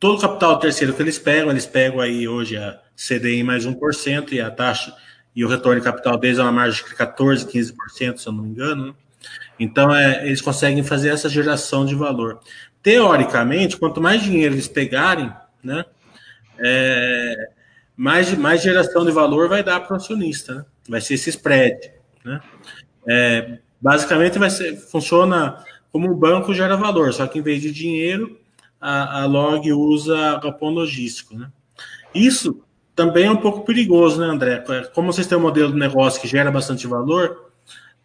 todo 0.00 0.16
o 0.16 0.20
capital 0.20 0.58
terceiro 0.58 0.94
que 0.94 1.02
eles 1.02 1.18
pegam, 1.18 1.50
eles 1.50 1.66
pegam 1.66 2.00
aí 2.00 2.26
hoje 2.26 2.56
a 2.56 2.80
CDI 2.96 3.44
mais 3.44 3.66
1% 3.66 4.32
e 4.32 4.40
a 4.40 4.50
taxa 4.50 4.96
e 5.36 5.44
o 5.44 5.48
retorno 5.48 5.78
de 5.78 5.84
capital 5.84 6.16
deles 6.16 6.38
é 6.38 6.42
uma 6.42 6.50
margem 6.50 6.84
de 6.84 6.94
14, 6.94 7.46
15%, 7.46 8.16
se 8.16 8.26
eu 8.26 8.32
não 8.32 8.42
me 8.42 8.48
engano. 8.48 8.86
Né? 8.86 8.94
Então, 9.58 9.94
é, 9.94 10.26
eles 10.26 10.40
conseguem 10.40 10.82
fazer 10.82 11.10
essa 11.10 11.28
geração 11.28 11.84
de 11.84 11.94
valor. 11.94 12.40
Teoricamente, 12.82 13.76
quanto 13.76 14.00
mais 14.00 14.22
dinheiro 14.22 14.54
eles 14.54 14.66
pegarem, 14.66 15.32
né, 15.62 15.84
é, 16.58 17.50
mais, 17.96 18.34
mais 18.36 18.62
geração 18.62 19.04
de 19.04 19.12
valor 19.12 19.48
vai 19.48 19.62
dar 19.62 19.80
para 19.80 19.92
o 19.92 19.96
acionista, 19.96 20.54
né? 20.54 20.64
vai 20.88 21.00
ser 21.00 21.14
esse 21.14 21.28
spread. 21.30 21.92
Né? 22.24 22.40
É, 23.06 23.58
basicamente 23.80 24.38
vai 24.38 24.50
ser, 24.50 24.76
funciona 24.76 25.62
como 25.92 26.10
um 26.10 26.14
banco 26.14 26.54
gera 26.54 26.76
valor, 26.76 27.12
só 27.12 27.26
que 27.26 27.38
em 27.38 27.42
vez 27.42 27.60
de 27.60 27.70
dinheiro, 27.70 28.38
a, 28.80 29.22
a 29.22 29.26
log 29.26 29.72
usa 29.72 30.40
galpão 30.40 30.70
logístico. 30.70 31.36
Né? 31.36 31.50
Isso 32.14 32.62
também 32.94 33.26
é 33.26 33.30
um 33.30 33.36
pouco 33.36 33.64
perigoso, 33.64 34.20
né, 34.20 34.26
André? 34.26 34.64
Como 34.94 35.12
vocês 35.12 35.26
têm 35.26 35.38
um 35.38 35.42
modelo 35.42 35.72
de 35.72 35.78
negócio 35.78 36.20
que 36.20 36.28
gera 36.28 36.50
bastante 36.50 36.86
valor, 36.86 37.50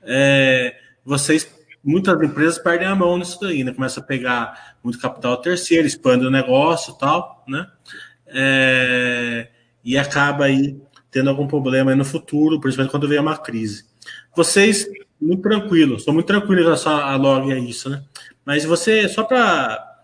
é, 0.01 0.75
vocês, 1.03 1.47
muitas 1.83 2.21
empresas 2.21 2.57
perdem 2.59 2.87
a 2.87 2.95
mão 2.95 3.17
nisso 3.17 3.39
daí, 3.41 3.63
né? 3.63 3.73
Começa 3.73 3.99
a 3.99 4.03
pegar 4.03 4.75
muito 4.83 4.99
capital 4.99 5.37
terceiro, 5.37 5.87
expande 5.87 6.25
o 6.25 6.31
negócio 6.31 6.93
e 6.93 6.97
tal, 6.97 7.43
né? 7.47 7.67
é, 8.27 9.47
e 9.83 9.97
acaba 9.97 10.45
aí 10.45 10.77
tendo 11.11 11.29
algum 11.29 11.47
problema 11.47 11.95
no 11.95 12.03
futuro, 12.03 12.59
principalmente 12.59 12.91
quando 12.91 13.07
vem 13.07 13.19
uma 13.19 13.37
crise. 13.37 13.85
Vocês, 14.35 14.85
muito 15.21 15.43
tranquilos, 15.43 16.03
são 16.03 16.13
muito 16.13 16.27
tranquilos 16.27 16.59
em 16.59 16.63
relação 16.63 16.93
a 16.93 17.15
log 17.15 17.51
a 17.51 17.57
isso, 17.57 17.89
né? 17.89 18.03
Mas 18.43 18.65
você, 18.65 19.07
só 19.07 19.23
para 19.23 19.94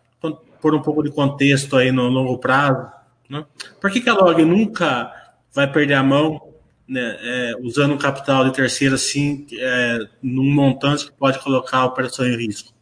pôr 0.61 0.75
um 0.75 0.81
pouco 0.81 1.03
de 1.03 1.11
contexto 1.11 1.75
aí 1.75 1.91
no 1.91 2.07
longo 2.07 2.37
prazo, 2.37 2.87
né? 3.29 3.45
por 3.79 3.89
que, 3.89 3.99
que 3.99 4.09
a 4.09 4.13
log 4.13 4.43
nunca 4.45 5.11
vai 5.53 5.69
perder 5.71 5.95
a 5.95 6.03
mão 6.03 6.51
né, 6.87 7.17
é, 7.21 7.53
usando 7.61 7.97
capital 7.97 8.45
de 8.45 8.53
terceiro 8.53 8.95
assim, 8.95 9.45
é, 9.53 9.99
num 10.21 10.51
montante 10.51 11.05
que 11.05 11.13
pode 11.13 11.39
colocar 11.39 11.79
a 11.79 11.85
operação 11.85 12.25
em 12.25 12.35
risco? 12.35 12.73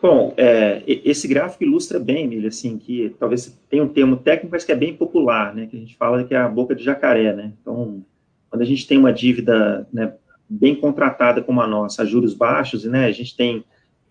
Bom, 0.00 0.34
é, 0.36 0.82
esse 0.86 1.26
gráfico 1.26 1.64
ilustra 1.64 1.98
bem, 1.98 2.24
Emílio, 2.24 2.48
assim, 2.48 2.76
que 2.76 3.14
talvez 3.18 3.58
tenha 3.70 3.82
um 3.82 3.88
termo 3.88 4.16
técnico, 4.16 4.52
mas 4.52 4.64
que 4.64 4.72
é 4.72 4.76
bem 4.76 4.94
popular, 4.94 5.54
né, 5.54 5.66
que 5.66 5.76
a 5.76 5.80
gente 5.80 5.96
fala 5.96 6.24
que 6.24 6.34
é 6.34 6.38
a 6.38 6.48
boca 6.48 6.74
de 6.74 6.84
jacaré, 6.84 7.32
né, 7.32 7.52
então, 7.60 8.04
quando 8.50 8.62
a 8.62 8.66
gente 8.66 8.86
tem 8.86 8.98
uma 8.98 9.12
dívida, 9.12 9.86
né, 9.92 10.12
bem 10.48 10.74
contratada 10.74 11.42
como 11.42 11.60
a 11.62 11.66
nossa, 11.66 12.02
a 12.02 12.04
juros 12.04 12.34
baixos, 12.34 12.84
né, 12.84 13.06
a 13.06 13.12
gente 13.12 13.34
tem 13.34 13.64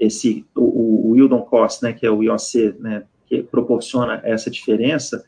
esse, 0.04 0.46
o, 0.56 1.12
o 1.12 1.16
yield 1.16 1.34
on 1.34 1.42
cost, 1.42 1.84
né, 1.84 1.94
que 1.94 2.06
é 2.06 2.12
o 2.12 2.24
IOC, 2.24 2.76
né, 2.80 3.04
que 3.26 3.44
proporciona 3.44 4.22
essa 4.24 4.50
diferença, 4.50 5.26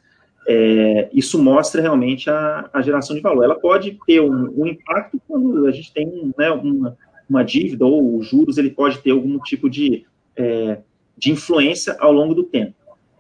é, 0.48 1.10
isso 1.12 1.42
mostra 1.42 1.82
realmente 1.82 2.30
a, 2.30 2.70
a, 2.72 2.82
geração 2.82 3.16
de 3.16 3.22
valor. 3.22 3.44
Ela 3.44 3.60
pode 3.60 3.98
ter 4.06 4.22
um, 4.22 4.54
um 4.56 4.68
impacto 4.68 5.20
quando 5.28 5.66
a 5.66 5.72
gente 5.72 5.92
tem 5.92 6.32
né, 6.38 6.52
uma, 6.52 6.96
uma 7.28 7.44
dívida 7.44 7.86
ou 7.86 8.18
os 8.18 8.28
juros, 8.28 8.58
ele 8.58 8.70
pode 8.70 9.00
ter 9.00 9.12
algum 9.12 9.40
tipo 9.40 9.70
de 9.70 10.06
é, 10.38 10.80
de 11.18 11.32
influência 11.32 11.96
ao 12.00 12.12
longo 12.12 12.34
do 12.34 12.44
tempo. 12.44 12.74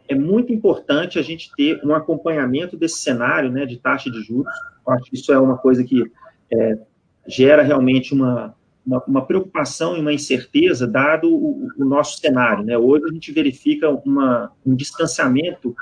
É 0.07 0.13
muito 0.13 0.53
importante 0.53 1.17
a 1.17 1.21
gente 1.21 1.49
ter 1.55 1.81
um 1.83 1.93
acompanhamento 1.95 2.77
desse 2.77 2.97
cenário 2.97 3.49
né, 3.51 3.65
de 3.65 3.77
taxa 3.77 4.11
de 4.11 4.21
juros. 4.21 4.53
Eu 4.85 4.93
acho 4.93 5.09
que 5.09 5.15
isso 5.15 5.31
é 5.31 5.39
uma 5.39 5.57
coisa 5.57 5.83
que 5.83 6.03
é, 6.53 6.77
gera 7.27 7.63
realmente 7.63 8.13
uma, 8.13 8.53
uma, 8.85 9.03
uma, 9.07 9.25
preocupação 9.25 9.95
e 9.97 9.99
uma 9.99 10.13
incerteza, 10.13 10.85
dado 10.85 11.33
o, 11.33 11.69
o, 11.77 11.85
nosso 11.85 12.19
cenário. 12.19 12.63
Né? 12.63 12.77
Hoje 12.77 13.05
a 13.05 13.13
gente 13.13 13.31
verifica 13.31 13.89
uma, 13.89 14.51
um 14.65 14.75
distanciamento 14.75 15.75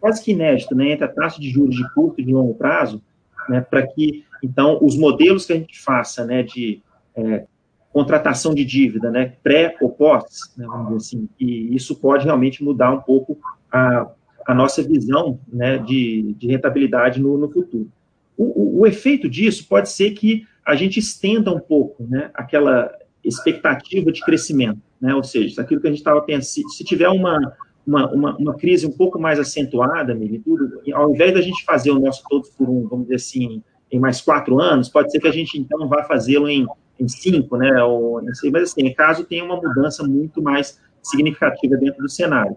quase 0.00 0.22
que 0.22 0.32
inédito 0.32 0.74
né, 0.74 0.92
entre 0.92 1.04
a 1.04 1.08
taxa 1.08 1.40
de 1.40 1.50
juros 1.50 1.76
de 1.76 1.88
curto 1.94 2.20
e 2.20 2.24
de 2.24 2.32
longo 2.32 2.54
prazo, 2.54 3.02
né, 3.48 3.60
para 3.60 3.86
que, 3.86 4.24
então, 4.42 4.78
os 4.82 4.96
modelos 4.96 5.46
que 5.46 5.52
a 5.52 5.56
gente 5.56 5.78
faça 5.80 6.24
né, 6.24 6.42
de 6.42 6.82
é, 7.14 7.44
contratação 7.92 8.54
de 8.54 8.64
dívida, 8.64 9.10
né, 9.10 9.34
pré 9.42 9.76
ou 9.80 9.88
pós, 9.88 10.52
né, 10.56 10.66
vamos 10.66 11.04
dizer 11.04 11.16
assim, 11.16 11.28
e 11.38 11.74
isso 11.74 11.96
pode 11.96 12.24
realmente 12.24 12.62
mudar 12.62 12.92
um 12.92 13.00
pouco 13.00 13.38
a, 13.72 14.10
a 14.46 14.54
nossa 14.54 14.82
visão, 14.82 15.38
né, 15.50 15.78
de, 15.78 16.34
de 16.38 16.46
rentabilidade 16.46 17.20
no, 17.20 17.36
no 17.38 17.50
futuro. 17.50 17.90
O, 18.36 18.44
o, 18.44 18.80
o, 18.80 18.86
efeito 18.86 19.28
disso 19.28 19.66
pode 19.66 19.88
ser 19.88 20.10
que 20.10 20.46
a 20.66 20.74
gente 20.74 20.98
estenda 20.98 21.52
um 21.52 21.60
pouco, 21.60 22.04
né, 22.08 22.30
aquela 22.34 22.90
expectativa 23.24 24.10
de 24.10 24.20
crescimento, 24.22 24.80
né, 25.00 25.14
ou 25.14 25.22
seja, 25.22 25.62
aquilo 25.62 25.80
que 25.80 25.86
a 25.86 25.90
gente 25.90 26.00
estava 26.00 26.20
pensando, 26.20 26.68
se 26.70 26.84
tiver 26.84 27.08
uma, 27.08 27.38
uma, 27.86 28.10
uma, 28.12 28.36
uma, 28.36 28.54
crise 28.56 28.86
um 28.86 28.92
pouco 28.92 29.18
mais 29.18 29.38
acentuada, 29.38 30.16
tudo, 30.44 30.80
ao 30.92 31.12
invés 31.12 31.34
da 31.34 31.40
gente 31.40 31.64
fazer 31.64 31.90
o 31.90 32.00
nosso 32.00 32.22
todos 32.28 32.50
por 32.50 32.68
um, 32.68 32.88
vamos 32.88 33.06
dizer 33.06 33.16
assim, 33.16 33.62
em 33.90 33.98
mais 33.98 34.20
quatro 34.20 34.60
anos, 34.60 34.88
pode 34.88 35.10
ser 35.10 35.20
que 35.20 35.28
a 35.28 35.32
gente, 35.32 35.58
então, 35.58 35.88
vá 35.88 36.02
fazê-lo 36.04 36.48
em 36.48 36.66
em 36.98 37.08
cinco, 37.08 37.56
né, 37.56 37.82
ou 37.82 38.22
não 38.22 38.34
sei, 38.34 38.50
mas 38.50 38.64
assim, 38.64 38.92
caso 38.92 39.24
tenha 39.24 39.44
uma 39.44 39.56
mudança 39.56 40.02
muito 40.06 40.42
mais 40.42 40.80
significativa 41.02 41.76
dentro 41.76 42.02
do 42.02 42.08
cenário. 42.08 42.56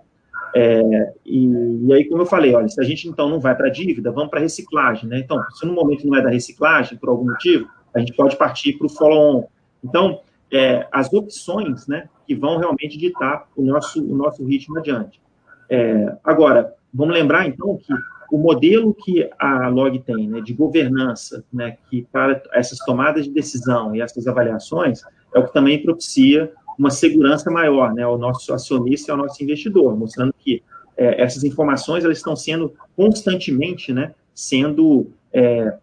É, 0.55 1.13
e, 1.25 1.45
e, 1.85 1.93
aí, 1.93 2.05
como 2.05 2.23
eu 2.23 2.25
falei, 2.25 2.55
olha, 2.55 2.67
se 2.67 2.81
a 2.81 2.83
gente 2.83 3.07
então 3.07 3.29
não 3.29 3.39
vai 3.39 3.55
para 3.55 3.67
a 3.67 3.71
dívida, 3.71 4.11
vamos 4.11 4.29
para 4.29 4.39
a 4.39 4.41
reciclagem, 4.41 5.07
né? 5.07 5.19
Então, 5.19 5.39
se 5.51 5.65
no 5.65 5.73
momento 5.73 6.07
não 6.07 6.17
é 6.17 6.23
da 6.23 6.29
reciclagem, 6.29 6.97
por 6.97 7.09
algum 7.09 7.25
motivo, 7.25 7.67
a 7.93 7.99
gente 7.99 8.13
pode 8.13 8.35
partir 8.35 8.73
para 8.73 8.87
o 8.87 8.89
follow-on. 8.89 9.47
Então, 9.83 10.21
é, 10.51 10.87
as 10.91 11.11
opções, 11.13 11.87
né, 11.87 12.09
que 12.25 12.35
vão 12.35 12.57
realmente 12.57 12.97
ditar 12.97 13.47
o 13.55 13.63
nosso, 13.63 14.03
o 14.03 14.15
nosso 14.15 14.43
ritmo 14.45 14.77
adiante. 14.77 15.21
É, 15.69 16.15
agora, 16.23 16.73
vamos 16.93 17.13
lembrar 17.13 17.47
então 17.47 17.77
que 17.77 17.93
o 18.31 18.37
modelo 18.37 18.93
que 18.93 19.27
a 19.39 19.67
Log 19.69 19.99
tem, 19.99 20.27
né, 20.27 20.41
de 20.41 20.53
governança, 20.53 21.43
né, 21.51 21.77
que 21.89 22.03
para 22.11 22.41
essas 22.53 22.77
tomadas 22.79 23.25
de 23.25 23.31
decisão 23.31 23.95
e 23.95 24.01
essas 24.01 24.27
avaliações, 24.27 25.01
é 25.33 25.39
o 25.39 25.45
que 25.45 25.53
também 25.53 25.81
propicia 25.81 26.51
uma 26.77 26.89
segurança 26.89 27.51
maior, 27.51 27.93
né, 27.93 28.03
ao 28.03 28.17
nosso 28.17 28.53
acionista 28.53 29.11
e 29.11 29.11
ao 29.11 29.17
nosso 29.17 29.43
investidor, 29.43 29.97
mostrando 29.97 30.33
que 30.37 30.63
é, 30.95 31.21
essas 31.21 31.43
informações 31.43 32.03
elas 32.03 32.17
estão 32.17 32.35
sendo 32.35 32.73
constantemente, 32.95 33.91
né, 33.91 34.13
sendo 34.33 35.07
é, 35.33 35.73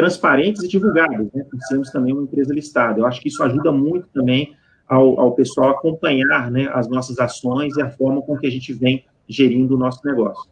transparentes 0.00 0.62
e 0.62 0.68
divulgadas, 0.68 1.28
né, 1.34 1.44
por 1.44 1.60
sermos 1.68 1.90
também 1.90 2.14
uma 2.14 2.22
empresa 2.22 2.54
listada. 2.54 3.00
Eu 3.00 3.06
acho 3.06 3.20
que 3.20 3.28
isso 3.28 3.42
ajuda 3.42 3.70
muito 3.70 4.08
também 4.14 4.56
ao, 4.88 5.20
ao 5.20 5.32
pessoal 5.32 5.70
acompanhar, 5.70 6.50
né, 6.50 6.70
as 6.72 6.88
nossas 6.88 7.18
ações 7.18 7.76
e 7.76 7.82
a 7.82 7.90
forma 7.90 8.22
com 8.22 8.36
que 8.38 8.46
a 8.46 8.50
gente 8.50 8.72
vem 8.72 9.04
gerindo 9.28 9.76
o 9.76 9.78
nosso 9.78 10.00
negócio. 10.04 10.50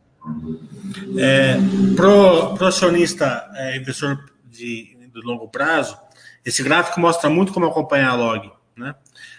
É, 1.16 1.56
pro, 1.96 2.54
pro 2.54 2.66
acionista 2.66 3.48
é, 3.54 3.78
investidor 3.78 4.22
de, 4.50 4.94
de 5.14 5.20
longo 5.24 5.48
prazo, 5.48 5.96
esse 6.44 6.62
gráfico 6.62 7.00
mostra 7.00 7.30
muito 7.30 7.50
como 7.50 7.64
acompanhar 7.64 8.10
a 8.10 8.14
log. 8.14 8.50
Né? 8.76 8.94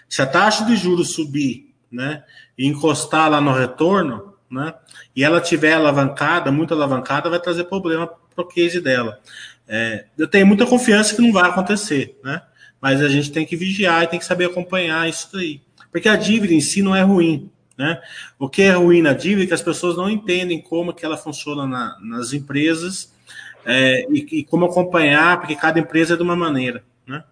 Se 0.08 0.20
a 0.20 0.26
taxa 0.26 0.64
de 0.64 0.74
juros 0.74 1.14
subir 1.14 1.72
né, 1.90 2.24
e 2.58 2.66
encostar 2.66 3.30
lá 3.30 3.40
no 3.40 3.52
retorno, 3.52 4.34
né, 4.50 4.74
e 5.14 5.22
ela 5.22 5.40
tiver 5.40 5.74
alavancada, 5.74 6.50
muito 6.50 6.74
alavancada, 6.74 7.30
vai 7.30 7.38
trazer 7.38 7.64
problema 7.64 8.10
para 8.34 8.44
o 8.44 8.48
case 8.48 8.80
dela. 8.80 9.20
É, 9.72 10.06
eu 10.18 10.26
tenho 10.26 10.44
muita 10.44 10.66
confiança 10.66 11.14
que 11.14 11.22
não 11.22 11.32
vai 11.32 11.48
acontecer, 11.48 12.18
né? 12.24 12.42
mas 12.80 13.00
a 13.00 13.08
gente 13.08 13.30
tem 13.30 13.46
que 13.46 13.54
vigiar 13.54 14.02
e 14.02 14.08
tem 14.08 14.18
que 14.18 14.24
saber 14.24 14.46
acompanhar 14.46 15.08
isso 15.08 15.28
daí. 15.32 15.62
Porque 15.92 16.08
a 16.08 16.16
dívida 16.16 16.52
em 16.52 16.60
si 16.60 16.82
não 16.82 16.96
é 16.96 17.02
ruim. 17.02 17.48
Né? 17.78 18.02
O 18.36 18.48
que 18.48 18.62
é 18.62 18.72
ruim 18.72 19.00
na 19.00 19.12
dívida 19.12 19.44
é 19.44 19.46
que 19.46 19.54
as 19.54 19.62
pessoas 19.62 19.96
não 19.96 20.10
entendem 20.10 20.60
como 20.60 20.92
que 20.92 21.06
ela 21.06 21.16
funciona 21.16 21.68
na, 21.68 21.96
nas 22.02 22.32
empresas 22.32 23.14
é, 23.64 24.06
e, 24.10 24.40
e, 24.40 24.44
como 24.44 24.64
acompanhar, 24.64 25.38
porque 25.38 25.54
cada 25.54 25.78
empresa 25.78 26.14
é 26.14 26.16
de 26.16 26.22
uma 26.24 26.34
maneira. 26.34 26.82
Né? 27.06 27.22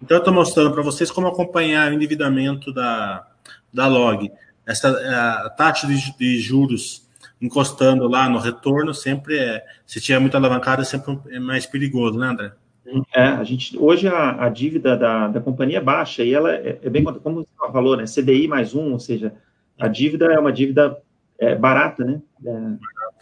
Então, 0.00 0.16
eu 0.16 0.20
estou 0.20 0.32
mostrando 0.32 0.70
para 0.72 0.84
vocês 0.84 1.10
como 1.10 1.26
acompanhar 1.26 1.90
o 1.90 1.94
endividamento 1.94 2.72
da, 2.72 3.26
da 3.74 3.88
log. 3.88 4.30
Essa, 4.64 4.90
a 5.44 5.50
taxa 5.50 5.88
de, 5.88 6.16
de 6.16 6.38
juros 6.38 7.09
encostando 7.40 8.06
lá 8.06 8.28
no 8.28 8.38
retorno 8.38 8.92
sempre 8.92 9.38
é, 9.38 9.64
se 9.86 10.00
tiver 10.00 10.18
muita 10.18 10.36
alavancada, 10.36 10.82
é 10.82 10.84
sempre 10.84 11.18
é 11.30 11.38
mais 11.38 11.66
perigoso, 11.66 12.18
né, 12.18 12.26
André? 12.26 12.52
É, 13.14 13.22
a 13.22 13.44
gente, 13.44 13.78
hoje 13.78 14.08
a, 14.08 14.44
a 14.44 14.48
dívida 14.48 14.96
da, 14.96 15.28
da 15.28 15.40
companhia 15.40 15.78
é 15.78 15.82
baixa 15.82 16.22
e 16.22 16.34
ela 16.34 16.52
é, 16.52 16.78
é 16.82 16.90
bem, 16.90 17.04
como 17.04 17.40
você 17.40 17.72
falou, 17.72 17.96
né, 17.96 18.04
CDI 18.04 18.48
mais 18.48 18.74
um, 18.74 18.92
ou 18.92 18.98
seja, 18.98 19.34
a 19.78 19.88
dívida 19.88 20.26
é 20.26 20.38
uma 20.38 20.52
dívida 20.52 20.98
é, 21.38 21.54
barata, 21.54 22.04
né? 22.04 22.20
É, 22.44 22.50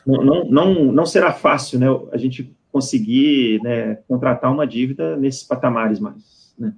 não, 0.07 0.45
não, 0.45 0.75
não 0.93 1.07
será 1.07 1.33
fácil, 1.33 1.79
né? 1.79 1.87
A 2.11 2.17
gente 2.17 2.53
conseguir 2.73 3.63
né, 3.63 3.97
contratar 4.09 4.51
uma 4.53 4.67
dívida 4.67 5.17
nesses 5.17 5.45
patamares 5.45 6.01
mais, 6.01 6.55
né? 6.59 6.75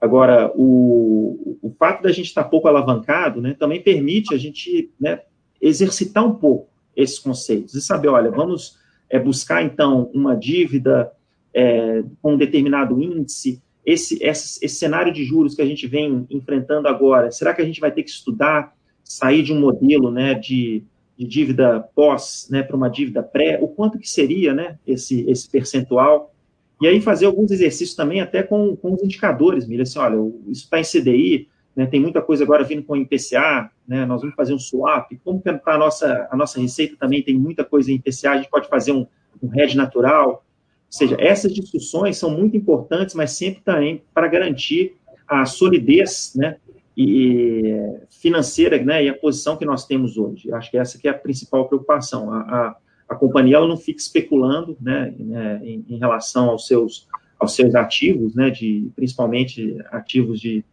Agora, 0.00 0.52
o, 0.54 1.58
o 1.62 1.74
fato 1.78 2.02
da 2.02 2.12
gente 2.12 2.26
estar 2.26 2.44
pouco 2.44 2.68
alavancado, 2.68 3.40
né, 3.40 3.56
também 3.58 3.82
permite 3.82 4.34
a 4.34 4.38
gente 4.38 4.92
né, 5.00 5.22
exercitar 5.60 6.24
um 6.24 6.34
pouco 6.34 6.73
esses 6.96 7.18
conceitos. 7.18 7.74
E 7.74 7.80
saber, 7.80 8.08
olha, 8.08 8.30
vamos 8.30 8.78
é, 9.08 9.18
buscar 9.18 9.62
então 9.62 10.10
uma 10.14 10.34
dívida 10.34 11.10
é, 11.52 12.02
com 12.20 12.34
um 12.34 12.38
determinado 12.38 13.00
índice, 13.00 13.62
esse, 13.84 14.18
esse, 14.22 14.64
esse 14.64 14.76
cenário 14.76 15.12
de 15.12 15.24
juros 15.24 15.54
que 15.54 15.62
a 15.62 15.66
gente 15.66 15.86
vem 15.86 16.26
enfrentando 16.30 16.88
agora, 16.88 17.30
será 17.30 17.52
que 17.52 17.60
a 17.60 17.64
gente 17.64 17.80
vai 17.80 17.92
ter 17.92 18.02
que 18.02 18.10
estudar 18.10 18.74
sair 19.04 19.42
de 19.42 19.52
um 19.52 19.60
modelo 19.60 20.10
né, 20.10 20.32
de, 20.34 20.82
de 21.16 21.26
dívida 21.26 21.80
pós 21.94 22.48
né, 22.50 22.62
para 22.62 22.76
uma 22.76 22.88
dívida 22.88 23.22
pré, 23.22 23.58
o 23.60 23.68
quanto 23.68 23.98
que 23.98 24.08
seria 24.08 24.54
né, 24.54 24.78
esse, 24.86 25.28
esse 25.28 25.48
percentual, 25.48 26.34
e 26.80 26.86
aí 26.86 27.00
fazer 27.00 27.26
alguns 27.26 27.50
exercícios 27.50 27.94
também 27.94 28.20
até 28.20 28.42
com, 28.42 28.74
com 28.74 28.94
os 28.94 29.02
indicadores, 29.02 29.66
Miriam, 29.66 29.82
assim, 29.82 29.98
olha, 29.98 30.16
isso 30.48 30.64
está 30.64 30.80
em 30.80 30.82
CDI, 30.82 31.48
né, 31.76 31.86
tem 31.86 32.00
muita 32.00 32.22
coisa 32.22 32.44
agora 32.44 32.64
vindo 32.64 32.82
com 32.82 32.96
IPCA, 32.96 33.70
né, 33.86 34.06
nós 34.06 34.20
vamos 34.20 34.36
fazer 34.36 34.54
um 34.54 34.58
swap, 34.58 35.10
como 35.24 35.40
que 35.40 35.48
a 35.48 35.78
nossa, 35.78 36.28
a 36.30 36.36
nossa 36.36 36.60
receita 36.60 36.96
também 36.98 37.22
tem 37.22 37.36
muita 37.36 37.64
coisa 37.64 37.90
em 37.90 37.96
IPCA, 37.96 38.30
a 38.30 38.36
gente 38.36 38.50
pode 38.50 38.68
fazer 38.68 38.92
um, 38.92 39.06
um 39.42 39.60
hedge 39.60 39.76
natural, 39.76 40.30
ou 40.30 40.42
seja, 40.88 41.16
essas 41.18 41.52
discussões 41.52 42.16
são 42.16 42.30
muito 42.30 42.56
importantes, 42.56 43.14
mas 43.14 43.32
sempre 43.32 43.60
também 43.62 44.02
para 44.12 44.28
garantir 44.28 44.94
a 45.26 45.44
solidez 45.44 46.32
né, 46.36 46.56
e 46.96 47.98
financeira, 48.08 48.82
né, 48.82 49.04
e 49.04 49.08
a 49.08 49.14
posição 49.14 49.56
que 49.56 49.64
nós 49.64 49.86
temos 49.86 50.16
hoje. 50.16 50.52
Acho 50.52 50.70
que 50.70 50.78
essa 50.78 50.98
que 50.98 51.08
é 51.08 51.10
a 51.10 51.18
principal 51.18 51.66
preocupação. 51.66 52.32
A, 52.32 52.38
a, 52.40 52.76
a 53.08 53.14
companhia 53.16 53.56
ela 53.56 53.66
não 53.66 53.76
fica 53.76 54.00
especulando, 54.00 54.76
né, 54.80 55.12
né 55.18 55.60
em, 55.64 55.84
em, 55.88 55.98
relação 55.98 56.50
aos 56.50 56.66
seus 56.66 57.08
aos 57.38 57.54
seus 57.56 57.74
ativos, 57.74 58.34
né, 58.34 58.48
de 58.48 58.88
principalmente 58.94 59.76
ativos 59.90 60.40
de, 60.40 60.64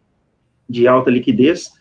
de 0.71 0.87
alta 0.87 1.11
liquidez, 1.11 1.71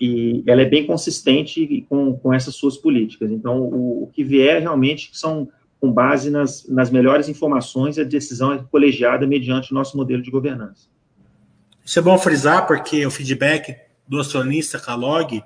e 0.00 0.42
ela 0.46 0.62
é 0.62 0.64
bem 0.64 0.86
consistente 0.86 1.86
com, 1.88 2.16
com 2.18 2.32
essas 2.32 2.54
suas 2.54 2.76
políticas. 2.76 3.30
Então, 3.30 3.60
o, 3.60 4.04
o 4.04 4.06
que 4.08 4.22
vier 4.22 4.60
realmente 4.60 5.10
são 5.12 5.48
com 5.80 5.92
base 5.92 6.30
nas, 6.30 6.66
nas 6.68 6.90
melhores 6.90 7.28
informações 7.28 7.98
a 7.98 8.04
decisão 8.04 8.52
é 8.52 8.64
colegiada 8.70 9.26
mediante 9.26 9.70
o 9.70 9.74
nosso 9.74 9.96
modelo 9.96 10.22
de 10.22 10.30
governança. 10.30 10.88
Isso 11.84 11.98
é 11.98 12.02
bom 12.02 12.16
frisar, 12.16 12.66
porque 12.66 13.04
o 13.04 13.10
feedback 13.10 13.76
do 14.08 14.18
acionista 14.18 14.78
Calog 14.78 15.42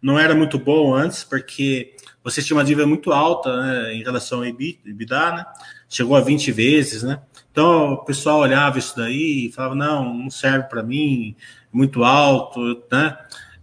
não 0.00 0.18
era 0.18 0.34
muito 0.34 0.58
bom 0.58 0.94
antes, 0.94 1.24
porque 1.24 1.94
você 2.22 2.42
tinha 2.42 2.56
uma 2.56 2.64
dívida 2.64 2.86
muito 2.86 3.12
alta 3.12 3.60
né, 3.60 3.94
em 3.94 4.02
relação 4.02 4.38
ao 4.38 4.44
EBITDA, 4.44 5.32
né? 5.32 5.44
chegou 5.88 6.16
a 6.16 6.20
20 6.20 6.52
vezes, 6.52 7.02
né? 7.02 7.20
Então 7.50 7.94
o 7.94 8.04
pessoal 8.04 8.38
olhava 8.38 8.78
isso 8.78 8.96
daí 8.96 9.46
e 9.46 9.52
falava, 9.52 9.74
não, 9.74 10.14
não 10.14 10.30
serve 10.30 10.68
para 10.68 10.84
mim, 10.84 11.34
muito 11.72 12.04
alto, 12.04 12.82
né? 12.90 13.16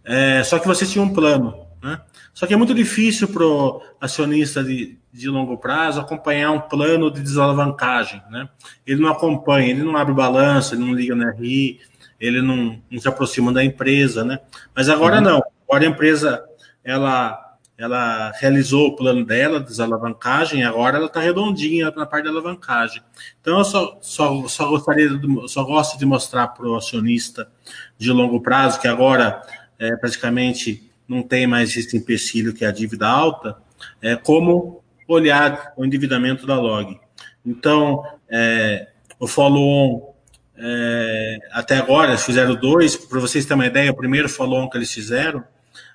É, 0.03 0.43
só 0.43 0.57
que 0.57 0.67
você 0.67 0.85
tinha 0.85 1.03
um 1.03 1.13
plano, 1.13 1.67
né? 1.83 2.01
Só 2.33 2.45
que 2.45 2.53
é 2.53 2.57
muito 2.57 2.73
difícil 2.73 3.27
para 3.27 3.43
o 3.43 3.81
acionista 3.99 4.63
de, 4.63 4.97
de 5.11 5.27
longo 5.27 5.57
prazo 5.57 5.99
acompanhar 5.99 6.51
um 6.51 6.61
plano 6.61 7.11
de 7.11 7.21
desalavancagem, 7.21 8.21
né? 8.29 8.47
Ele 8.85 9.01
não 9.01 9.09
acompanha, 9.09 9.69
ele 9.69 9.83
não 9.83 9.97
abre 9.97 10.13
balanço, 10.13 10.75
ele 10.75 10.85
não 10.85 10.93
liga 10.93 11.15
no 11.15 11.29
RI, 11.31 11.79
ele 12.19 12.41
não, 12.41 12.81
não 12.89 12.99
se 12.99 13.07
aproxima 13.07 13.51
da 13.51 13.63
empresa, 13.63 14.23
né? 14.23 14.39
Mas 14.75 14.87
agora 14.87 15.17
uhum. 15.17 15.23
não, 15.23 15.43
agora 15.67 15.83
a 15.83 15.89
empresa, 15.89 16.43
ela 16.83 17.43
ela 17.77 18.31
realizou 18.39 18.87
o 18.87 18.95
plano 18.95 19.23
dela, 19.23 19.59
desalavancagem, 19.59 20.63
agora 20.63 20.97
ela 20.97 21.05
está 21.05 21.19
redondinha 21.19 21.93
na 21.95 22.07
parte 22.07 22.25
da 22.25 22.31
alavancagem. 22.31 23.03
Então, 23.39 23.59
eu 23.59 23.63
só, 23.63 23.99
só, 24.01 24.47
só 24.47 24.67
gostaria, 24.67 25.09
de, 25.09 25.47
só 25.47 25.63
gosto 25.63 25.97
de 25.97 26.05
mostrar 26.05 26.47
para 26.47 26.67
o 26.67 26.75
acionista 26.75 27.51
de 27.97 28.11
longo 28.11 28.41
prazo, 28.41 28.79
que 28.79 28.87
agora 28.87 29.41
é, 29.79 29.95
praticamente 29.95 30.89
não 31.07 31.23
tem 31.23 31.47
mais 31.47 31.75
esse 31.75 31.95
empecilho 31.95 32.53
que 32.53 32.65
é 32.65 32.67
a 32.67 32.71
dívida 32.71 33.07
alta, 33.07 33.57
é, 34.01 34.15
como 34.15 34.83
olhar 35.07 35.73
o 35.77 35.85
endividamento 35.85 36.45
da 36.45 36.59
log. 36.59 36.99
Então, 37.45 38.03
é, 38.29 38.87
o 39.19 39.27
follow-on, 39.27 40.13
é, 40.57 41.37
até 41.51 41.77
agora, 41.77 42.17
fizeram 42.17 42.55
dois, 42.55 42.95
para 42.95 43.19
vocês 43.19 43.45
terem 43.45 43.61
uma 43.61 43.67
ideia, 43.67 43.91
o 43.91 43.95
primeiro 43.95 44.27
follow-on 44.27 44.69
que 44.69 44.77
eles 44.77 44.91
fizeram, 44.91 45.43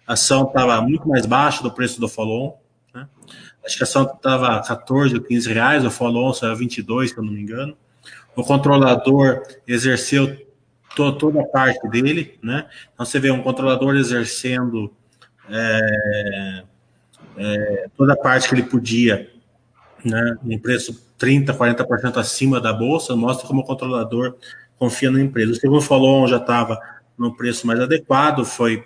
a 0.06 0.14
ação 0.14 0.44
estava 0.44 0.80
muito 0.80 1.08
mais 1.08 1.26
baixa 1.26 1.62
do 1.62 1.70
preço 1.70 2.00
do 2.00 2.08
follow 2.08 2.62
né? 2.94 3.08
Acho 3.64 3.76
que 3.76 3.82
a 3.82 3.86
ação 3.86 4.02
estava 4.04 4.60
14 4.62 5.14
ou 5.14 5.22
15 5.22 5.52
reais, 5.52 5.84
o 5.84 5.90
follow 5.90 6.32
saiu 6.34 6.56
22, 6.56 7.10
se 7.10 7.16
eu 7.16 7.24
não 7.24 7.32
me 7.32 7.40
engano. 7.40 7.76
O 8.34 8.42
controlador 8.42 9.42
exerceu 9.66 10.36
toda 10.94 11.40
a 11.40 11.44
parte 11.44 11.88
dele, 11.88 12.38
né? 12.42 12.66
Então 12.92 13.04
você 13.06 13.18
vê 13.18 13.30
um 13.30 13.42
controlador 13.42 13.96
exercendo 13.96 14.92
é, 15.48 16.64
é, 17.36 17.86
toda 17.96 18.12
a 18.12 18.16
parte 18.16 18.48
que 18.48 18.54
ele 18.54 18.64
podia, 18.64 19.30
né? 20.04 20.36
Em 20.44 20.58
preço 20.58 21.06
30, 21.18 21.54
40% 21.54 22.16
acima 22.16 22.60
da 22.60 22.72
bolsa, 22.72 23.16
mostra 23.16 23.46
como 23.46 23.62
o 23.62 23.64
controlador 23.64 24.36
confia 24.78 25.10
na 25.10 25.20
empresa. 25.20 25.52
O 25.52 25.56
segundo 25.56 25.80
follow 25.80 26.26
já 26.26 26.38
estava 26.38 26.80
no 27.16 27.36
preço 27.36 27.66
mais 27.66 27.80
adequado, 27.80 28.44
foi 28.44 28.84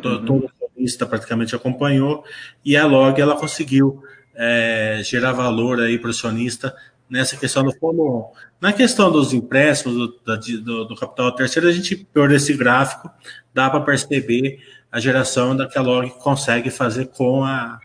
Todo 0.00 0.32
uhum. 0.32 0.48
acionista 0.66 1.06
praticamente 1.06 1.54
acompanhou, 1.54 2.24
e 2.64 2.76
a 2.76 2.86
Log 2.86 3.20
ela 3.20 3.36
conseguiu 3.36 4.02
é, 4.34 5.00
gerar 5.04 5.32
valor 5.32 5.80
aí 5.80 5.98
para 5.98 6.08
o 6.08 6.10
acionista 6.10 6.74
nessa 7.08 7.36
questão 7.36 7.62
do 7.62 7.72
follow-on. 7.72 8.32
Na 8.60 8.72
questão 8.72 9.10
dos 9.10 9.32
empréstimos 9.32 9.96
do, 9.96 10.36
do, 10.60 10.84
do, 10.86 10.96
capital 10.96 11.32
terceiro, 11.32 11.68
a 11.68 11.72
gente, 11.72 11.96
por 11.96 12.32
esse 12.32 12.54
gráfico, 12.54 13.10
dá 13.52 13.68
para 13.68 13.80
perceber 13.80 14.58
a 14.90 14.98
geração 15.00 15.56
da 15.56 15.66
que 15.66 15.78
Log 15.78 16.08
consegue 16.20 16.70
fazer 16.70 17.06
com 17.08 17.44
a, 17.44 17.78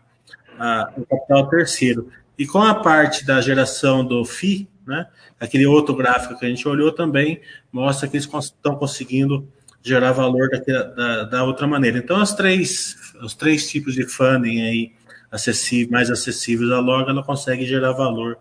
a, 0.58 0.92
o 0.96 1.04
capital 1.04 1.48
terceiro. 1.48 2.10
E 2.38 2.46
com 2.46 2.62
a 2.62 2.74
parte 2.74 3.26
da 3.26 3.40
geração 3.40 4.04
do 4.04 4.24
FI, 4.24 4.68
né, 4.86 5.06
aquele 5.38 5.66
outro 5.66 5.94
gráfico 5.94 6.38
que 6.38 6.46
a 6.46 6.48
gente 6.48 6.66
olhou 6.66 6.92
também, 6.92 7.40
mostra 7.70 8.08
que 8.08 8.16
eles 8.16 8.28
estão 8.32 8.76
conseguindo 8.76 9.46
gerar 9.82 10.12
valor 10.12 10.48
da, 10.48 10.82
da, 10.82 11.24
da, 11.24 11.44
outra 11.44 11.66
maneira. 11.66 11.98
Então, 11.98 12.20
as 12.20 12.34
três, 12.34 12.96
os 13.22 13.34
três 13.34 13.68
tipos 13.68 13.94
de 13.94 14.04
funding 14.04 14.60
aí 14.62 14.92
acessíveis, 15.30 15.90
mais 15.90 16.10
acessíveis 16.10 16.70
à 16.70 16.80
Log, 16.80 17.08
ela 17.08 17.22
consegue 17.22 17.64
gerar 17.66 17.92
valor 17.92 18.38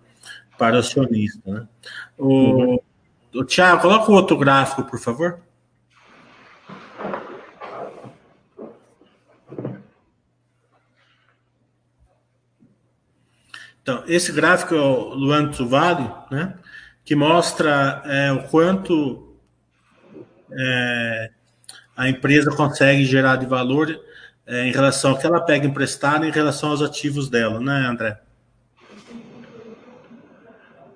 para 0.60 0.76
o 0.76 0.80
acionista. 0.80 1.40
Né? 1.50 1.68
O, 2.18 2.28
uhum. 2.28 2.80
o 3.34 3.44
Tiago, 3.46 3.82
coloca 3.82 4.12
o 4.12 4.16
outro 4.16 4.38
gráfico, 4.38 4.84
por 4.84 5.00
favor. 5.00 5.40
Então, 13.82 14.04
esse 14.06 14.32
gráfico 14.32 14.76
é 14.76 14.80
o 14.80 15.16
Luan 15.16 15.50
Vale, 15.50 16.12
né, 16.30 16.54
que 17.04 17.16
mostra 17.16 18.04
é, 18.06 18.32
o 18.32 18.44
quanto 18.44 19.36
é, 20.52 21.32
a 21.98 22.08
empresa 22.08 22.56
consegue 22.56 23.04
gerar 23.04 23.38
de 23.38 23.48
valor 23.48 24.00
é, 24.46 24.68
em 24.68 24.72
relação 24.72 25.12
ao 25.12 25.18
que 25.18 25.26
ela 25.26 25.42
pega 25.42 25.66
emprestado 25.66 26.24
em 26.24 26.30
relação 26.30 26.70
aos 26.70 26.84
ativos 26.84 27.30
dela, 27.30 27.60
né, 27.60 27.88
André? 27.88 28.20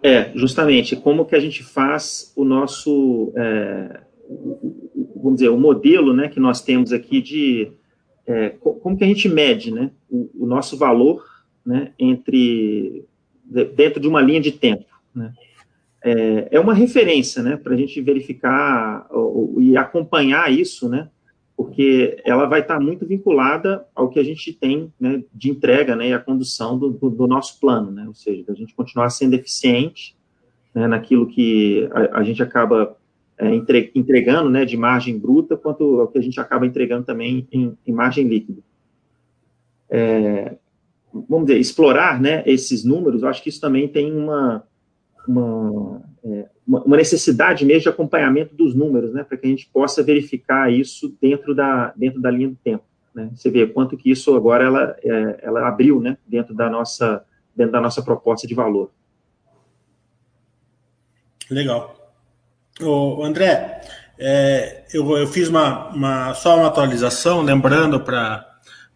É, 0.04 0.32
justamente, 0.36 0.98
como 0.98 1.26
que 1.26 1.36
a 1.36 1.40
gente 1.40 1.64
faz 1.64 2.34
o 2.36 2.44
nosso, 2.44 3.32
é, 3.38 4.02
vamos 5.16 5.36
dizer, 5.36 5.48
o 5.48 5.58
modelo 5.58 6.14
né, 6.14 6.28
que 6.28 6.42
nós 6.42 6.62
temos 6.62 6.92
aqui 6.92 7.22
de, 7.22 7.72
é, 8.28 8.50
como 8.50 8.98
que 8.98 9.04
a 9.06 9.08
gente 9.08 9.30
mede 9.30 9.72
né, 9.72 9.92
o, 10.10 10.30
o 10.44 10.46
nosso 10.46 10.78
valor 10.78 11.24
né, 11.66 11.94
entre, 11.98 13.06
dentro 13.76 14.02
de 14.02 14.08
uma 14.10 14.22
linha 14.22 14.42
de 14.42 14.52
tempo, 14.52 14.86
né? 15.16 15.32
é, 16.04 16.50
é 16.52 16.60
uma 16.60 16.74
referência, 16.74 17.42
né, 17.42 17.56
para 17.56 17.74
a 17.74 17.78
gente 17.78 18.00
verificar 18.02 19.08
e 19.58 19.78
acompanhar 19.78 20.52
isso, 20.52 20.90
né, 20.90 21.08
porque 21.56 22.22
ela 22.26 22.46
vai 22.46 22.62
estar 22.62 22.80
muito 22.80 23.06
vinculada 23.06 23.86
ao 23.96 24.10
que 24.10 24.20
a 24.20 24.24
gente 24.24 24.54
tem 24.54 24.92
né, 25.00 25.24
de 25.34 25.52
entrega 25.52 25.96
né, 25.96 26.10
e 26.10 26.14
a 26.14 26.20
condução 26.20 26.78
do, 26.78 26.90
do, 26.90 27.10
do 27.10 27.28
nosso 27.28 27.60
plano, 27.60 27.92
né, 27.92 28.06
ou 28.08 28.14
seja, 28.14 28.44
a 28.50 28.54
gente 28.54 28.74
continuar 28.74 29.10
sendo 29.10 29.36
eficiente 29.36 30.16
né, 30.74 30.88
naquilo 30.88 31.28
que 31.28 31.88
a, 31.92 32.20
a 32.20 32.24
gente 32.24 32.42
acaba 32.42 32.98
é, 33.38 33.54
entre, 33.54 33.92
entregando 33.94 34.50
né, 34.50 34.66
de 34.66 34.76
margem 34.76 35.18
bruta, 35.18 35.56
quanto 35.56 36.02
ao 36.02 36.08
que 36.08 36.18
a 36.18 36.22
gente 36.22 36.40
acaba 36.40 36.66
entregando 36.66 37.06
também 37.06 37.48
em, 37.52 37.78
em 37.86 37.92
margem 37.92 38.28
líquida. 38.28 38.62
É, 39.90 40.56
vamos 41.14 41.46
dizer, 41.48 41.60
explorar 41.60 42.20
né, 42.20 42.44
esses 42.46 42.84
números, 42.84 43.22
eu 43.22 43.28
acho 43.28 43.44
que 43.44 43.50
isso 43.50 43.62
também 43.62 43.88
tem 43.88 44.12
uma, 44.12 44.64
uma, 45.28 46.02
é, 46.24 46.50
uma, 46.68 46.98
necessidade 46.98 47.66
mesmo 47.66 47.84
de 47.84 47.90
acompanhamento 47.90 48.56
dos 48.56 48.74
números, 48.74 49.14
né, 49.14 49.24
para 49.24 49.38
que 49.38 49.46
a 49.46 49.50
gente 49.50 49.70
possa 49.72 50.02
verificar 50.02 50.72
isso 50.72 51.16
dentro 51.22 51.54
da, 51.54 51.94
dentro 51.96 52.22
da 52.22 52.32
linha 52.32 52.50
do 52.50 52.56
tempo. 52.56 52.84
Né? 53.14 53.30
Você 53.36 53.50
vê 53.50 53.68
quanto 53.68 53.98
que 53.98 54.10
isso 54.10 54.36
agora 54.36 54.66
ela, 54.66 54.96
é, 55.04 55.40
ela 55.44 55.68
abriu 55.68 56.00
né, 56.00 56.18
dentro, 56.26 56.54
da 56.54 56.70
nossa, 56.70 57.24
dentro 57.56 57.74
da 57.74 57.82
nossa 57.82 58.02
proposta 58.02 58.48
de 58.48 58.56
valor. 58.56 58.92
Legal. 61.50 61.96
O 62.82 63.24
André, 63.24 63.82
é, 64.18 64.86
eu, 64.94 65.18
eu 65.18 65.28
fiz 65.28 65.48
uma, 65.50 65.90
uma, 65.90 66.34
só 66.34 66.58
uma 66.58 66.68
atualização, 66.68 67.42
lembrando 67.42 68.00
para 68.00 68.48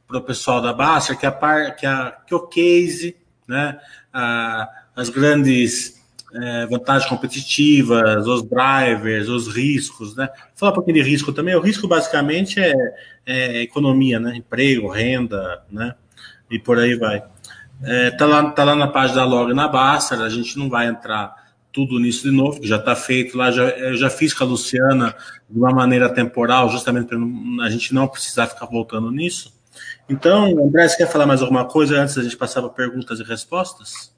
o 0.09 0.22
pessoal 0.22 0.61
da 0.61 0.74
Basta 0.74 1.15
que 1.15 1.26
a, 1.26 1.72
que, 1.72 1.86
a, 1.86 2.18
que 2.26 2.34
o 2.34 2.47
case, 2.47 3.15
né, 3.47 3.80
a, 4.11 4.68
as 4.95 5.09
grandes 5.09 5.97
é, 6.34 6.66
vantagens 6.66 7.10
competitivas, 7.10 8.28
os 8.28 8.44
drivers, 8.44 9.30
os 9.30 9.48
riscos, 9.48 10.16
né? 10.16 10.30
Falar 10.56 10.74
pouquinho 10.74 11.04
de 11.04 11.10
risco 11.10 11.32
também. 11.32 11.56
O 11.56 11.62
risco 11.62 11.88
basicamente 11.88 12.60
é, 12.60 12.74
é 13.26 13.62
economia, 13.62 14.20
né? 14.20 14.36
Emprego, 14.36 14.90
renda, 14.90 15.64
né? 15.72 15.96
E 16.50 16.60
por 16.60 16.80
aí 16.80 16.96
vai. 16.96 17.24
É, 17.84 18.12
tá, 18.12 18.26
lá, 18.26 18.50
tá 18.52 18.64
lá 18.64 18.76
na 18.76 18.88
página 18.88 19.20
da 19.20 19.26
Log 19.26 19.54
na 19.54 19.68
Baster, 19.68 20.20
a 20.20 20.30
gente 20.30 20.58
não 20.58 20.70
vai 20.70 20.88
entrar 20.88 21.48
tudo 21.72 22.00
nisso 22.00 22.24
de 22.24 22.36
novo, 22.36 22.60
que 22.60 22.68
já 22.68 22.78
está 22.78 22.96
feito 22.96 23.38
lá. 23.38 23.52
Já, 23.52 23.64
eu 23.70 23.96
já 23.96 24.10
fiz 24.10 24.34
com 24.34 24.44
a 24.44 24.48
Luciana 24.48 25.16
de 25.50 25.58
uma 25.58 25.72
maneira 25.72 26.10
temporal, 26.10 26.70
justamente 26.70 27.08
para 27.08 27.18
a 27.66 27.70
gente 27.70 27.94
não 27.94 28.08
precisar 28.08 28.48
ficar 28.48 28.66
voltando 28.66 29.12
nisso. 29.12 29.56
Então, 30.10 30.46
André, 30.60 30.88
você 30.88 30.98
quer 30.98 31.12
falar 31.12 31.28
mais 31.28 31.42
alguma 31.42 31.66
coisa 31.66 32.02
antes 32.02 32.16
da 32.16 32.24
gente 32.24 32.36
passar 32.36 32.62
para 32.62 32.72
perguntas 32.72 33.20
e 33.20 33.24
respostas? 33.24 34.16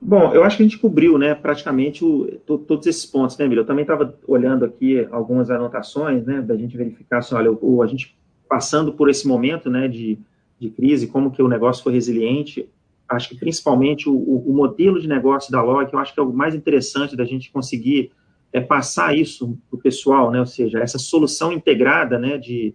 Bom, 0.00 0.32
eu 0.32 0.44
acho 0.44 0.56
que 0.56 0.62
a 0.62 0.66
gente 0.66 0.78
cobriu, 0.78 1.18
né, 1.18 1.34
praticamente 1.34 2.04
o, 2.04 2.26
to, 2.46 2.58
todos 2.58 2.86
esses 2.86 3.04
pontos, 3.04 3.36
né, 3.36 3.44
Emílio? 3.44 3.62
Eu 3.62 3.66
também 3.66 3.82
estava 3.82 4.16
olhando 4.26 4.64
aqui 4.64 5.06
algumas 5.10 5.50
anotações, 5.50 6.24
né, 6.24 6.40
da 6.40 6.56
gente 6.56 6.76
verificar, 6.76 7.18
assim, 7.18 7.34
olha, 7.34 7.50
o, 7.50 7.82
a 7.82 7.86
gente 7.86 8.16
passando 8.48 8.92
por 8.92 9.10
esse 9.10 9.26
momento, 9.26 9.68
né, 9.68 9.88
de, 9.88 10.18
de 10.58 10.70
crise, 10.70 11.08
como 11.08 11.32
que 11.32 11.42
o 11.42 11.48
negócio 11.48 11.82
foi 11.82 11.92
resiliente, 11.92 12.68
acho 13.08 13.28
que 13.28 13.36
principalmente 13.36 14.08
o, 14.08 14.14
o 14.14 14.54
modelo 14.54 15.00
de 15.00 15.08
negócio 15.08 15.50
da 15.50 15.62
Log, 15.62 15.92
eu 15.92 15.98
acho 15.98 16.14
que 16.14 16.20
é 16.20 16.22
o 16.22 16.32
mais 16.32 16.54
interessante 16.54 17.16
da 17.16 17.24
gente 17.24 17.50
conseguir 17.50 18.12
é 18.52 18.60
passar 18.60 19.16
isso 19.16 19.58
para 19.68 19.78
o 19.78 19.82
pessoal, 19.82 20.30
né, 20.30 20.38
ou 20.38 20.46
seja, 20.46 20.78
essa 20.78 20.98
solução 20.98 21.52
integrada, 21.52 22.18
né, 22.18 22.38
de, 22.38 22.72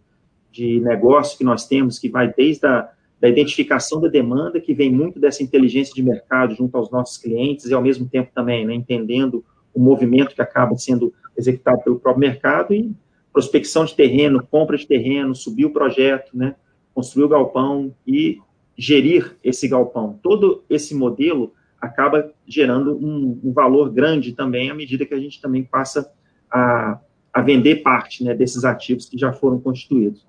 de 0.51 0.79
negócio 0.81 1.37
que 1.37 1.43
nós 1.43 1.67
temos, 1.67 1.97
que 1.97 2.09
vai 2.09 2.31
desde 2.31 2.65
a 2.67 2.89
da 3.23 3.29
identificação 3.29 4.01
da 4.01 4.09
demanda, 4.09 4.59
que 4.59 4.73
vem 4.73 4.91
muito 4.91 5.17
dessa 5.17 5.41
inteligência 5.41 5.93
de 5.95 6.03
mercado 6.03 6.53
junto 6.55 6.75
aos 6.75 6.91
nossos 6.91 7.17
clientes 7.17 7.67
e, 7.67 7.73
ao 7.73 7.81
mesmo 7.81 8.05
tempo, 8.05 8.29
também 8.35 8.65
né, 8.65 8.73
entendendo 8.73 9.45
o 9.73 9.79
movimento 9.79 10.35
que 10.35 10.41
acaba 10.41 10.75
sendo 10.75 11.13
executado 11.37 11.81
pelo 11.85 11.97
próprio 11.97 12.19
mercado 12.19 12.73
e 12.73 12.93
prospecção 13.31 13.85
de 13.85 13.95
terreno, 13.95 14.45
compra 14.51 14.77
de 14.77 14.85
terreno, 14.85 15.33
subir 15.33 15.63
o 15.63 15.71
projeto, 15.71 16.37
né, 16.37 16.53
construir 16.93 17.23
o 17.23 17.29
galpão 17.29 17.95
e 18.05 18.39
gerir 18.77 19.37
esse 19.41 19.69
galpão. 19.69 20.19
Todo 20.21 20.61
esse 20.69 20.93
modelo 20.93 21.53
acaba 21.79 22.29
gerando 22.45 22.93
um, 22.93 23.39
um 23.41 23.53
valor 23.53 23.89
grande 23.89 24.33
também 24.33 24.69
à 24.69 24.73
medida 24.73 25.05
que 25.05 25.13
a 25.13 25.19
gente 25.19 25.39
também 25.39 25.63
passa 25.63 26.11
a, 26.51 26.99
a 27.31 27.41
vender 27.41 27.83
parte 27.83 28.21
né, 28.21 28.35
desses 28.35 28.65
ativos 28.65 29.07
que 29.07 29.17
já 29.17 29.31
foram 29.31 29.61
constituídos. 29.61 30.25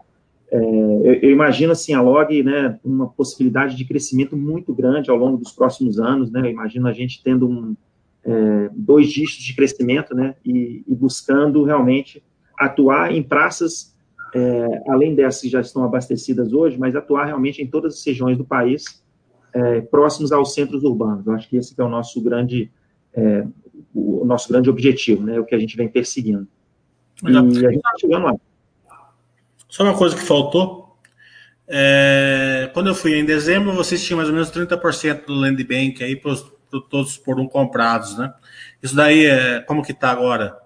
É, 0.51 0.59
eu, 0.59 1.15
eu, 1.15 1.31
imagino 1.31 1.73
assim 1.73 1.95
a 1.95 2.01
Log, 2.01 2.43
né, 2.43 2.79
uma 2.85 3.09
possibilidade 3.09 3.77
de 3.77 3.85
crescimento 3.85 4.37
muito 4.37 4.75
grande 4.75 5.11
ao 5.11 5.17
longo 5.17 5.37
dos 5.37 5.53
próximos 5.53 5.99
anos, 5.99 6.31
né? 6.31 6.41
Eu 6.41 6.51
imagino 6.51 6.87
a 6.87 6.93
gente 6.93 7.23
tendo 7.23 7.49
um, 7.49 7.77
é, 8.25 8.71
dois 8.73 9.09
dígitos 9.09 9.45
de 9.45 9.55
crescimento, 9.55 10.15
né, 10.15 10.35
e, 10.45 10.85
e 10.87 10.95
buscando 10.95 11.65
realmente 11.65 12.23
atuar 12.59 13.13
em 13.13 13.23
praças 13.23 13.95
é, 14.35 14.83
além 14.89 15.15
dessas 15.15 15.43
que 15.43 15.49
já 15.49 15.61
estão 15.61 15.85
abastecidas 15.85 16.53
hoje, 16.53 16.79
mas 16.79 16.97
atuar 16.97 17.27
realmente 17.27 17.63
em 17.63 17.67
todas 17.67 17.95
as 17.95 18.05
regiões 18.05 18.37
do 18.37 18.45
país 18.45 19.03
é, 19.53 19.81
próximos 19.81 20.33
aos 20.33 20.55
centros 20.55 20.83
urbanos. 20.83 21.27
Eu 21.27 21.35
acho 21.35 21.49
que 21.49 21.57
esse 21.57 21.75
que 21.75 21.81
é 21.81 21.85
o 21.85 21.89
nosso 21.89 22.21
grande 22.21 22.71
é, 23.13 23.47
o 23.95 24.25
nosso 24.25 24.49
grande 24.49 24.69
objetivo, 24.69 25.23
né, 25.23 25.39
o 25.39 25.45
que 25.45 25.55
a 25.55 25.59
gente 25.59 25.77
vem 25.77 25.89
perseguindo. 25.89 26.49
E 27.23 27.29
a 27.29 27.43
gente 27.43 27.77
está 27.77 27.93
chegando 28.01 28.25
lá. 28.25 28.37
Só 29.75 29.83
uma 29.83 29.99
coisa 29.99 30.15
que 30.15 30.23
faltou. 30.23 30.97
É, 31.67 32.71
quando 32.73 32.87
eu 32.87 32.95
fui 32.95 33.19
em 33.19 33.25
dezembro, 33.25 33.73
vocês 33.73 34.05
tinham 34.05 34.19
mais 34.19 34.29
ou 34.29 34.33
menos 34.33 34.49
30% 34.49 35.27
do 35.27 35.35
Land 35.35 35.65
Bank 35.65 36.01
aí 36.01 36.15
para 36.15 36.33
todos 36.89 37.19
por 37.19 37.41
um 37.41 37.49
comprados, 37.49 38.17
né? 38.17 38.33
Isso 38.81 38.95
daí, 38.95 39.27
é, 39.27 39.59
como 39.63 39.83
que 39.83 39.91
está 39.91 40.13
agora? 40.13 40.57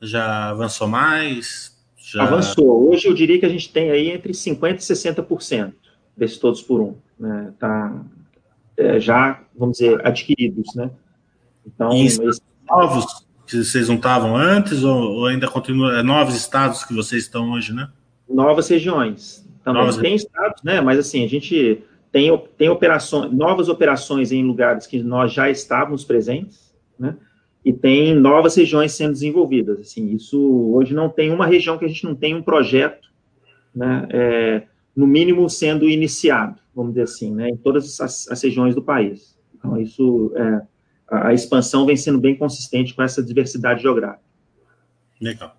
Já 0.00 0.50
avançou 0.50 0.86
mais? 0.86 1.76
Já... 1.96 2.22
Avançou. 2.22 2.88
Hoje 2.88 3.08
eu 3.08 3.14
diria 3.14 3.40
que 3.40 3.46
a 3.46 3.48
gente 3.48 3.68
tem 3.72 3.90
aí 3.90 4.10
entre 4.10 4.32
50% 4.32 4.74
e 4.74 4.78
60% 4.78 5.72
desses 6.16 6.38
todos 6.38 6.62
por 6.62 6.80
um. 6.80 6.94
Né? 7.18 7.52
Tá, 7.58 8.00
é, 8.76 9.00
já, 9.00 9.42
vamos 9.58 9.78
dizer, 9.78 10.06
adquiridos, 10.06 10.72
né? 10.76 10.88
Então, 11.66 11.90
esse... 11.96 12.40
novos 12.70 13.26
que 13.44 13.56
vocês 13.56 13.88
não 13.88 13.96
estavam 13.96 14.36
antes 14.36 14.84
ou, 14.84 15.02
ou 15.14 15.26
ainda 15.26 15.48
continua, 15.48 15.98
é 15.98 16.02
novos 16.04 16.36
estados 16.36 16.84
que 16.84 16.94
vocês 16.94 17.24
estão 17.24 17.50
hoje, 17.50 17.72
né? 17.72 17.88
Novas 18.32 18.68
regiões. 18.68 19.48
Também 19.64 19.82
novas 19.82 19.96
tem 19.96 20.14
estados, 20.14 20.62
né? 20.62 20.80
Mas 20.80 20.98
assim, 20.98 21.24
a 21.24 21.28
gente 21.28 21.82
tem, 22.10 22.36
tem 22.56 22.68
operações, 22.68 23.32
novas 23.32 23.68
operações 23.68 24.32
em 24.32 24.44
lugares 24.44 24.86
que 24.86 25.02
nós 25.02 25.32
já 25.32 25.50
estávamos 25.50 26.04
presentes, 26.04 26.74
né? 26.98 27.16
E 27.64 27.72
tem 27.72 28.14
novas 28.14 28.56
regiões 28.56 28.92
sendo 28.92 29.12
desenvolvidas. 29.12 29.78
Assim, 29.78 30.10
isso 30.10 30.40
hoje 30.74 30.92
não 30.94 31.08
tem 31.08 31.32
uma 31.32 31.46
região 31.46 31.78
que 31.78 31.84
a 31.84 31.88
gente 31.88 32.04
não 32.04 32.14
tem 32.14 32.34
um 32.34 32.42
projeto, 32.42 33.08
né? 33.74 34.06
É, 34.10 34.62
no 34.94 35.06
mínimo 35.06 35.48
sendo 35.48 35.88
iniciado, 35.88 36.60
vamos 36.74 36.92
dizer 36.92 37.04
assim, 37.04 37.32
né? 37.32 37.48
Em 37.48 37.56
todas 37.56 38.00
as, 38.00 38.28
as 38.28 38.42
regiões 38.42 38.74
do 38.74 38.82
país. 38.82 39.38
Então, 39.56 39.80
isso 39.80 40.32
é, 40.34 40.62
a, 41.08 41.28
a 41.28 41.34
expansão 41.34 41.86
vem 41.86 41.96
sendo 41.96 42.18
bem 42.18 42.36
consistente 42.36 42.94
com 42.94 43.02
essa 43.02 43.22
diversidade 43.22 43.82
geográfica. 43.82 44.24
Legal. 45.20 45.56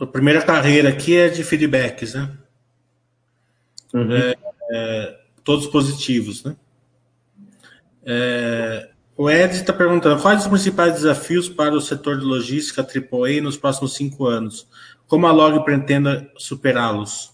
A 0.00 0.06
primeira 0.06 0.42
carreira 0.42 0.88
aqui 0.88 1.16
é 1.16 1.28
de 1.28 1.44
feedbacks, 1.44 2.14
né? 2.14 2.36
Uhum. 3.94 4.12
É, 4.12 4.34
é, 4.70 5.20
todos 5.44 5.66
positivos, 5.66 6.42
né? 6.44 6.56
É, 8.04 8.90
o 9.16 9.30
Ed 9.30 9.54
está 9.54 9.72
perguntando 9.72 10.20
quais 10.20 10.42
os 10.42 10.48
principais 10.48 10.94
desafios 10.94 11.48
para 11.48 11.74
o 11.74 11.80
setor 11.80 12.18
de 12.18 12.24
logística 12.24 12.82
AAA 12.82 13.40
nos 13.42 13.56
próximos 13.56 13.94
cinco 13.94 14.26
anos? 14.26 14.66
Como 15.06 15.26
a 15.26 15.32
Log 15.32 15.64
pretende 15.64 16.28
superá-los? 16.36 17.32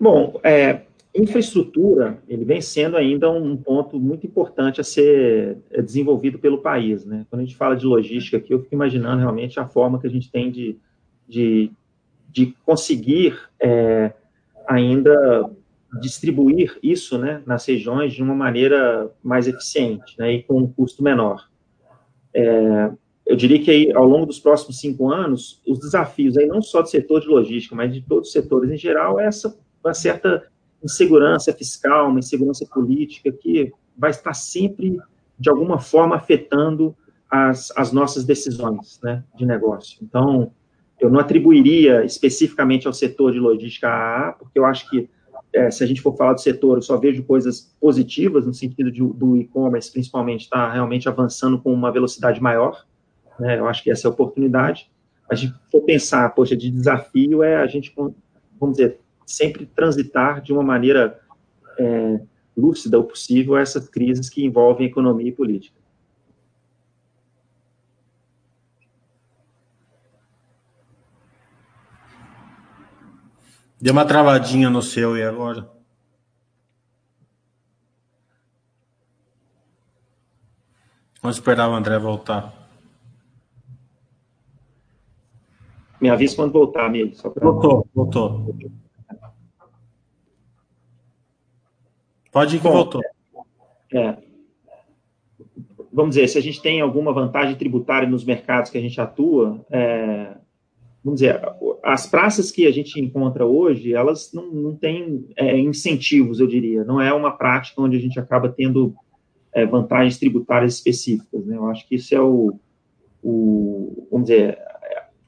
Bom, 0.00 0.40
é, 0.42 0.86
infraestrutura, 1.14 2.22
ele 2.28 2.44
vem 2.44 2.60
sendo 2.60 2.96
ainda 2.96 3.30
um 3.30 3.56
ponto 3.56 3.98
muito 3.98 4.26
importante 4.26 4.80
a 4.80 4.84
ser 4.84 5.58
é, 5.70 5.82
desenvolvido 5.82 6.38
pelo 6.38 6.58
país, 6.58 7.04
né? 7.04 7.26
Quando 7.28 7.42
a 7.42 7.44
gente 7.44 7.56
fala 7.56 7.76
de 7.76 7.84
logística 7.84 8.36
aqui, 8.36 8.54
eu 8.54 8.60
fico 8.60 8.74
imaginando 8.74 9.20
realmente 9.20 9.58
a 9.58 9.66
forma 9.66 10.00
que 10.00 10.06
a 10.06 10.10
gente 10.10 10.30
tem 10.30 10.50
de, 10.50 10.78
de, 11.28 11.72
de 12.28 12.54
conseguir 12.64 13.38
é, 13.60 14.12
ainda 14.68 15.50
distribuir 16.00 16.78
isso, 16.80 17.18
né, 17.18 17.42
nas 17.44 17.66
regiões 17.66 18.12
de 18.12 18.22
uma 18.22 18.34
maneira 18.34 19.10
mais 19.20 19.48
eficiente, 19.48 20.16
né, 20.16 20.34
e 20.34 20.42
com 20.44 20.58
um 20.58 20.72
custo 20.72 21.02
menor. 21.02 21.50
É, 22.32 22.92
eu 23.26 23.34
diria 23.34 23.60
que 23.60 23.70
aí, 23.70 23.92
ao 23.92 24.06
longo 24.06 24.26
dos 24.26 24.38
próximos 24.38 24.78
cinco 24.78 25.10
anos, 25.10 25.60
os 25.66 25.80
desafios 25.80 26.36
aí 26.36 26.46
não 26.46 26.62
só 26.62 26.82
do 26.82 26.88
setor 26.88 27.20
de 27.20 27.26
logística, 27.26 27.74
mas 27.74 27.92
de 27.92 28.00
todos 28.00 28.28
os 28.28 28.32
setores 28.32 28.70
em 28.70 28.76
geral, 28.76 29.18
é 29.18 29.26
essa 29.26 29.56
uma 29.82 29.94
certa 29.94 30.46
insegurança 30.82 31.52
fiscal, 31.52 32.08
uma 32.08 32.18
insegurança 32.18 32.66
política 32.66 33.30
que 33.32 33.72
vai 33.96 34.10
estar 34.10 34.34
sempre, 34.34 34.98
de 35.38 35.50
alguma 35.50 35.78
forma, 35.78 36.16
afetando 36.16 36.96
as, 37.30 37.72
as 37.76 37.92
nossas 37.92 38.24
decisões 38.24 38.98
né, 39.02 39.22
de 39.36 39.46
negócio. 39.46 39.98
Então, 40.02 40.52
eu 40.98 41.08
não 41.08 41.20
atribuiria 41.20 42.04
especificamente 42.04 42.86
ao 42.86 42.92
setor 42.92 43.32
de 43.32 43.38
logística 43.38 43.88
AA, 43.88 44.32
porque 44.32 44.58
eu 44.58 44.64
acho 44.64 44.88
que, 44.90 45.08
é, 45.52 45.70
se 45.70 45.82
a 45.82 45.86
gente 45.86 46.00
for 46.00 46.16
falar 46.16 46.34
do 46.34 46.40
setor, 46.40 46.78
eu 46.78 46.82
só 46.82 46.96
vejo 46.96 47.22
coisas 47.22 47.74
positivas, 47.80 48.46
no 48.46 48.52
sentido 48.52 48.90
de, 48.90 49.00
do 49.00 49.36
e-commerce, 49.36 49.90
principalmente, 49.90 50.42
está 50.42 50.70
realmente 50.72 51.08
avançando 51.08 51.58
com 51.60 51.72
uma 51.72 51.92
velocidade 51.92 52.40
maior. 52.40 52.84
Né, 53.38 53.58
eu 53.58 53.66
acho 53.66 53.82
que 53.82 53.90
essa 53.90 54.06
é 54.06 54.08
a 54.08 54.12
oportunidade. 54.12 54.90
A 55.28 55.34
gente 55.34 55.54
for 55.70 55.82
pensar, 55.82 56.28
poxa, 56.34 56.56
de 56.56 56.70
desafio 56.70 57.42
é 57.42 57.56
a 57.56 57.66
gente, 57.66 57.94
vamos 58.58 58.76
dizer, 58.76 58.98
sempre 59.30 59.64
transitar 59.64 60.40
de 60.40 60.52
uma 60.52 60.62
maneira 60.62 61.20
é, 61.78 62.20
lúcida 62.56 62.98
o 62.98 63.04
possível 63.04 63.56
essas 63.56 63.88
crises 63.88 64.28
que 64.28 64.44
envolvem 64.44 64.86
economia 64.86 65.28
e 65.28 65.32
política. 65.32 65.78
Deu 73.80 73.92
uma 73.92 74.04
travadinha 74.04 74.68
no 74.68 74.82
seu 74.82 75.16
e 75.16 75.22
agora? 75.22 75.66
Vamos 81.22 81.36
esperar 81.36 81.68
o 81.70 81.74
André 81.74 81.98
voltar. 81.98 82.52
Me 86.00 86.08
avisa 86.08 86.36
quando 86.36 86.52
voltar, 86.52 86.86
amigo. 86.86 87.14
Voltou, 87.40 87.86
voltou. 87.94 88.54
Pode 92.30 92.56
ir 92.56 92.58
que 92.58 92.64
Bom, 92.64 92.72
voltou. 92.72 93.02
É, 93.92 94.16
vamos 95.92 96.14
dizer, 96.14 96.28
se 96.28 96.38
a 96.38 96.42
gente 96.42 96.62
tem 96.62 96.80
alguma 96.80 97.12
vantagem 97.12 97.56
tributária 97.56 98.08
nos 98.08 98.24
mercados 98.24 98.70
que 98.70 98.78
a 98.78 98.80
gente 98.80 99.00
atua, 99.00 99.64
é, 99.70 100.36
vamos 101.02 101.20
dizer, 101.20 101.40
as 101.82 102.06
praças 102.06 102.50
que 102.50 102.66
a 102.66 102.70
gente 102.70 103.00
encontra 103.00 103.44
hoje, 103.44 103.94
elas 103.94 104.32
não, 104.32 104.50
não 104.50 104.76
têm 104.76 105.28
é, 105.36 105.58
incentivos, 105.58 106.40
eu 106.40 106.46
diria. 106.46 106.84
Não 106.84 107.00
é 107.00 107.12
uma 107.12 107.32
prática 107.32 107.80
onde 107.80 107.96
a 107.96 108.00
gente 108.00 108.18
acaba 108.18 108.48
tendo 108.48 108.94
é, 109.52 109.66
vantagens 109.66 110.18
tributárias 110.18 110.74
específicas. 110.74 111.44
Né? 111.44 111.56
Eu 111.56 111.66
acho 111.66 111.86
que 111.88 111.96
isso 111.96 112.14
é 112.14 112.20
o, 112.20 112.58
o 113.22 114.06
vamos 114.10 114.28
dizer, 114.28 114.58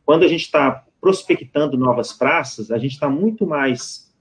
quando 0.04 0.24
a 0.24 0.28
gente 0.28 0.42
está 0.42 0.84
prospectando 1.00 1.76
novas 1.76 2.12
praças, 2.12 2.70
a 2.70 2.78
gente 2.78 2.92
está 2.92 3.08
muito 3.08 3.44
mais 3.44 4.12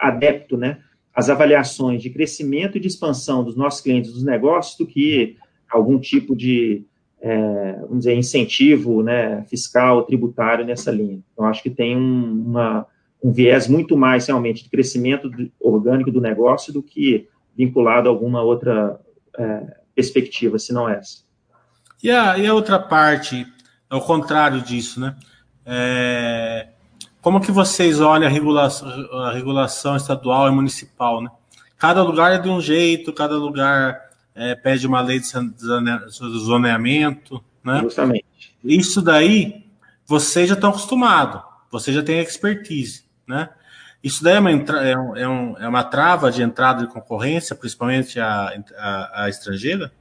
adepto, 0.00 0.56
né, 0.56 0.82
as 1.14 1.28
avaliações 1.28 2.02
de 2.02 2.10
crescimento 2.10 2.76
e 2.76 2.80
de 2.80 2.88
expansão 2.88 3.42
dos 3.44 3.56
nossos 3.56 3.80
clientes, 3.80 4.12
dos 4.12 4.24
negócios, 4.24 4.76
do 4.76 4.86
que 4.86 5.36
algum 5.68 5.98
tipo 5.98 6.34
de, 6.36 6.84
é, 7.20 7.72
vamos 7.82 7.98
dizer, 7.98 8.14
incentivo 8.14 9.02
né, 9.02 9.44
fiscal, 9.48 10.04
tributário 10.04 10.64
nessa 10.64 10.90
linha. 10.90 11.20
Então, 11.32 11.44
acho 11.46 11.62
que 11.62 11.70
tem 11.70 11.96
um, 11.96 12.44
uma, 12.46 12.86
um 13.22 13.32
viés 13.32 13.68
muito 13.68 13.96
mais, 13.96 14.26
realmente, 14.26 14.64
de 14.64 14.70
crescimento 14.70 15.30
orgânico 15.60 16.10
do 16.10 16.20
negócio 16.20 16.72
do 16.72 16.82
que 16.82 17.28
vinculado 17.56 18.08
a 18.08 18.12
alguma 18.12 18.42
outra 18.42 19.00
é, 19.36 19.76
perspectiva, 19.94 20.58
se 20.58 20.72
não 20.72 20.88
essa. 20.88 21.18
E 22.02 22.10
a, 22.10 22.38
e 22.38 22.46
a 22.46 22.54
outra 22.54 22.78
parte, 22.78 23.46
ao 23.88 24.00
contrário 24.00 24.62
disso, 24.62 24.98
né? 25.00 25.16
É, 25.66 26.68
como 27.20 27.40
que 27.40 27.52
vocês 27.52 28.00
olham 28.00 28.26
a 28.26 28.30
regulação, 28.30 28.88
a 29.20 29.32
regulação 29.32 29.96
estadual 29.96 30.48
e 30.48 30.50
municipal, 30.50 31.22
né? 31.22 31.30
Cada 31.78 32.02
lugar 32.02 32.32
é 32.32 32.38
de 32.38 32.48
um 32.48 32.60
jeito, 32.60 33.12
cada 33.12 33.36
lugar 33.36 33.98
é, 34.34 34.54
pede 34.54 34.86
uma 34.86 35.00
lei 35.00 35.20
de 35.20 35.26
zoneamento, 36.38 37.42
né? 37.64 37.80
Justamente. 37.80 38.24
Isso 38.62 39.00
daí, 39.00 39.66
vocês 40.06 40.48
já 40.48 40.54
estão 40.54 40.70
acostumados, 40.70 41.42
você 41.70 41.92
já 41.92 42.02
tem 42.02 42.20
expertise, 42.20 43.04
né? 43.26 43.48
Isso 44.02 44.24
daí 44.24 44.36
é 44.36 44.40
uma, 44.40 44.50
é, 44.50 45.28
um, 45.28 45.58
é 45.58 45.68
uma 45.68 45.84
trava 45.84 46.30
de 46.30 46.42
entrada 46.42 46.86
de 46.86 46.92
concorrência, 46.92 47.54
principalmente 47.54 48.18
a, 48.18 48.50
a, 48.78 49.24
a 49.24 49.28
estrangeira? 49.28 49.92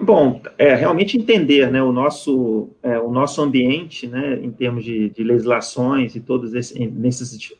Bom, 0.00 0.40
é 0.56 0.74
realmente 0.74 1.16
entender 1.16 1.70
né, 1.70 1.82
o, 1.82 1.92
nosso, 1.92 2.70
é, 2.82 2.98
o 2.98 3.10
nosso 3.10 3.40
ambiente, 3.42 4.06
né, 4.06 4.38
em 4.42 4.50
termos 4.50 4.84
de, 4.84 5.10
de 5.10 5.22
legislações 5.22 6.14
e 6.14 6.20
todas 6.20 6.54
esses, 6.54 6.76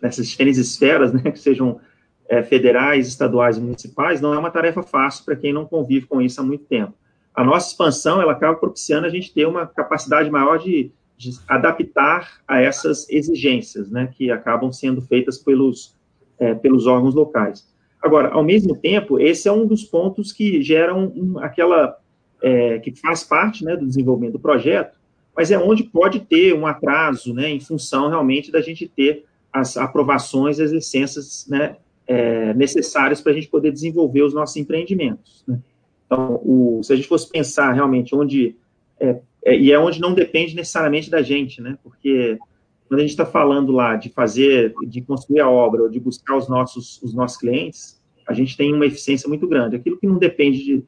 nessas 0.00 0.28
diferentes 0.28 0.58
esferas, 0.58 1.12
né, 1.12 1.30
que 1.30 1.38
sejam 1.38 1.80
é, 2.28 2.42
federais, 2.42 3.08
estaduais 3.08 3.56
e 3.56 3.60
municipais, 3.60 4.20
não 4.20 4.34
é 4.34 4.38
uma 4.38 4.50
tarefa 4.50 4.82
fácil 4.82 5.24
para 5.24 5.36
quem 5.36 5.52
não 5.52 5.64
convive 5.64 6.06
com 6.06 6.20
isso 6.20 6.40
há 6.40 6.44
muito 6.44 6.64
tempo. 6.64 6.94
A 7.34 7.42
nossa 7.42 7.68
expansão, 7.68 8.20
ela 8.20 8.32
acaba 8.32 8.58
propiciando 8.58 9.06
a 9.06 9.10
gente 9.10 9.32
ter 9.32 9.46
uma 9.46 9.66
capacidade 9.66 10.30
maior 10.30 10.58
de, 10.58 10.90
de 11.16 11.30
adaptar 11.48 12.40
a 12.46 12.60
essas 12.60 13.08
exigências, 13.08 13.90
né, 13.90 14.12
que 14.16 14.30
acabam 14.30 14.70
sendo 14.72 15.00
feitas 15.00 15.38
pelos, 15.38 15.94
é, 16.38 16.54
pelos 16.54 16.86
órgãos 16.86 17.14
locais. 17.14 17.66
Agora, 18.00 18.28
ao 18.28 18.44
mesmo 18.44 18.76
tempo, 18.76 19.18
esse 19.18 19.48
é 19.48 19.52
um 19.52 19.66
dos 19.66 19.82
pontos 19.82 20.32
que 20.32 20.62
geram 20.62 21.12
aquela 21.38 21.98
é, 22.42 22.78
que 22.78 22.92
faz 22.92 23.24
parte 23.24 23.64
né, 23.64 23.76
do 23.76 23.86
desenvolvimento 23.86 24.34
do 24.34 24.38
projeto, 24.38 24.96
mas 25.36 25.50
é 25.50 25.58
onde 25.58 25.84
pode 25.84 26.20
ter 26.20 26.54
um 26.54 26.66
atraso, 26.66 27.32
né, 27.32 27.48
em 27.48 27.60
função 27.60 28.08
realmente 28.08 28.50
da 28.50 28.60
gente 28.60 28.88
ter 28.88 29.24
as 29.52 29.76
aprovações, 29.76 30.60
as 30.60 30.72
licenças 30.72 31.46
né, 31.48 31.76
é, 32.06 32.52
necessárias 32.54 33.20
para 33.20 33.32
a 33.32 33.34
gente 33.34 33.48
poder 33.48 33.72
desenvolver 33.72 34.22
os 34.22 34.34
nossos 34.34 34.56
empreendimentos. 34.56 35.44
Né? 35.46 35.58
Então, 36.06 36.40
o, 36.44 36.80
se 36.82 36.92
a 36.92 36.96
gente 36.96 37.08
fosse 37.08 37.28
pensar 37.30 37.72
realmente 37.72 38.14
onde 38.14 38.56
é, 38.98 39.20
é, 39.44 39.56
e 39.56 39.72
é 39.72 39.78
onde 39.78 40.00
não 40.00 40.14
depende 40.14 40.54
necessariamente 40.54 41.10
da 41.10 41.22
gente, 41.22 41.60
né? 41.60 41.78
Porque 41.82 42.38
quando 42.88 43.00
a 43.00 43.02
gente 43.02 43.10
está 43.10 43.26
falando 43.26 43.72
lá 43.72 43.96
de 43.96 44.08
fazer, 44.08 44.74
de 44.86 45.00
construir 45.02 45.40
a 45.40 45.48
obra 45.48 45.82
ou 45.82 45.88
de 45.88 46.00
buscar 46.00 46.36
os 46.36 46.48
nossos 46.48 47.00
os 47.02 47.14
nossos 47.14 47.36
clientes, 47.38 48.00
a 48.26 48.32
gente 48.32 48.56
tem 48.56 48.74
uma 48.74 48.86
eficiência 48.86 49.28
muito 49.28 49.46
grande. 49.46 49.76
Aquilo 49.76 49.98
que 49.98 50.06
não 50.06 50.18
depende 50.18 50.64
de, 50.64 50.84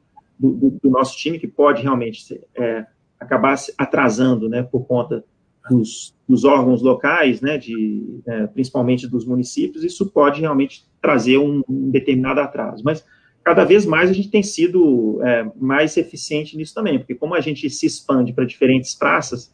do, 0.49 0.79
do, 0.81 0.89
nosso 0.89 1.15
time, 1.17 1.37
que 1.37 1.47
pode 1.47 1.83
realmente 1.83 2.23
ser, 2.23 2.43
é, 2.55 2.85
acabar 3.19 3.55
atrasando, 3.77 4.49
né, 4.49 4.63
por 4.63 4.85
conta 4.87 5.23
dos, 5.69 6.15
dos 6.27 6.43
órgãos 6.43 6.81
locais, 6.81 7.39
né, 7.41 7.57
de, 7.57 8.19
é, 8.25 8.47
principalmente 8.47 9.07
dos 9.07 9.25
municípios, 9.25 9.83
isso 9.83 10.07
pode 10.07 10.41
realmente 10.41 10.85
trazer 10.99 11.37
um, 11.37 11.61
um, 11.69 11.91
determinado 11.91 12.39
atraso. 12.39 12.81
Mas 12.83 13.05
cada 13.43 13.63
vez 13.63 13.85
mais 13.85 14.09
a 14.09 14.13
gente 14.13 14.29
tem 14.29 14.41
sido 14.41 15.19
é, 15.23 15.49
mais 15.59 15.95
eficiente 15.97 16.57
nisso 16.57 16.73
também, 16.73 16.97
porque 16.97 17.13
como 17.13 17.35
a 17.35 17.41
gente 17.41 17.69
se 17.69 17.85
expande 17.85 18.33
para 18.33 18.45
diferentes 18.45 18.95
praças, 18.95 19.53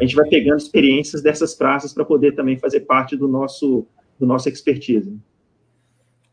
a 0.00 0.04
gente 0.04 0.14
vai 0.14 0.28
pegando 0.28 0.58
experiências 0.58 1.20
dessas 1.20 1.54
praças 1.54 1.92
para 1.92 2.04
poder 2.04 2.36
também 2.36 2.56
fazer 2.56 2.80
parte 2.80 3.16
do 3.16 3.26
nosso 3.26 3.84
do 4.18 4.26
nosso 4.26 4.48
expertise. 4.48 5.16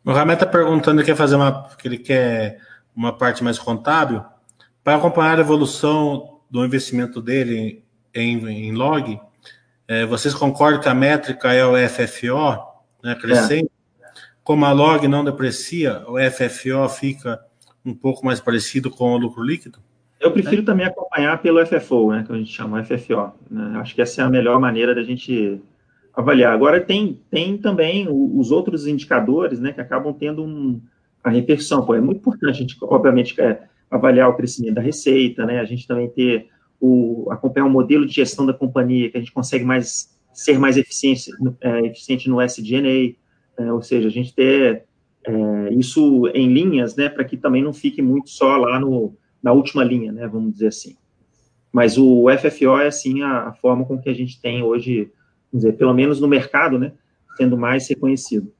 O 0.03 0.11
Ramé 0.11 0.33
está 0.33 0.45
perguntando 0.45 1.03
quer 1.03 1.15
fazer 1.15 1.35
uma 1.35 1.67
que 1.77 1.87
ele 1.87 1.97
quer 1.97 2.59
uma 2.95 3.11
parte 3.11 3.43
mais 3.43 3.59
contábil, 3.59 4.23
para 4.83 4.95
acompanhar 4.95 5.37
a 5.37 5.41
evolução 5.41 6.39
do 6.49 6.63
investimento 6.63 7.21
dele 7.21 7.83
em, 8.13 8.47
em 8.47 8.71
log, 8.71 9.19
é, 9.87 10.05
vocês 10.05 10.33
concordam 10.33 10.79
que 10.79 10.89
a 10.89 10.93
métrica 10.93 11.53
é 11.53 11.65
o 11.65 11.73
FFO, 11.89 12.63
né, 13.03 13.15
crescente? 13.15 13.69
É. 14.01 14.07
Como 14.43 14.65
a 14.65 14.71
log 14.71 15.07
não 15.07 15.23
deprecia, 15.23 16.03
o 16.07 16.17
FFO 16.19 16.87
fica 16.89 17.39
um 17.85 17.93
pouco 17.93 18.25
mais 18.25 18.39
parecido 18.39 18.89
com 18.89 19.13
o 19.13 19.17
lucro 19.17 19.43
líquido? 19.43 19.79
Eu 20.19 20.31
prefiro 20.31 20.61
é. 20.61 20.65
também 20.65 20.85
acompanhar 20.85 21.39
pelo 21.41 21.63
FFO, 21.65 22.11
né, 22.11 22.23
que 22.25 22.31
a 22.31 22.37
gente 22.37 22.51
chama 22.51 22.83
FFO. 22.83 23.31
Né? 23.49 23.77
Acho 23.79 23.93
que 23.93 24.01
essa 24.01 24.21
é 24.21 24.25
a 24.25 24.29
melhor 24.29 24.59
maneira 24.59 24.95
da 24.95 25.03
gente 25.03 25.61
avaliar. 26.15 26.53
Agora, 26.53 26.79
tem, 26.79 27.21
tem 27.29 27.57
também 27.57 28.07
os 28.09 28.51
outros 28.51 28.87
indicadores 28.87 29.59
né, 29.59 29.71
que 29.71 29.81
acabam 29.81 30.13
tendo 30.13 30.43
um, 30.43 30.81
a 31.25 31.31
repercussão. 31.31 31.83
Pô, 31.83 31.95
é 31.95 31.99
muito 31.99 32.19
importante 32.19 32.51
a 32.51 32.53
gente, 32.53 32.77
obviamente, 32.83 33.39
é, 33.41 33.63
avaliar 33.89 34.29
o 34.29 34.35
crescimento 34.35 34.75
da 34.75 34.81
receita, 34.81 35.45
né? 35.45 35.59
A 35.59 35.65
gente 35.65 35.87
também 35.87 36.07
ter 36.07 36.47
o 36.79 37.27
acompanhar 37.31 37.65
o 37.65 37.69
modelo 37.69 38.05
de 38.05 38.13
gestão 38.13 38.45
da 38.45 38.53
companhia, 38.53 39.09
que 39.09 39.17
a 39.17 39.19
gente 39.19 39.31
consegue 39.31 39.65
mais 39.65 40.13
ser 40.31 40.59
mais 40.59 40.77
eficiente, 40.77 41.31
é, 41.61 41.85
eficiente 41.85 42.29
no 42.29 42.41
SG&A, 42.41 43.15
é, 43.63 43.71
ou 43.71 43.81
seja, 43.81 44.07
a 44.07 44.11
gente 44.11 44.35
ter 44.35 44.83
é, 45.25 45.73
isso 45.73 46.27
em 46.33 46.53
linhas, 46.53 46.95
né, 46.95 47.09
para 47.09 47.23
que 47.23 47.37
também 47.37 47.63
não 47.63 47.73
fique 47.73 48.01
muito 48.01 48.29
só 48.29 48.57
lá 48.57 48.77
no, 48.77 49.15
na 49.41 49.53
última 49.53 49.81
linha, 49.83 50.11
né, 50.11 50.27
vamos 50.27 50.51
dizer 50.51 50.67
assim. 50.67 50.97
Mas 51.71 51.97
o 51.97 52.25
FFO 52.37 52.77
é, 52.77 52.87
assim, 52.87 53.21
a, 53.21 53.47
a 53.47 53.53
forma 53.53 53.85
com 53.85 53.97
que 53.97 54.09
a 54.09 54.13
gente 54.13 54.39
tem 54.41 54.61
hoje, 54.61 55.09
vamos 55.51 55.63
dizer, 55.65 55.73
pelo 55.77 55.93
menos 55.93 56.19
no 56.19 56.27
mercado, 56.27 56.77
né, 56.77 56.91
sendo 57.37 57.57
mais 57.57 57.87
reconhecido. 57.87 58.51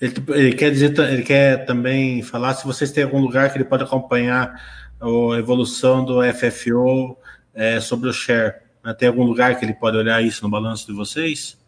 Ele, 0.00 0.14
ele, 0.28 0.52
quer 0.54 0.70
dizer, 0.70 0.96
ele 0.98 1.22
quer 1.22 1.64
também 1.64 2.22
falar 2.22 2.54
se 2.54 2.64
vocês 2.64 2.92
têm 2.92 3.04
algum 3.04 3.20
lugar 3.20 3.50
que 3.50 3.58
ele 3.58 3.64
pode 3.64 3.82
acompanhar 3.82 4.62
a 5.00 5.38
evolução 5.38 6.04
do 6.04 6.20
FFO 6.22 7.16
é, 7.52 7.80
sobre 7.80 8.08
o 8.08 8.12
share. 8.12 8.54
Né? 8.84 8.94
Tem 8.94 9.08
algum 9.08 9.24
lugar 9.24 9.58
que 9.58 9.64
ele 9.64 9.74
pode 9.74 9.96
olhar 9.96 10.22
isso 10.22 10.42
no 10.44 10.50
balanço 10.50 10.86
de 10.86 10.92
vocês? 10.92 11.58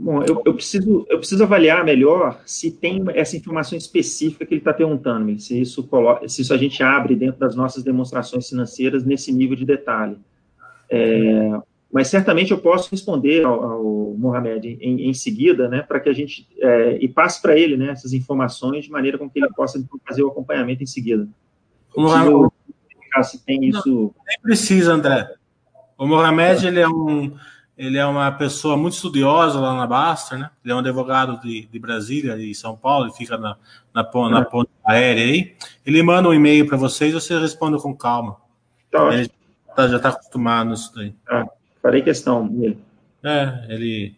Bom, 0.00 0.22
eu, 0.22 0.40
eu, 0.46 0.54
preciso, 0.54 1.04
eu 1.10 1.18
preciso 1.18 1.42
avaliar 1.42 1.84
melhor 1.84 2.40
se 2.46 2.70
tem 2.70 3.02
essa 3.14 3.36
informação 3.36 3.76
específica 3.76 4.46
que 4.46 4.54
ele 4.54 4.60
está 4.60 4.72
perguntando, 4.72 5.36
se 5.40 5.60
isso, 5.60 5.82
coloca, 5.82 6.28
se 6.28 6.40
isso 6.42 6.54
a 6.54 6.56
gente 6.56 6.80
abre 6.84 7.16
dentro 7.16 7.40
das 7.40 7.56
nossas 7.56 7.82
demonstrações 7.82 8.48
financeiras 8.48 9.04
nesse 9.04 9.32
nível 9.32 9.56
de 9.56 9.64
detalhe. 9.64 10.16
É, 10.88 11.50
mas 11.92 12.08
certamente 12.08 12.50
eu 12.50 12.58
posso 12.58 12.90
responder 12.90 13.44
ao, 13.44 13.64
ao 13.64 14.14
Mohamed 14.16 14.78
em, 14.80 15.08
em, 15.08 15.14
seguida, 15.14 15.68
né, 15.68 15.80
para 15.80 15.98
que 15.98 16.08
a 16.08 16.12
gente 16.12 16.46
é, 16.58 16.98
e 17.00 17.08
passe 17.08 17.40
para 17.40 17.58
ele, 17.58 17.76
né, 17.76 17.90
essas 17.90 18.12
informações 18.12 18.84
de 18.84 18.90
maneira 18.90 19.16
com 19.16 19.28
que 19.28 19.38
ele 19.38 19.48
possa 19.54 19.82
fazer 20.06 20.22
o 20.22 20.28
acompanhamento 20.28 20.82
em 20.82 20.86
seguida. 20.86 21.26
Mohamed, 21.96 22.50
se 23.22 23.44
tem 23.44 23.64
isso. 23.64 23.82
Não, 23.88 24.14
nem 24.26 24.40
precisa, 24.42 24.92
André. 24.92 25.34
O 25.96 26.06
Mohamed 26.06 26.66
ele 26.66 26.80
é 26.80 26.88
um 26.88 27.32
ele 27.76 27.96
é 27.96 28.04
uma 28.04 28.30
pessoa 28.32 28.76
muito 28.76 28.94
estudiosa 28.94 29.58
lá 29.60 29.74
na 29.74 29.86
Baster, 29.86 30.36
né? 30.36 30.50
Ele 30.64 30.72
é 30.72 30.76
um 30.76 30.80
advogado 30.80 31.40
de, 31.40 31.66
de 31.66 31.78
Brasília 31.78 32.36
e 32.36 32.52
São 32.52 32.76
Paulo, 32.76 33.06
ele 33.06 33.14
fica 33.14 33.38
na, 33.38 33.56
na, 33.94 34.10
na, 34.30 34.40
é. 34.40 34.44
ponte 34.44 34.70
aérea 34.84 35.22
aí. 35.22 35.54
Ele 35.86 36.02
manda 36.02 36.28
um 36.28 36.34
e-mail 36.34 36.66
para 36.66 36.76
vocês, 36.76 37.14
você 37.14 37.38
responde 37.38 37.80
com 37.80 37.96
calma. 37.96 38.36
Tá 38.90 39.14
ele 39.14 39.30
tá, 39.76 39.86
já 39.86 39.96
está 39.96 40.08
acostumado 40.08 40.70
nisso 40.70 40.92
daí. 40.94 41.14
Ah 41.28 41.46
farei 41.82 42.02
questão 42.02 42.46
dele. 42.46 42.78
É, 43.22 43.66
ele, 43.68 44.16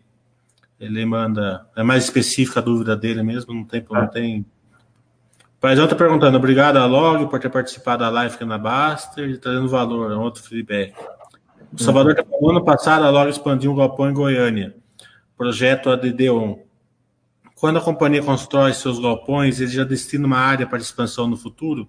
ele 0.79 1.05
manda. 1.05 1.67
É 1.77 1.83
mais 1.83 2.05
específica 2.05 2.61
a 2.61 2.63
dúvida 2.63 2.97
dele 2.97 3.23
mesmo, 3.23 3.55
não 3.55 3.65
tem. 3.65 3.85
Ah. 3.91 4.03
Não 4.03 4.09
tem... 4.09 4.47
Paizão 5.61 5.85
está 5.85 5.95
perguntando, 5.95 6.39
obrigado 6.39 6.79
a 6.79 6.87
Log 6.87 7.29
por 7.29 7.39
ter 7.39 7.51
participado 7.51 8.03
da 8.03 8.09
live 8.09 8.35
aqui 8.35 8.45
na 8.47 8.57
Baster 8.57 9.29
e 9.29 9.37
trazendo 9.37 9.69
valor, 9.69 10.11
é 10.11 10.17
um 10.17 10.23
outro 10.23 10.43
feedback. 10.43 10.95
O 11.71 11.83
Salvador 11.83 12.13
está 12.13 12.25
falando, 12.25 12.51
ano 12.51 12.65
passado 12.65 13.05
a 13.05 13.11
Log 13.11 13.29
expandiu 13.29 13.71
um 13.71 13.77
galpão 13.77 14.09
em 14.09 14.15
Goiânia, 14.15 14.75
projeto 15.37 15.91
ADD1. 15.91 16.61
Quando 17.55 17.79
a 17.79 17.83
companhia 17.83 18.23
constrói 18.23 18.73
seus 18.73 18.99
galpões, 18.99 19.61
ele 19.61 19.71
já 19.71 19.85
destina 19.85 20.27
uma 20.27 20.39
área 20.39 20.67
para 20.67 20.79
expansão 20.79 21.29
no 21.29 21.37
futuro? 21.37 21.87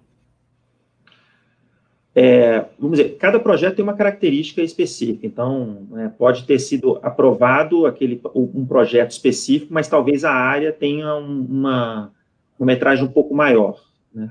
É, 2.14 2.66
vamos 2.78 2.98
dizer, 2.98 3.16
cada 3.16 3.40
projeto 3.40 3.76
tem 3.76 3.82
uma 3.82 3.94
característica 3.94 4.60
específica, 4.60 5.26
então 5.26 5.86
né, 5.90 6.12
pode 6.18 6.44
ter 6.44 6.58
sido 6.58 6.98
aprovado 7.02 7.86
aquele 7.86 8.20
um 8.34 8.66
projeto 8.66 9.12
específico, 9.12 9.72
mas 9.72 9.88
talvez 9.88 10.22
a 10.22 10.32
área 10.32 10.72
tenha 10.72 11.14
uma, 11.14 12.12
uma 12.58 12.66
metragem 12.66 13.04
um 13.04 13.10
pouco 13.10 13.34
maior. 13.34 13.80
Né? 14.14 14.30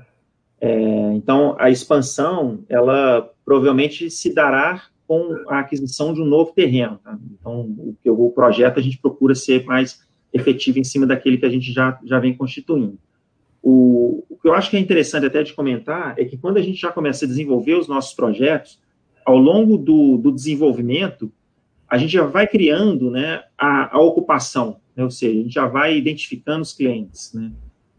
É, 0.60 1.12
então, 1.14 1.56
a 1.58 1.70
expansão, 1.70 2.60
ela 2.68 3.28
provavelmente 3.44 4.08
se 4.10 4.32
dará 4.32 4.82
com 5.08 5.34
a 5.48 5.58
aquisição 5.58 6.14
de 6.14 6.22
um 6.22 6.24
novo 6.24 6.52
terreno. 6.52 7.00
Tá? 7.02 7.18
Então, 7.32 7.68
o, 8.06 8.26
o 8.26 8.30
projeto 8.30 8.78
a 8.78 8.82
gente 8.82 8.98
procura 8.98 9.34
ser 9.34 9.64
mais 9.64 10.06
efetivo 10.32 10.78
em 10.78 10.84
cima 10.84 11.04
daquele 11.04 11.36
que 11.36 11.46
a 11.46 11.50
gente 11.50 11.72
já, 11.72 11.98
já 12.04 12.20
vem 12.20 12.36
constituindo. 12.36 12.96
O, 13.62 14.24
o 14.28 14.36
que 14.36 14.48
eu 14.48 14.54
acho 14.54 14.70
que 14.70 14.76
é 14.76 14.80
interessante 14.80 15.24
até 15.24 15.42
de 15.42 15.52
comentar 15.52 16.14
é 16.18 16.24
que 16.24 16.36
quando 16.36 16.56
a 16.56 16.62
gente 16.62 16.80
já 16.80 16.90
começa 16.90 17.24
a 17.24 17.28
desenvolver 17.28 17.74
os 17.74 17.86
nossos 17.86 18.12
projetos, 18.12 18.80
ao 19.24 19.36
longo 19.36 19.78
do, 19.78 20.18
do 20.18 20.32
desenvolvimento, 20.32 21.32
a 21.88 21.96
gente 21.96 22.12
já 22.12 22.24
vai 22.24 22.46
criando 22.46 23.10
né, 23.10 23.44
a, 23.56 23.96
a 23.96 24.00
ocupação, 24.00 24.78
né, 24.96 25.04
ou 25.04 25.10
seja, 25.10 25.38
a 25.38 25.42
gente 25.42 25.54
já 25.54 25.66
vai 25.66 25.96
identificando 25.96 26.62
os 26.62 26.72
clientes. 26.72 27.32
Né, 27.32 27.52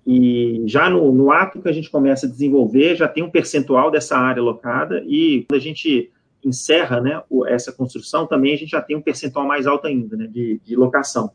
e 0.05 0.63
já 0.65 0.89
no, 0.89 1.13
no, 1.13 1.31
ato 1.31 1.61
que 1.61 1.69
a 1.69 1.71
gente 1.71 1.89
começa 1.89 2.25
a 2.25 2.29
desenvolver, 2.29 2.95
já 2.95 3.07
tem 3.07 3.23
um 3.23 3.29
percentual 3.29 3.89
dessa 3.89 4.17
área 4.17 4.41
alocada, 4.41 5.01
e 5.07 5.45
quando 5.47 5.59
a 5.59 5.63
gente 5.63 6.11
encerra 6.43 6.99
né, 6.99 7.21
essa 7.47 7.71
construção, 7.71 8.27
também 8.27 8.53
a 8.53 8.57
gente 8.57 8.71
já 8.71 8.81
tem 8.81 8.97
um 8.97 9.01
percentual 9.01 9.47
mais 9.47 9.65
alto 9.65 9.87
ainda 9.87 10.17
né, 10.17 10.27
de, 10.27 10.59
de 10.63 10.75
locação. 10.75 11.31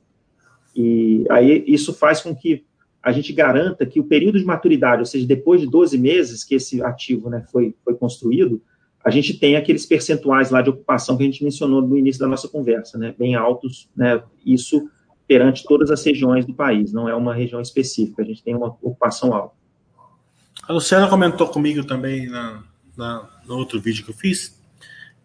E 0.77 1.25
aí 1.31 1.65
isso 1.67 1.95
faz 1.95 2.21
com 2.21 2.35
que 2.35 2.65
a 3.03 3.13
gente 3.13 3.33
garanta 3.33 3.87
que 3.87 4.01
o 4.01 4.05
período 4.05 4.39
de 4.39 4.45
maturidade, 4.45 5.01
ou 5.01 5.07
seja, 5.07 5.27
depois 5.27 5.61
de 5.61 5.67
12 5.67 5.97
meses 5.97 6.45
que 6.45 6.55
esse 6.55 6.83
ativo 6.83 7.31
né, 7.31 7.45
foi, 7.51 7.75
foi 7.85 7.95
construído, 7.95 8.61
a 9.05 9.11
gente 9.11 9.39
tem 9.39 9.57
aqueles 9.57 9.87
percentuais 9.87 10.51
lá 10.51 10.61
de 10.61 10.71
ocupação 10.71 11.17
que 11.17 11.23
a 11.23 11.27
gente 11.27 11.43
mencionou 11.43 11.81
no 11.81 11.97
início 11.97 12.21
da 12.21 12.27
nossa 12.27 12.49
conversa, 12.49 12.99
né, 12.99 13.15
bem 13.17 13.35
altos, 13.35 13.89
né, 13.97 14.23
isso 14.45 14.91
perante 15.27 15.65
todas 15.65 15.91
as 15.91 16.03
regiões 16.05 16.45
do 16.45 16.55
país, 16.55 16.93
não 16.93 17.09
é 17.09 17.15
uma 17.15 17.35
região 17.35 17.61
específica, 17.61 18.23
a 18.23 18.25
gente 18.25 18.43
tem 18.43 18.55
uma 18.55 18.69
ocupação 18.69 19.35
alta. 19.35 19.55
A 20.67 20.73
Luciana 20.73 21.09
comentou 21.09 21.49
comigo 21.49 21.85
também 21.85 22.29
na, 22.29 22.63
na, 22.97 23.29
no 23.47 23.57
outro 23.57 23.81
vídeo 23.81 24.05
que 24.05 24.11
eu 24.11 24.15
fiz, 24.15 24.59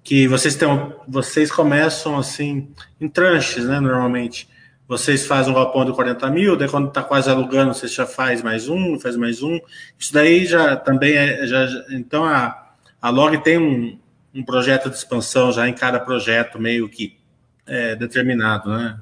que 0.04 0.28
vocês, 0.28 0.56
têm, 0.56 0.68
vocês 1.08 1.52
começam 1.52 2.18
assim, 2.18 2.70
em 3.00 3.08
tranches, 3.08 3.66
né, 3.66 3.80
normalmente. 3.80 4.48
Vocês 4.88 5.26
fazem 5.26 5.52
um 5.52 5.56
galpão 5.56 5.86
de 5.86 5.94
40 5.94 6.30
mil, 6.30 6.58
daí 6.58 6.68
quando 6.68 6.90
está 6.90 7.02
quase 7.02 7.30
alugando, 7.30 7.74
você 7.74 7.88
já 7.88 8.06
faz 8.06 8.44
mais 8.44 8.68
um, 8.68 9.00
faz 9.00 9.16
mais 9.16 9.42
um. 9.42 9.60
Isso 9.98 10.14
daí 10.14 10.46
já 10.46 10.76
também 10.76 11.14
é. 11.14 11.48
Já, 11.48 11.66
então 11.92 12.26
a, 12.26 12.74
a 13.02 13.10
Log 13.10 13.38
tem 13.44 13.58
um, 13.58 13.98
um 14.36 14.44
projeto 14.44 14.90
de 14.90 14.96
expansão 14.96 15.52
já 15.52 15.68
em 15.68 15.74
cada 15.74 16.00
projeto, 16.00 16.60
meio 16.60 16.90
que 16.90 17.18
é, 17.66 17.96
determinado, 17.96 18.70
né? 18.70 19.00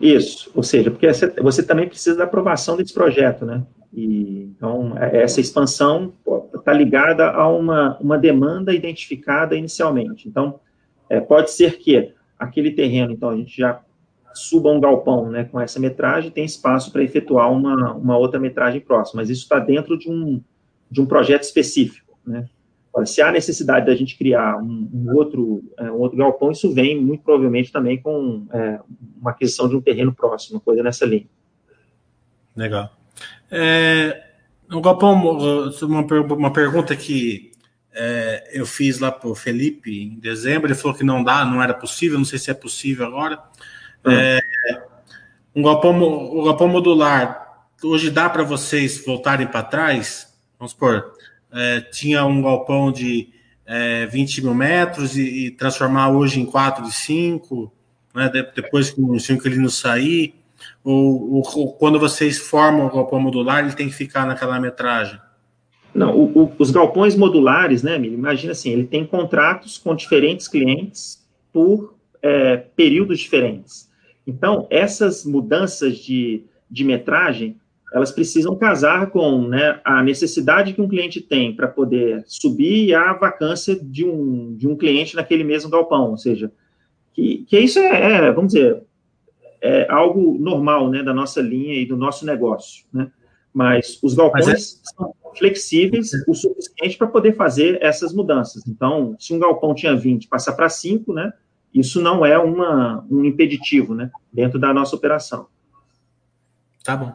Isso, 0.00 0.50
ou 0.54 0.62
seja, 0.62 0.90
porque 0.90 1.06
você 1.42 1.62
também 1.62 1.86
precisa 1.86 2.16
da 2.16 2.24
aprovação 2.24 2.76
desse 2.76 2.94
projeto, 2.94 3.44
né? 3.44 3.62
E, 3.92 4.50
então, 4.56 4.96
é, 4.98 5.22
essa 5.22 5.40
expansão 5.40 6.14
está 6.54 6.72
ligada 6.72 7.30
a 7.30 7.48
uma, 7.48 7.98
uma 8.00 8.16
demanda 8.16 8.74
identificada 8.74 9.56
inicialmente. 9.56 10.28
Então, 10.28 10.60
é, 11.08 11.20
pode 11.20 11.50
ser 11.50 11.78
que 11.78 12.12
aquele 12.38 12.70
terreno, 12.70 13.12
então, 13.12 13.30
a 13.30 13.36
gente 13.36 13.56
já 13.56 13.80
suba 14.34 14.70
um 14.70 14.80
galpão 14.80 15.30
né, 15.30 15.44
com 15.44 15.60
essa 15.60 15.80
metragem, 15.80 16.30
tem 16.30 16.44
espaço 16.44 16.92
para 16.92 17.02
efetuar 17.02 17.50
uma, 17.52 17.92
uma 17.94 18.16
outra 18.16 18.38
metragem 18.38 18.80
próxima, 18.80 19.22
mas 19.22 19.30
isso 19.30 19.42
está 19.42 19.58
dentro 19.58 19.98
de 19.98 20.10
um, 20.10 20.40
de 20.90 21.00
um 21.00 21.06
projeto 21.06 21.42
específico. 21.42 22.18
Né? 22.26 22.48
se 23.06 23.22
há 23.22 23.30
necessidade 23.30 23.86
da 23.86 23.94
gente 23.94 24.16
criar 24.16 24.56
um, 24.56 24.90
um 24.92 25.14
outro, 25.14 25.62
é, 25.78 25.84
um 25.84 25.98
outro 25.98 26.18
galpão, 26.18 26.50
isso 26.50 26.72
vem 26.72 27.00
muito 27.00 27.22
provavelmente 27.22 27.70
também 27.70 28.00
com 28.00 28.46
é, 28.52 28.80
uma 29.20 29.30
aquisição 29.30 29.68
de 29.68 29.76
um 29.76 29.80
terreno 29.80 30.12
próximo, 30.12 30.60
coisa 30.60 30.82
nessa 30.82 31.06
linha. 31.06 31.26
Legal. 32.56 32.90
É, 33.50 34.20
um 34.70 34.80
galpão, 34.80 35.14
uma, 35.82 36.34
uma 36.34 36.52
pergunta 36.52 36.96
que 36.96 37.52
é, 37.92 38.50
eu 38.52 38.66
fiz 38.66 38.98
lá 38.98 39.10
para 39.10 39.28
o 39.28 39.34
Felipe 39.34 39.90
em 39.90 40.18
dezembro, 40.18 40.66
ele 40.66 40.74
falou 40.74 40.96
que 40.96 41.04
não 41.04 41.22
dá, 41.22 41.44
não 41.44 41.62
era 41.62 41.74
possível, 41.74 42.18
não 42.18 42.24
sei 42.24 42.38
se 42.38 42.50
é 42.50 42.54
possível 42.54 43.06
agora. 43.06 43.40
É, 44.06 44.40
um 45.54 45.62
galpão, 45.62 46.00
o 46.02 46.44
galpão 46.44 46.68
modular, 46.68 47.66
hoje 47.82 48.10
dá 48.10 48.28
para 48.28 48.42
vocês 48.42 49.04
voltarem 49.04 49.46
para 49.46 49.62
trás? 49.62 50.34
Vamos 50.58 50.72
supor, 50.72 51.12
é, 51.52 51.80
tinha 51.80 52.24
um 52.24 52.42
galpão 52.42 52.92
de 52.92 53.28
é, 53.66 54.06
20 54.06 54.42
mil 54.42 54.54
metros 54.54 55.16
e, 55.16 55.46
e, 55.46 55.50
transformar 55.50 56.10
hoje 56.10 56.40
em 56.40 56.46
4 56.46 56.84
de 56.84 56.92
5, 56.92 57.72
né, 58.14 58.30
depois 58.54 58.90
que 58.90 59.00
o 59.00 59.16
inquilino 59.16 59.68
sair, 59.68 60.34
ou, 60.82 61.34
ou, 61.34 61.72
quando 61.74 62.00
vocês 62.00 62.38
formam 62.38 62.86
o 62.86 62.90
galpão 62.90 63.20
modular, 63.20 63.64
ele 63.64 63.74
tem 63.74 63.88
que 63.88 63.94
ficar 63.94 64.26
naquela 64.26 64.58
metragem? 64.58 65.20
Não, 65.94 66.16
o, 66.16 66.44
o, 66.44 66.52
os 66.58 66.70
galpões 66.70 67.14
modulares, 67.14 67.82
né, 67.82 67.96
imagina 67.96 68.52
assim, 68.52 68.70
ele 68.70 68.86
tem 68.86 69.06
contratos 69.06 69.78
com 69.78 69.94
diferentes 69.94 70.48
clientes 70.48 71.26
por 71.52 71.94
é, 72.22 72.56
períodos 72.56 73.18
diferentes. 73.18 73.87
Então, 74.28 74.66
essas 74.68 75.24
mudanças 75.24 75.96
de, 75.96 76.44
de 76.70 76.84
metragem, 76.84 77.56
elas 77.94 78.12
precisam 78.12 78.54
casar 78.54 79.10
com 79.10 79.48
né, 79.48 79.80
a 79.82 80.02
necessidade 80.02 80.74
que 80.74 80.82
um 80.82 80.88
cliente 80.88 81.18
tem 81.18 81.56
para 81.56 81.66
poder 81.66 82.22
subir 82.26 82.84
e 82.84 82.94
a 82.94 83.14
vacância 83.14 83.74
de 83.74 84.04
um, 84.04 84.54
de 84.54 84.68
um 84.68 84.76
cliente 84.76 85.16
naquele 85.16 85.44
mesmo 85.44 85.70
galpão, 85.70 86.10
ou 86.10 86.18
seja, 86.18 86.52
que, 87.14 87.46
que 87.48 87.58
isso 87.58 87.78
é, 87.78 88.26
é 88.26 88.30
vamos 88.30 88.52
dizer, 88.52 88.82
é 89.62 89.90
algo 89.90 90.36
normal 90.38 90.90
né, 90.90 91.02
da 91.02 91.14
nossa 91.14 91.40
linha 91.40 91.80
e 91.80 91.86
do 91.86 91.96
nosso 91.96 92.26
negócio, 92.26 92.84
né? 92.92 93.10
Mas 93.50 93.98
os 94.02 94.12
galpões 94.14 94.46
Mas 94.46 94.82
é... 94.84 94.94
são 94.94 95.14
flexíveis 95.38 96.10
o 96.28 96.34
suficiente 96.34 96.98
para 96.98 97.06
poder 97.06 97.34
fazer 97.34 97.78
essas 97.80 98.12
mudanças. 98.12 98.62
Então, 98.68 99.16
se 99.18 99.32
um 99.32 99.38
galpão 99.38 99.74
tinha 99.74 99.96
20, 99.96 100.28
passar 100.28 100.52
para 100.52 100.68
5, 100.68 101.14
né? 101.14 101.32
Isso 101.74 102.00
não 102.00 102.24
é 102.24 102.38
uma, 102.38 103.04
um 103.10 103.24
impeditivo, 103.24 103.94
né? 103.94 104.10
Dentro 104.32 104.58
da 104.58 104.72
nossa 104.72 104.96
operação. 104.96 105.46
Tá 106.84 106.96
bom. 106.96 107.14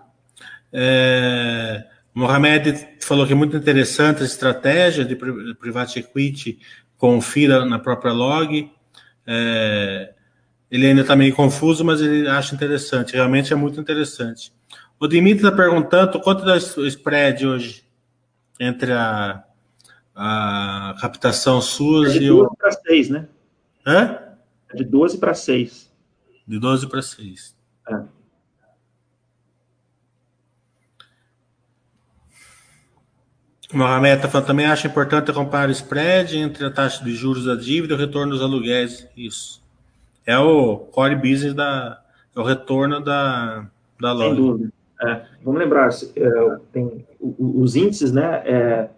É, 0.71 1.85
Mohamed 2.13 2.87
falou 3.01 3.25
que 3.25 3.33
é 3.33 3.35
muito 3.35 3.57
interessante 3.57 4.21
a 4.21 4.25
estratégia 4.25 5.03
de 5.03 5.15
private 5.15 5.99
equity 5.99 6.59
com 6.97 7.19
FIRA 7.19 7.65
na 7.65 7.79
própria 7.79 8.13
log. 8.13 8.71
É, 9.25 10.13
ele 10.69 10.87
ainda 10.87 11.01
está 11.01 11.15
meio 11.15 11.35
confuso, 11.35 11.83
mas 11.83 12.01
ele 12.01 12.27
acha 12.27 12.55
interessante. 12.55 13.13
Realmente 13.13 13.53
é 13.53 13.55
muito 13.55 13.79
interessante. 13.79 14.53
O 14.99 15.07
Dimitri 15.07 15.45
está 15.45 15.51
perguntando 15.51 16.19
quanto 16.19 16.45
dá 16.45 16.53
o 16.53 16.87
spread 16.87 17.45
hoje 17.45 17.83
entre 18.59 18.93
a, 18.93 19.43
a 20.15 20.95
captação 21.01 21.61
SUS 21.61 22.15
é 22.15 22.17
e 22.17 22.31
o. 22.31 22.43
De 22.43 22.43
12 22.43 22.57
para 22.57 22.71
6, 22.71 23.09
né? 23.09 23.27
Hã? 23.85 24.19
De 24.75 24.83
12 24.83 25.17
para 25.17 25.33
6. 25.33 25.91
De 26.47 26.59
12 26.59 26.87
para 26.87 27.01
6. 27.01 27.55
É. 27.89 28.01
Mohamed 33.73 34.17
está 34.17 34.29
falando 34.29 34.47
também, 34.47 34.67
acha 34.67 34.87
importante 34.87 35.31
acompanhar 35.31 35.67
o 35.67 35.71
spread 35.71 36.37
entre 36.37 36.65
a 36.65 36.69
taxa 36.69 37.03
de 37.03 37.13
juros 37.15 37.45
da 37.45 37.55
dívida 37.55 37.93
e 37.93 37.97
o 37.97 37.99
retorno 37.99 38.31
dos 38.31 38.41
aluguéis. 38.41 39.07
Isso. 39.17 39.63
É 40.25 40.37
o 40.37 40.77
core 40.77 41.15
business 41.15 41.53
da. 41.53 42.01
É 42.35 42.39
o 42.39 42.43
retorno 42.43 42.99
da, 42.99 43.67
da 43.99 44.13
loja. 44.13 44.35
Sem 44.35 44.45
dúvida. 44.45 44.73
É, 45.01 45.21
vamos 45.43 45.59
lembrar, 45.59 45.89
é, 45.89 46.57
tem 46.71 47.05
os 47.19 47.75
índices, 47.75 48.11
né? 48.13 48.41
É, 48.45 48.89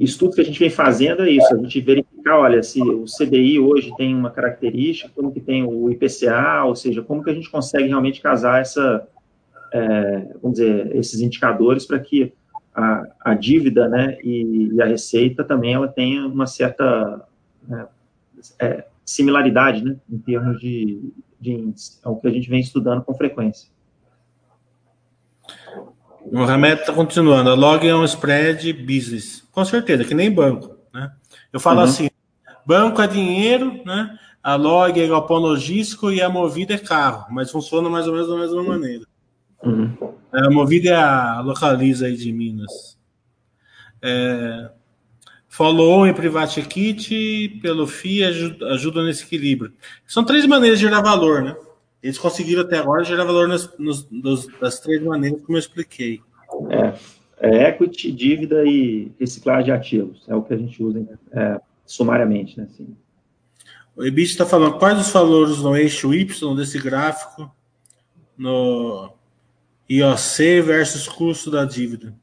estudo 0.00 0.34
que 0.34 0.40
a 0.40 0.44
gente 0.44 0.58
vem 0.58 0.70
fazendo 0.70 1.22
é 1.22 1.30
isso, 1.30 1.54
a 1.54 1.58
gente 1.58 1.80
verificar, 2.26 2.38
olha, 2.38 2.62
se 2.62 2.82
o 2.82 3.04
CDI 3.04 3.58
hoje 3.60 3.94
tem 3.96 4.14
uma 4.14 4.30
característica, 4.30 5.10
como 5.14 5.32
que 5.32 5.40
tem 5.40 5.62
o 5.62 5.90
IPCA, 5.90 6.64
ou 6.64 6.74
seja, 6.74 7.02
como 7.02 7.22
que 7.22 7.30
a 7.30 7.34
gente 7.34 7.50
consegue 7.50 7.88
realmente 7.88 8.20
casar 8.20 8.60
essa, 8.60 9.06
é, 9.72 10.34
vamos 10.42 10.58
dizer, 10.58 10.94
esses 10.96 11.20
indicadores 11.20 11.86
para 11.86 12.00
que 12.00 12.32
a, 12.74 13.04
a 13.20 13.34
dívida 13.34 13.88
né, 13.88 14.18
e, 14.22 14.70
e, 14.74 14.82
a 14.82 14.86
receita 14.86 15.44
também 15.44 15.74
ela 15.74 15.88
tenha 15.88 16.26
uma 16.26 16.46
certa 16.46 17.26
né, 17.66 17.86
é, 18.60 18.84
similaridade 19.04 19.82
né, 19.82 19.96
em 20.10 20.18
termos 20.18 20.60
de, 20.60 21.12
de 21.40 21.52
índice. 21.52 21.98
É 22.04 22.08
o 22.08 22.16
que 22.16 22.26
a 22.26 22.30
gente 22.30 22.50
vem 22.50 22.60
estudando 22.60 23.02
com 23.02 23.14
frequência. 23.14 23.70
O 26.20 26.38
Mohamed 26.38 26.80
está 26.80 26.92
continuando. 26.92 27.50
A 27.50 27.54
log 27.54 27.86
é 27.86 27.94
um 27.94 28.04
spread 28.04 28.72
business. 28.72 29.46
Com 29.52 29.64
certeza, 29.64 30.04
que 30.04 30.12
nem 30.12 30.30
banco. 30.30 30.76
Né? 30.92 31.10
Eu 31.52 31.60
falo 31.60 31.78
uhum. 31.78 31.84
assim: 31.84 32.08
banco 32.66 33.00
é 33.00 33.06
dinheiro, 33.06 33.80
né? 33.84 34.18
a 34.42 34.54
log 34.54 35.00
é 35.00 35.08
galpão 35.08 35.38
logístico 35.38 36.12
e 36.12 36.22
a 36.22 36.28
movida 36.28 36.74
é 36.74 36.78
carro, 36.78 37.26
mas 37.30 37.50
funciona 37.50 37.90
mais 37.90 38.06
ou 38.06 38.12
menos 38.12 38.28
da 38.28 38.36
mesma 38.36 38.62
maneira. 38.62 39.04
Uhum. 39.62 40.14
A 40.32 40.50
Movida 40.50 40.90
é 40.90 40.94
a 40.94 41.40
localiza 41.40 42.06
aí 42.06 42.16
de 42.16 42.32
Minas. 42.32 42.96
É, 44.02 44.70
follow 45.48 46.06
em 46.06 46.14
Private 46.14 46.62
Kit 46.62 47.58
pelo 47.62 47.86
FII 47.86 48.24
ajuda, 48.24 48.66
ajuda, 48.74 49.04
nesse 49.04 49.24
equilíbrio. 49.24 49.72
São 50.06 50.24
três 50.24 50.46
maneiras 50.46 50.78
de 50.78 50.84
gerar 50.84 51.00
valor, 51.00 51.42
né? 51.42 51.56
Eles 52.02 52.18
conseguiram 52.18 52.62
até 52.62 52.78
agora 52.78 53.02
gerar 53.02 53.24
valor 53.24 53.48
nas, 53.48 53.76
nos, 53.78 54.08
nos, 54.10 54.46
das 54.60 54.78
três 54.78 55.02
maneiras 55.02 55.40
como 55.42 55.56
eu 55.56 55.60
expliquei. 55.60 56.20
É, 56.70 56.94
é 57.40 57.68
equity, 57.68 58.12
dívida 58.12 58.62
e 58.64 59.10
reciclagem 59.18 59.64
de 59.64 59.72
ativos. 59.72 60.22
É 60.28 60.34
o 60.34 60.42
que 60.42 60.54
a 60.54 60.56
gente 60.56 60.80
usa 60.82 61.04
é, 61.32 61.60
sumariamente, 61.86 62.58
né? 62.58 62.68
Assim. 62.70 62.96
O 63.96 64.04
EBIT 64.04 64.32
está 64.32 64.44
falando 64.44 64.78
quais 64.78 65.00
os 65.00 65.10
valores 65.10 65.58
no 65.58 65.74
eixo 65.74 66.12
Y 66.12 66.26
desse 66.54 66.78
gráfico 66.78 67.50
no 68.36 69.10
IOC 69.88 70.60
versus 70.62 71.08
custo 71.08 71.50
da 71.50 71.64
dívida. 71.64 72.14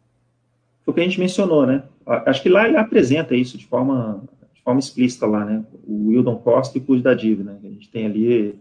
Foi 0.86 0.92
o 0.92 0.94
que 0.94 1.02
a 1.02 1.04
gente 1.04 1.20
mencionou, 1.20 1.66
né? 1.66 1.84
Acho 2.06 2.44
que 2.44 2.50
lá 2.50 2.68
ele 2.68 2.78
apresenta 2.78 3.36
isso 3.36 3.58
de 3.58 3.66
forma, 3.66 4.22
de 4.54 4.62
forma 4.62 4.80
explícita 4.80 5.26
lá, 5.26 5.46
né? 5.46 5.66
O 5.88 6.12
yield 6.12 6.30
on 6.30 6.38
cost 6.38 6.78
e 6.78 6.82
o 6.82 6.84
custo 6.84 7.04
da 7.04 7.14
dívida, 7.14 7.54
né? 7.54 7.60
A 7.64 7.68
gente 7.68 7.90
tem 7.90 8.06
ali 8.06 8.60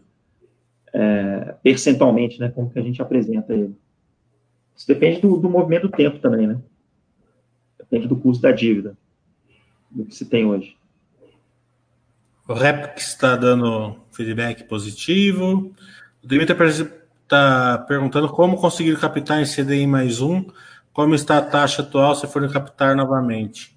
é, 0.92 1.55
percentualmente, 1.62 2.38
né? 2.38 2.48
Como 2.48 2.70
que 2.70 2.78
a 2.78 2.82
gente 2.82 3.03
apresenta 3.03 3.53
ele. 3.53 3.74
Isso 4.76 4.86
depende 4.86 5.20
do, 5.20 5.36
do 5.36 5.50
movimento 5.50 5.88
do 5.88 5.96
tempo 5.96 6.18
também, 6.18 6.46
né? 6.46 6.59
Depende 7.78 8.07
do 8.07 8.16
custo 8.16 8.40
da 8.40 8.53
dívida, 8.53 8.96
do 9.90 10.05
que 10.05 10.14
se 10.14 10.24
tem 10.24 10.46
hoje. 10.46 10.76
O 12.53 12.55
Rep 12.55 12.98
está 12.98 13.34
dando 13.34 13.96
feedback 14.11 14.64
positivo. 14.64 15.72
O 16.22 16.28
Dimitri 16.28 16.55
está 17.22 17.78
perguntando 17.88 18.28
como 18.28 18.59
conseguir 18.59 18.94
captar 19.00 19.40
em 19.40 19.46
CDI 19.46 19.86
mais 19.86 20.20
um, 20.20 20.44
como 20.92 21.14
está 21.14 21.38
a 21.38 21.42
taxa 21.42 21.80
atual 21.80 22.14
se 22.14 22.26
for 22.26 22.46
captar 22.53 22.94
novamente. 22.94 23.74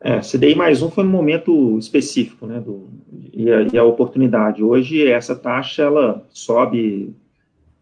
É, 0.00 0.20
CDI 0.20 0.54
mais 0.54 0.80
um 0.80 0.92
foi 0.92 1.02
um 1.02 1.08
momento 1.08 1.76
específico, 1.76 2.46
né, 2.46 2.60
do, 2.60 2.88
e, 3.32 3.50
a, 3.50 3.62
e 3.62 3.76
a 3.76 3.82
oportunidade. 3.82 4.62
Hoje, 4.62 5.10
essa 5.10 5.34
taxa, 5.34 5.82
ela 5.82 6.24
sobe, 6.30 7.16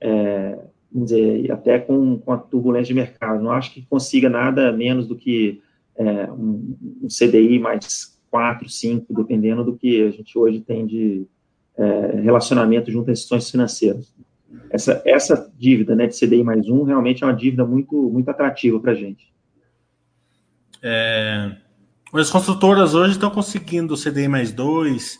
é, 0.00 0.58
vamos 0.90 1.10
dizer, 1.10 1.52
até 1.52 1.78
com, 1.78 2.18
com 2.18 2.32
a 2.32 2.38
turbulência 2.38 2.86
de 2.86 2.94
mercado. 2.94 3.42
Não 3.42 3.50
acho 3.50 3.74
que 3.74 3.82
consiga 3.82 4.30
nada 4.30 4.72
menos 4.72 5.06
do 5.06 5.14
que 5.14 5.60
é, 5.94 6.30
um, 6.30 6.74
um, 7.02 7.08
CDI 7.08 7.58
mais 7.58 8.11
4, 8.32 8.66
5, 8.66 9.14
dependendo 9.14 9.62
do 9.62 9.76
que 9.76 10.02
a 10.02 10.10
gente 10.10 10.38
hoje 10.38 10.58
tem 10.62 10.86
de 10.86 11.26
é, 11.76 12.20
relacionamento 12.22 12.90
junto 12.90 13.10
às 13.10 13.18
instituições 13.18 13.50
financeiras. 13.50 14.14
Essa, 14.70 15.02
essa 15.04 15.52
dívida 15.58 15.94
né, 15.94 16.06
de 16.06 16.18
CDI 16.18 16.42
mais 16.42 16.66
um 16.66 16.82
realmente 16.82 17.22
é 17.22 17.26
uma 17.26 17.34
dívida 17.34 17.66
muito, 17.66 17.94
muito 17.94 18.30
atrativa 18.30 18.80
para 18.80 18.92
a 18.92 18.94
gente. 18.94 19.30
É, 20.82 21.52
as 22.14 22.30
construtoras 22.30 22.94
hoje 22.94 23.12
estão 23.12 23.30
conseguindo 23.30 23.92
o 23.92 24.02
CDI 24.02 24.28
mais 24.28 24.50
dois, 24.50 25.18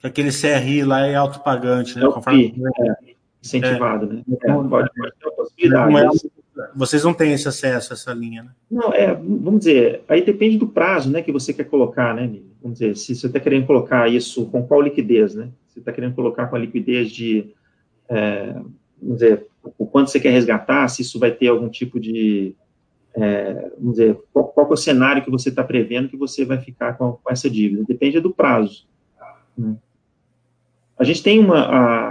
aquele 0.00 0.30
CRI 0.30 0.84
lá 0.84 1.04
é 1.04 1.16
autopagante, 1.16 1.98
né? 1.98 2.04
É, 2.04 2.08
Conforme... 2.08 2.54
é 2.78 3.14
incentivado, 3.42 4.06
né? 4.06 4.22
é, 4.28 4.48
né? 4.48 4.54
pode, 4.54 4.68
pode 4.68 4.90
ter 5.18 5.26
uma 5.26 5.32
possibilidade. 5.32 5.92
Não 5.92 5.98
é, 5.98 6.08
vocês 6.74 7.04
não 7.04 7.14
têm 7.14 7.32
esse 7.32 7.48
acesso 7.48 7.92
a 7.92 7.94
essa 7.94 8.12
linha, 8.12 8.42
né? 8.42 8.50
Não, 8.70 8.92
é, 8.92 9.14
vamos 9.14 9.60
dizer, 9.60 10.02
aí 10.08 10.24
depende 10.24 10.58
do 10.58 10.66
prazo, 10.66 11.10
né, 11.10 11.22
que 11.22 11.32
você 11.32 11.52
quer 11.52 11.64
colocar, 11.64 12.14
né, 12.14 12.30
Vamos 12.62 12.78
dizer, 12.78 12.96
se 12.96 13.14
você 13.14 13.26
está 13.26 13.40
querendo 13.40 13.66
colocar 13.66 14.08
isso 14.08 14.46
com 14.46 14.64
qual 14.64 14.80
liquidez, 14.80 15.34
né? 15.34 15.50
Você 15.66 15.80
está 15.80 15.92
querendo 15.92 16.14
colocar 16.14 16.46
com 16.46 16.54
a 16.54 16.58
liquidez 16.58 17.10
de, 17.10 17.50
é, 18.08 18.52
vamos 19.00 19.18
dizer, 19.18 19.46
o 19.76 19.84
quanto 19.84 20.10
você 20.10 20.20
quer 20.20 20.30
resgatar, 20.30 20.86
se 20.86 21.02
isso 21.02 21.18
vai 21.18 21.32
ter 21.32 21.48
algum 21.48 21.68
tipo 21.68 21.98
de, 21.98 22.54
é, 23.14 23.70
vamos 23.78 23.96
dizer, 23.96 24.16
qual, 24.32 24.46
qual 24.48 24.70
é 24.70 24.72
o 24.72 24.76
cenário 24.76 25.24
que 25.24 25.30
você 25.30 25.48
está 25.48 25.64
prevendo 25.64 26.08
que 26.08 26.16
você 26.16 26.44
vai 26.44 26.58
ficar 26.58 26.96
com, 26.96 27.12
com 27.12 27.32
essa 27.32 27.50
dívida? 27.50 27.84
Depende 27.86 28.20
do 28.20 28.32
prazo. 28.32 28.86
Né? 29.58 29.74
A 30.96 31.04
gente 31.04 31.22
tem 31.22 31.40
uma, 31.40 31.62
a, 31.62 32.10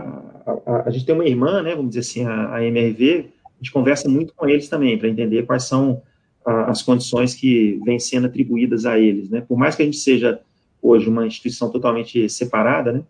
a, 0.66 0.84
a, 0.88 0.90
gente 0.90 1.06
tem 1.06 1.16
uma 1.16 1.26
irmã, 1.26 1.62
né, 1.62 1.76
vamos 1.76 1.92
dizer 1.92 2.02
assim, 2.02 2.26
a, 2.26 2.56
a 2.56 2.66
MRV, 2.66 3.30
a 3.41 3.41
gente 3.62 3.72
conversa 3.72 4.10
muito 4.10 4.34
com 4.34 4.48
eles 4.48 4.68
também, 4.68 4.98
para 4.98 5.08
entender 5.08 5.44
quais 5.46 5.64
são 5.64 6.02
a, 6.46 6.72
as 6.72 6.82
condições 6.82 7.36
que 7.36 7.80
vêm 7.86 8.00
sendo 8.00 8.28
atribuídas 8.28 8.86
a 8.86 8.98
eles, 8.98 9.30
né? 9.30 9.42
Por 9.42 9.58
mais 9.58 9.76
que 9.76 9.84
a 9.84 9.86
gente 9.86 9.98
seja 9.98 10.42
hoje 10.82 11.08
uma 11.08 11.26
instituição 11.26 11.70
totalmente 11.70 12.28
separada, 12.28 12.92
né? 12.92 13.04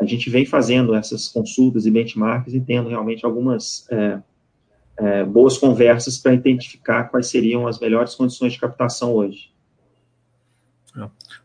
A 0.00 0.06
gente 0.06 0.30
vem 0.30 0.46
fazendo 0.46 0.94
essas 0.94 1.28
consultas 1.28 1.84
e 1.84 1.90
benchmarks 1.90 2.54
e 2.54 2.60
tendo 2.60 2.88
realmente 2.88 3.26
algumas 3.26 3.86
é, 3.90 4.18
é, 4.96 5.24
boas 5.24 5.58
conversas 5.58 6.16
para 6.16 6.32
identificar 6.32 7.04
quais 7.04 7.26
seriam 7.26 7.66
as 7.66 7.78
melhores 7.78 8.14
condições 8.14 8.54
de 8.54 8.60
captação 8.60 9.12
hoje. 9.12 9.50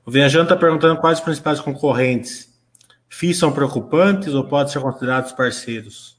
O 0.05 0.11
viajante 0.11 0.45
está 0.45 0.55
perguntando 0.55 0.99
quais 0.99 1.19
os 1.19 1.23
principais 1.23 1.59
concorrentes. 1.59 2.53
FIIs 3.09 3.37
são 3.37 3.51
preocupantes 3.51 4.33
ou 4.33 4.43
podem 4.43 4.71
ser 4.71 4.81
considerados 4.81 5.31
parceiros? 5.31 6.14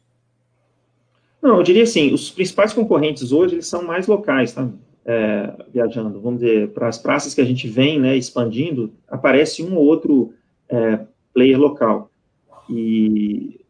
Não, 1.46 1.58
eu 1.58 1.62
diria 1.62 1.84
assim, 1.84 2.12
os 2.12 2.28
principais 2.28 2.72
concorrentes 2.72 3.30
hoje, 3.30 3.54
eles 3.54 3.68
são 3.68 3.80
mais 3.80 4.08
locais, 4.08 4.52
tá? 4.52 4.68
É, 5.04 5.52
viajando, 5.72 6.20
vamos 6.20 6.40
dizer, 6.40 6.70
para 6.70 6.88
as 6.88 6.98
praças 6.98 7.34
que 7.34 7.40
a 7.40 7.44
gente 7.44 7.68
vem, 7.68 8.00
né, 8.00 8.16
expandindo, 8.16 8.92
aparece 9.06 9.62
um 9.62 9.76
ou 9.76 9.84
outro 9.84 10.34
é, 10.68 10.98
player 11.32 11.56
local. 11.56 12.10
E, 12.68 13.60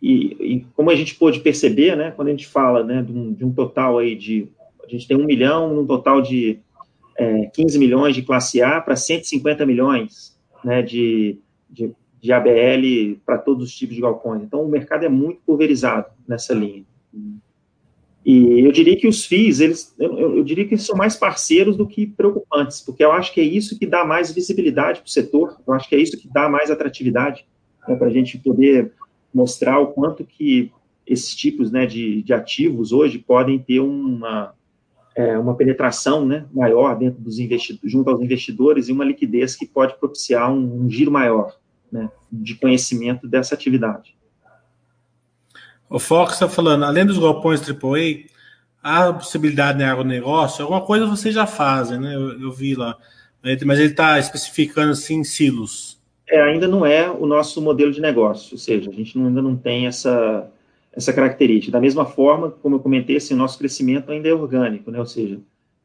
e, 0.00 0.14
e, 0.40 0.66
como 0.74 0.88
a 0.88 0.94
gente 0.94 1.14
pôde 1.14 1.40
perceber, 1.40 1.94
né, 1.94 2.10
quando 2.10 2.28
a 2.28 2.30
gente 2.30 2.46
fala, 2.46 2.82
né, 2.82 3.02
de 3.02 3.12
um, 3.12 3.34
de 3.34 3.44
um 3.44 3.52
total 3.52 3.98
aí 3.98 4.14
de, 4.14 4.48
a 4.82 4.88
gente 4.88 5.06
tem 5.06 5.14
um 5.14 5.26
milhão, 5.26 5.80
um 5.80 5.86
total 5.86 6.22
de 6.22 6.58
é, 7.18 7.50
15 7.52 7.78
milhões 7.78 8.14
de 8.14 8.22
classe 8.22 8.62
A 8.62 8.80
para 8.80 8.96
150 8.96 9.66
milhões, 9.66 10.34
né, 10.64 10.80
de, 10.80 11.38
de, 11.68 11.92
de 12.18 12.32
ABL 12.32 13.20
para 13.26 13.36
todos 13.36 13.68
os 13.68 13.76
tipos 13.76 13.94
de 13.94 14.00
galpões. 14.00 14.42
Então, 14.42 14.62
o 14.62 14.68
mercado 14.68 15.04
é 15.04 15.08
muito 15.10 15.42
pulverizado 15.44 16.06
nessa 16.26 16.54
linha. 16.54 16.82
E 18.24 18.60
eu 18.66 18.72
diria 18.72 18.96
que 18.96 19.06
os 19.06 19.24
FIIs, 19.24 19.60
eles, 19.60 19.94
eu, 19.98 20.18
eu, 20.18 20.44
diria 20.44 20.66
que 20.66 20.74
eles 20.74 20.84
são 20.84 20.96
mais 20.96 21.14
parceiros 21.14 21.76
do 21.76 21.86
que 21.86 22.08
preocupantes, 22.08 22.80
porque 22.80 23.04
eu 23.04 23.12
acho 23.12 23.32
que 23.32 23.40
é 23.40 23.44
isso 23.44 23.78
que 23.78 23.86
dá 23.86 24.04
mais 24.04 24.32
visibilidade 24.32 24.98
para 24.98 25.06
o 25.06 25.10
setor, 25.10 25.56
eu 25.64 25.72
acho 25.72 25.88
que 25.88 25.94
é 25.94 26.00
isso 26.00 26.18
que 26.18 26.28
dá 26.28 26.48
mais 26.48 26.68
atratividade 26.68 27.46
né, 27.86 27.94
para 27.94 28.08
a 28.08 28.10
gente 28.10 28.36
poder 28.38 28.92
mostrar 29.32 29.78
o 29.78 29.92
quanto 29.92 30.24
que 30.24 30.72
esses 31.06 31.36
tipos 31.36 31.70
né, 31.70 31.86
de, 31.86 32.20
de 32.22 32.34
ativos 32.34 32.90
hoje 32.90 33.18
podem 33.18 33.60
ter 33.60 33.78
uma, 33.78 34.52
é, 35.14 35.38
uma 35.38 35.54
penetração 35.54 36.26
né, 36.26 36.46
maior 36.52 36.98
dentro 36.98 37.20
dos 37.20 37.38
investidores, 37.38 37.92
junto 37.92 38.10
aos 38.10 38.20
investidores 38.20 38.88
e 38.88 38.92
uma 38.92 39.04
liquidez 39.04 39.54
que 39.54 39.66
pode 39.66 39.96
propiciar 40.00 40.52
um, 40.52 40.84
um 40.84 40.90
giro 40.90 41.12
maior 41.12 41.56
né, 41.92 42.10
de 42.32 42.56
conhecimento 42.56 43.28
dessa 43.28 43.54
atividade. 43.54 44.16
O 45.88 45.98
Fox 45.98 46.34
está 46.34 46.48
falando, 46.48 46.84
além 46.84 47.06
dos 47.06 47.18
galpões 47.18 47.60
AAA, 47.60 48.26
há 48.82 49.12
possibilidade 49.12 49.78
de 49.78 49.84
agronegócio? 49.84 50.62
Alguma 50.62 50.80
coisa 50.80 51.06
vocês 51.06 51.34
já 51.34 51.46
fazem, 51.46 51.98
né? 51.98 52.14
Eu, 52.14 52.40
eu 52.40 52.52
vi 52.52 52.74
lá. 52.74 52.96
Mas 53.64 53.78
ele 53.78 53.90
está 53.90 54.18
especificando 54.18 54.92
assim 54.92 55.22
silos. 55.22 56.00
É, 56.28 56.42
ainda 56.42 56.66
não 56.66 56.84
é 56.84 57.08
o 57.08 57.24
nosso 57.24 57.62
modelo 57.62 57.92
de 57.92 58.00
negócio, 58.00 58.54
ou 58.54 58.58
seja, 58.58 58.90
a 58.90 58.92
gente 58.92 59.16
ainda 59.16 59.40
não 59.40 59.56
tem 59.56 59.86
essa, 59.86 60.50
essa 60.92 61.12
característica. 61.12 61.70
Da 61.70 61.80
mesma 61.80 62.04
forma, 62.04 62.50
como 62.50 62.74
eu 62.74 62.80
comentei, 62.80 63.16
assim, 63.16 63.34
o 63.34 63.36
nosso 63.36 63.56
crescimento 63.56 64.10
ainda 64.10 64.28
é 64.28 64.34
orgânico, 64.34 64.90
né? 64.90 64.98
Ou 64.98 65.06
seja, 65.06 65.38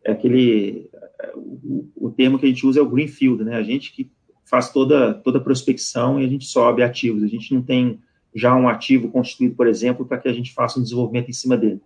é 0.04 0.12
aquele 0.12 0.90
o, 1.36 1.88
o 1.96 2.10
termo 2.10 2.40
que 2.40 2.46
a 2.48 2.50
gente 2.50 2.66
usa 2.66 2.80
é 2.80 2.84
o 2.84 2.90
greenfield, 2.90 3.44
né? 3.44 3.56
A 3.56 3.64
gente 3.64 3.92
que 3.92 4.10
faz 4.46 4.72
toda 4.72 5.14
toda 5.14 5.40
prospecção 5.40 6.20
e 6.20 6.26
a 6.26 6.28
gente 6.28 6.46
sobe 6.46 6.82
ativos. 6.82 7.24
A 7.24 7.28
gente 7.28 7.54
não 7.54 7.62
tem 7.62 8.00
já 8.34 8.56
um 8.56 8.68
ativo 8.68 9.10
constituído, 9.10 9.56
por 9.56 9.68
exemplo, 9.68 10.06
para 10.06 10.18
que 10.18 10.28
a 10.28 10.34
gente 10.34 10.54
faça 10.54 10.80
um 10.80 10.84
desenvolvimento 10.84 11.30
em 11.30 11.34
cima 11.34 11.58
dele. 11.58 11.82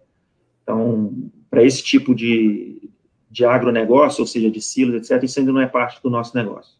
Então, 0.64 1.14
para 1.50 1.64
esse 1.64 1.84
tipo 1.84 2.14
de, 2.14 2.90
de 3.30 3.46
agronegócio, 3.46 4.22
ou 4.22 4.28
seja, 4.28 4.50
de 4.50 4.62
silos, 4.62 4.96
etc., 4.96 5.24
isso 5.24 5.40
ainda 5.40 5.52
não 5.52 5.62
é 5.62 5.68
parte 5.68 6.02
do 6.02 6.10
nosso 6.10 6.36
negócio. 6.36 6.74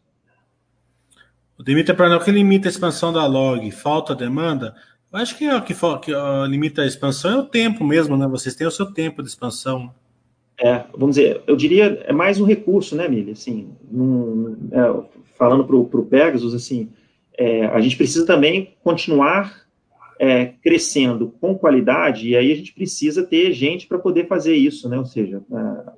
O 1.58 1.62
Dimitri 1.62 1.94
Pranel, 1.94 2.18
o 2.18 2.24
que 2.24 2.30
limita 2.30 2.68
a 2.68 2.70
expansão 2.70 3.12
da 3.12 3.26
log? 3.26 3.70
Falta 3.70 4.14
demanda? 4.14 4.74
Eu 5.12 5.18
acho 5.18 5.36
que 5.38 5.48
o 5.48 5.62
que, 5.62 5.74
que 5.74 6.12
limita 6.48 6.82
a 6.82 6.86
expansão 6.86 7.32
é 7.32 7.38
o 7.38 7.44
tempo 7.44 7.84
mesmo, 7.84 8.16
né? 8.16 8.26
Vocês 8.26 8.54
têm 8.54 8.66
o 8.66 8.70
seu 8.70 8.92
tempo 8.92 9.22
de 9.22 9.28
expansão. 9.28 9.90
É, 10.58 10.84
vamos 10.92 11.16
dizer, 11.16 11.42
eu 11.46 11.56
diria, 11.56 12.02
é 12.04 12.12
mais 12.12 12.40
um 12.40 12.44
recurso, 12.44 12.96
né, 12.96 13.08
Mili? 13.08 13.32
Assim, 13.32 13.70
é, 14.72 15.16
falando 15.36 15.64
para 15.64 15.76
o 15.76 16.06
Pegasus, 16.06 16.54
assim, 16.54 16.90
é, 17.38 17.66
a 17.66 17.80
gente 17.80 17.96
precisa 17.96 18.24
também 18.24 18.74
continuar 18.82 19.66
é, 20.18 20.46
crescendo 20.62 21.34
com 21.40 21.56
qualidade, 21.56 22.28
e 22.28 22.36
aí 22.36 22.50
a 22.50 22.56
gente 22.56 22.72
precisa 22.72 23.22
ter 23.24 23.52
gente 23.52 23.86
para 23.86 23.98
poder 23.98 24.26
fazer 24.26 24.54
isso, 24.54 24.88
né? 24.88 24.98
Ou 24.98 25.04
seja, 25.04 25.42
é, 25.52 25.96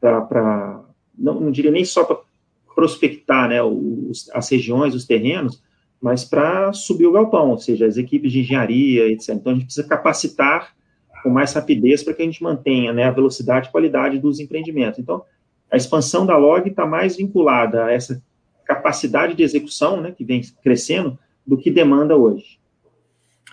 para 0.00 0.84
não, 1.18 1.40
não, 1.40 1.50
diria 1.50 1.70
nem 1.70 1.84
só 1.84 2.04
para 2.04 2.18
prospectar 2.74 3.48
né, 3.48 3.62
os, 3.62 4.30
as 4.32 4.48
regiões, 4.50 4.94
os 4.94 5.06
terrenos, 5.06 5.62
mas 6.00 6.24
para 6.24 6.72
subir 6.72 7.06
o 7.06 7.12
galpão, 7.12 7.50
ou 7.50 7.58
seja, 7.58 7.86
as 7.86 7.96
equipes 7.96 8.30
de 8.30 8.40
engenharia, 8.40 9.08
etc. 9.10 9.30
Então 9.30 9.52
a 9.52 9.54
gente 9.54 9.64
precisa 9.64 9.88
capacitar 9.88 10.76
com 11.22 11.30
mais 11.30 11.52
rapidez 11.54 12.04
para 12.04 12.14
que 12.14 12.22
a 12.22 12.24
gente 12.24 12.42
mantenha 12.42 12.92
né, 12.92 13.04
a 13.04 13.10
velocidade 13.10 13.68
e 13.68 13.72
qualidade 13.72 14.18
dos 14.18 14.38
empreendimentos. 14.38 14.98
Então, 15.00 15.24
a 15.70 15.76
expansão 15.76 16.24
da 16.24 16.36
log 16.36 16.68
está 16.68 16.86
mais 16.86 17.16
vinculada 17.16 17.86
a 17.86 17.92
essa 17.92 18.22
capacidade 18.66 19.34
de 19.34 19.42
execução, 19.42 20.00
né, 20.00 20.10
que 20.10 20.24
vem 20.24 20.42
crescendo, 20.62 21.18
do 21.46 21.56
que 21.56 21.70
demanda 21.70 22.16
hoje. 22.16 22.58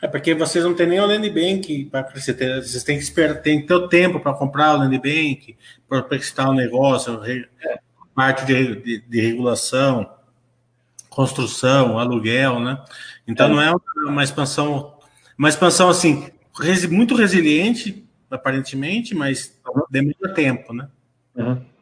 É 0.01 0.07
porque 0.07 0.33
vocês 0.33 0.65
não 0.65 0.73
têm 0.73 0.87
nem 0.87 0.99
o 0.99 1.05
land 1.05 1.29
bank 1.29 1.85
para 1.85 2.03
crescer. 2.03 2.35
Vocês 2.61 2.83
têm 2.83 2.97
que 2.97 3.03
esperar, 3.03 3.35
tem 3.35 3.61
que 3.61 3.67
ter 3.67 3.73
o 3.73 3.87
tempo 3.87 4.19
para 4.19 4.33
comprar 4.33 4.73
o 4.73 4.79
land 4.79 4.97
bank, 4.97 5.55
para 5.87 6.01
prestar 6.01 6.49
o 6.49 6.53
negócio, 6.53 7.23
é. 7.23 7.79
parte 8.13 8.45
de, 8.45 8.75
de, 8.81 9.01
de, 9.01 9.21
regulação, 9.21 10.09
construção, 11.09 11.97
aluguel, 11.97 12.59
né? 12.59 12.83
Então 13.25 13.45
é. 13.45 13.49
não 13.49 13.61
é 13.61 13.73
uma 14.05 14.23
expansão, 14.23 14.97
uma 15.37 15.47
expansão 15.47 15.87
assim 15.89 16.29
muito 16.89 17.15
resiliente 17.15 18.05
aparentemente, 18.29 19.15
mas 19.15 19.57
demanda 19.89 20.33
tempo, 20.33 20.73
né? 20.73 20.89
Uhum. 21.35 21.72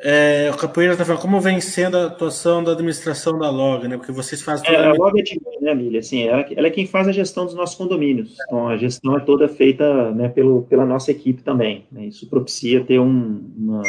É, 0.00 0.48
o 0.54 0.56
Capoeira 0.56 0.92
está 0.92 1.04
falando 1.04 1.20
como 1.20 1.40
vem 1.40 1.60
sendo 1.60 1.96
a 1.96 2.06
atuação 2.06 2.62
da 2.62 2.70
administração 2.70 3.36
da 3.36 3.50
Log, 3.50 3.88
né? 3.88 3.96
Porque 3.96 4.12
vocês 4.12 4.40
fazem. 4.40 4.70
É, 4.70 4.76
a 4.76 4.92
Log 4.92 5.18
é 5.18 5.22
de 5.22 5.40
né, 5.60 5.74
Lília? 5.74 5.98
Assim, 5.98 6.22
ela, 6.22 6.46
ela, 6.56 6.66
é 6.68 6.70
quem 6.70 6.86
faz 6.86 7.08
a 7.08 7.12
gestão 7.12 7.44
dos 7.44 7.54
nossos 7.54 7.76
condomínios. 7.76 8.36
Então, 8.46 8.68
a 8.68 8.76
gestão 8.76 9.16
é 9.16 9.20
toda 9.20 9.48
feita 9.48 10.12
né, 10.12 10.28
pelo, 10.28 10.62
pela 10.62 10.86
nossa 10.86 11.10
equipe 11.10 11.42
também. 11.42 11.84
Né? 11.90 12.06
Isso 12.06 12.28
propicia 12.28 12.84
ter 12.84 13.00
um, 13.00 13.42
uma, 13.56 13.82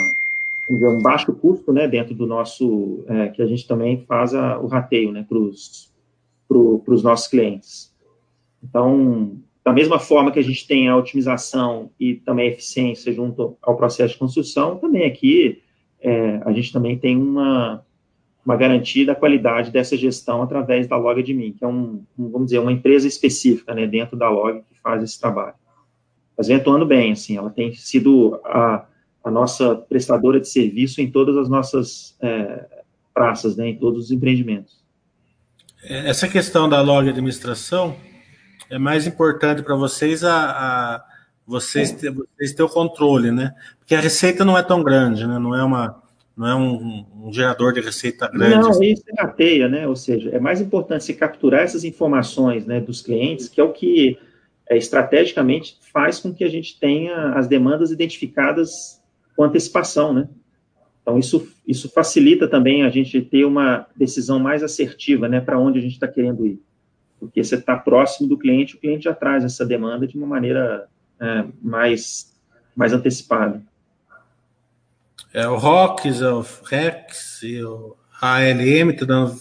um 0.71 0.99
baixo 0.99 1.31
custo 1.31 1.71
né, 1.71 1.87
dentro 1.87 2.15
do 2.15 2.25
nosso. 2.25 3.03
É, 3.07 3.27
que 3.27 3.43
a 3.43 3.45
gente 3.45 3.67
também 3.67 4.03
faz 4.07 4.33
a, 4.33 4.57
o 4.57 4.65
rateio 4.65 5.11
né, 5.11 5.23
para 5.29 5.37
os 5.37 5.89
para 6.47 6.93
os 6.93 7.03
nossos 7.03 7.27
clientes. 7.27 7.93
Então, 8.63 9.37
da 9.63 9.71
mesma 9.71 9.99
forma 9.99 10.31
que 10.31 10.39
a 10.39 10.43
gente 10.43 10.67
tem 10.67 10.87
a 10.87 10.97
otimização 10.97 11.91
e 11.99 12.15
também 12.15 12.49
a 12.49 12.51
eficiência 12.53 13.13
junto 13.13 13.55
ao 13.61 13.77
processo 13.77 14.13
de 14.13 14.19
construção, 14.19 14.77
também 14.77 15.05
aqui 15.05 15.61
é, 16.01 16.41
a 16.45 16.51
gente 16.51 16.71
também 16.71 16.97
tem 16.97 17.17
uma, 17.17 17.83
uma 18.45 18.55
garantia 18.55 19.05
da 19.05 19.15
qualidade 19.15 19.71
dessa 19.71 19.97
gestão 19.97 20.41
através 20.41 20.87
da 20.87 20.97
Log 20.97 21.19
Admin, 21.19 21.51
que 21.53 21.63
é 21.63 21.67
um, 21.67 22.03
vamos 22.17 22.47
dizer, 22.47 22.59
uma 22.59 22.71
empresa 22.71 23.07
específica, 23.07 23.73
né, 23.73 23.85
dentro 23.85 24.17
da 24.17 24.29
Log 24.29 24.61
que 24.69 24.79
faz 24.81 25.03
esse 25.03 25.19
trabalho. 25.19 25.55
Mas 26.37 26.47
vem 26.47 26.55
atuando 26.55 26.85
bem, 26.85 27.11
assim, 27.11 27.37
ela 27.37 27.49
tem 27.49 27.73
sido 27.73 28.39
a, 28.45 28.85
a 29.23 29.29
nossa 29.29 29.75
prestadora 29.75 30.39
de 30.39 30.47
serviço 30.47 31.01
em 31.01 31.11
todas 31.11 31.35
as 31.37 31.49
nossas 31.49 32.15
é, 32.21 32.65
praças, 33.13 33.57
né, 33.57 33.69
em 33.69 33.75
todos 33.75 34.05
os 34.05 34.11
empreendimentos. 34.11 34.79
É, 35.83 36.09
essa 36.09 36.27
questão 36.27 36.69
da 36.69 36.81
Log 36.81 37.09
Administração 37.09 37.95
é 38.69 38.77
mais 38.77 39.05
importante 39.05 39.61
para 39.61 39.75
vocês 39.75 40.23
a, 40.23 40.51
a 40.51 41.08
vocês, 41.49 41.91
ter, 41.91 42.11
vocês 42.11 42.53
ter 42.53 42.61
o 42.61 42.69
controle, 42.69 43.31
né? 43.31 43.55
Porque 43.79 43.95
a 43.95 43.99
receita 43.99 44.45
não 44.45 44.55
é 44.55 44.61
tão 44.61 44.83
grande, 44.83 45.25
né? 45.25 45.39
Não 45.39 45.55
é 45.55 45.63
uma 45.63 46.03
não 46.37 46.47
é 46.47 46.55
um, 46.55 47.05
um 47.25 47.33
gerador 47.33 47.73
de 47.73 47.81
receita 47.81 48.29
grande. 48.29 48.55
Não, 48.55 48.81
isso 48.81 49.03
é 49.09 49.21
a 49.21 49.27
teia, 49.27 49.67
né? 49.67 49.85
Ou 49.85 49.95
seja, 49.95 50.29
é 50.29 50.39
mais 50.39 50.61
importante 50.61 51.03
se 51.03 51.13
capturar 51.13 51.63
essas 51.63 51.83
informações, 51.83 52.65
né, 52.65 52.79
dos 52.79 53.01
clientes, 53.01 53.49
que 53.49 53.59
é 53.59 53.63
o 53.63 53.73
que 53.73 54.17
é, 54.69 54.77
estrategicamente 54.77 55.77
faz 55.91 56.17
com 56.17 56.33
que 56.33 56.45
a 56.45 56.49
gente 56.49 56.79
tenha 56.79 57.33
as 57.33 57.45
demandas 57.45 57.91
identificadas 57.91 59.01
com 59.35 59.43
antecipação, 59.43 60.13
né? 60.13 60.29
Então 61.01 61.17
isso 61.17 61.45
isso 61.67 61.89
facilita 61.89 62.47
também 62.47 62.83
a 62.83 62.89
gente 62.89 63.21
ter 63.21 63.43
uma 63.43 63.87
decisão 63.95 64.39
mais 64.39 64.63
assertiva, 64.63 65.27
né, 65.27 65.41
para 65.41 65.59
onde 65.59 65.79
a 65.79 65.81
gente 65.81 65.93
está 65.93 66.07
querendo 66.07 66.45
ir, 66.45 66.61
porque 67.19 67.43
você 67.43 67.55
está 67.55 67.75
próximo 67.75 68.29
do 68.29 68.37
cliente, 68.37 68.75
o 68.75 68.79
cliente 68.79 69.03
já 69.03 69.13
traz 69.13 69.43
essa 69.43 69.65
demanda 69.65 70.07
de 70.07 70.15
uma 70.15 70.27
maneira 70.27 70.87
é, 71.19 71.45
mais 71.61 72.29
mais 72.75 72.93
antecipada. 72.93 73.61
É, 75.33 75.47
o 75.47 75.57
ROX, 75.57 76.21
o 76.21 76.45
REX 76.65 77.43
e 77.43 77.61
o 77.61 77.95
ALM 78.21 78.91
está 78.91 79.05
dando 79.05 79.39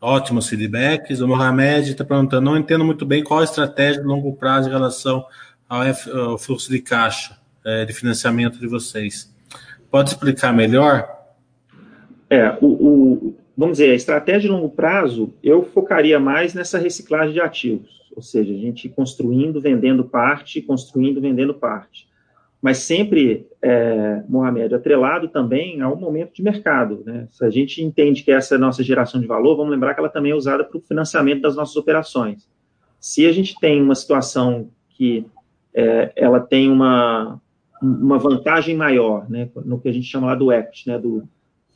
ótimos 0.00 0.48
feedbacks. 0.48 1.20
O 1.20 1.28
Mohamed 1.28 1.90
está 1.90 2.04
perguntando: 2.04 2.44
não 2.44 2.56
entendo 2.56 2.84
muito 2.84 3.04
bem 3.04 3.24
qual 3.24 3.40
a 3.40 3.44
estratégia 3.44 4.00
de 4.00 4.06
longo 4.06 4.32
prazo 4.34 4.68
em 4.68 4.72
relação 4.72 5.26
ao, 5.68 5.82
F, 5.82 6.10
ao 6.10 6.38
fluxo 6.38 6.70
de 6.70 6.80
caixa 6.80 7.36
é, 7.64 7.84
de 7.84 7.92
financiamento 7.92 8.58
de 8.58 8.66
vocês. 8.66 9.34
Pode 9.90 10.10
explicar 10.10 10.52
melhor? 10.52 11.08
É, 12.30 12.56
o, 12.60 12.66
o, 12.66 13.38
vamos 13.56 13.78
dizer, 13.78 13.90
a 13.90 13.94
estratégia 13.94 14.42
de 14.42 14.48
longo 14.48 14.68
prazo, 14.68 15.32
eu 15.42 15.62
focaria 15.62 16.20
mais 16.20 16.54
nessa 16.54 16.78
reciclagem 16.78 17.32
de 17.32 17.40
ativos, 17.40 18.02
ou 18.14 18.22
seja, 18.22 18.52
a 18.52 18.56
gente 18.56 18.88
construindo, 18.88 19.60
vendendo 19.60 20.04
parte, 20.04 20.60
construindo, 20.60 21.20
vendendo 21.20 21.54
parte 21.54 22.06
mas 22.66 22.78
sempre, 22.78 23.46
é, 23.62 24.24
Mohamed, 24.28 24.74
atrelado 24.74 25.28
também 25.28 25.80
a 25.80 25.88
um 25.88 25.96
momento 25.96 26.32
de 26.34 26.42
mercado. 26.42 27.02
Né? 27.06 27.28
Se 27.30 27.44
a 27.44 27.48
gente 27.50 27.80
entende 27.80 28.24
que 28.24 28.32
essa 28.32 28.54
é 28.54 28.56
a 28.56 28.60
nossa 28.60 28.82
geração 28.82 29.20
de 29.20 29.26
valor, 29.28 29.56
vamos 29.56 29.70
lembrar 29.70 29.94
que 29.94 30.00
ela 30.00 30.08
também 30.08 30.32
é 30.32 30.34
usada 30.34 30.64
para 30.64 30.76
o 30.76 30.80
financiamento 30.80 31.42
das 31.42 31.54
nossas 31.54 31.76
operações. 31.76 32.48
Se 32.98 33.26
a 33.26 33.30
gente 33.30 33.54
tem 33.60 33.80
uma 33.80 33.94
situação 33.94 34.68
que 34.88 35.26
é, 35.72 36.10
ela 36.16 36.40
tem 36.40 36.68
uma, 36.70 37.40
uma 37.80 38.18
vantagem 38.18 38.74
maior, 38.74 39.30
né, 39.30 39.48
no 39.64 39.78
que 39.78 39.88
a 39.88 39.92
gente 39.92 40.06
chama 40.06 40.28
lá 40.28 40.34
do 40.34 40.50
equity, 40.50 40.88
né, 40.88 40.98
do 40.98 41.22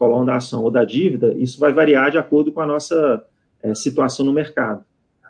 follow 0.01 0.25
da 0.25 0.37
ação 0.37 0.65
ou 0.65 0.71
da 0.71 0.83
dívida, 0.83 1.35
isso 1.35 1.61
vai 1.61 1.75
variar 1.75 2.11
de 2.11 2.17
acordo 2.17 2.51
com 2.51 2.63
a 2.63 2.67
nossa 2.67 3.23
é, 3.63 3.75
situação 3.75 4.25
no 4.25 4.33
mercado. 4.33 4.83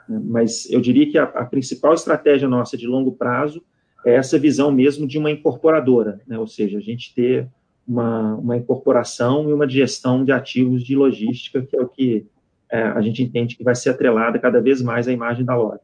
Né? 0.09 0.21
Mas 0.23 0.71
eu 0.71 0.81
diria 0.81 1.11
que 1.11 1.19
a, 1.19 1.25
a 1.25 1.45
principal 1.45 1.93
estratégia 1.93 2.49
nossa 2.49 2.77
de 2.77 2.87
longo 2.87 3.11
prazo 3.11 3.61
é 4.07 4.15
essa 4.15 4.39
visão 4.39 4.71
mesmo 4.71 5.09
de 5.09 5.19
uma 5.19 5.29
incorporadora, 5.29 6.21
né? 6.25 6.39
ou 6.39 6.47
seja, 6.47 6.79
a 6.79 6.81
gente 6.81 7.13
ter 7.13 7.49
uma, 7.87 8.37
uma 8.37 8.57
incorporação 8.57 9.51
e 9.51 9.53
uma 9.53 9.69
gestão 9.69 10.25
de 10.25 10.31
ativos 10.31 10.85
de 10.85 10.95
logística, 10.95 11.61
que 11.61 11.77
é 11.77 11.83
o 11.83 11.89
que 11.89 12.25
é, 12.71 12.81
a 12.81 13.01
gente 13.01 13.21
entende 13.25 13.57
que 13.57 13.65
vai 13.65 13.75
ser 13.75 13.91
atrelada 13.91 14.39
cada 14.39 14.61
vez 14.61 14.81
mais 14.81 15.09
à 15.09 15.13
imagem 15.13 15.45
da 15.45 15.57
loja. 15.57 15.81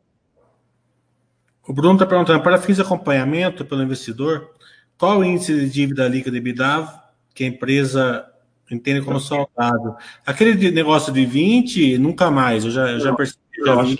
O 1.66 1.72
Bruno 1.72 1.94
está 1.94 2.06
perguntando, 2.06 2.40
para 2.40 2.58
fins 2.58 2.76
de 2.76 2.82
acompanhamento 2.82 3.64
pelo 3.64 3.82
investidor, 3.82 4.48
qual 4.96 5.18
o 5.18 5.24
índice 5.24 5.52
de 5.52 5.68
dívida 5.68 6.06
líquida 6.06 6.36
EBITDA 6.36 6.88
que 7.34 7.42
a 7.42 7.48
empresa 7.48 8.24
entende 8.70 9.02
como 9.02 9.20
saudável? 9.20 9.94
Aquele 10.24 10.70
negócio 10.70 11.12
de 11.12 11.24
20, 11.24 11.98
nunca 11.98 12.30
mais, 12.30 12.64
eu 12.64 12.70
já, 12.70 12.90
eu 12.90 13.00
já 13.00 13.14
percebi. 13.14 13.40
Já 13.64 13.82
vi. 13.82 13.98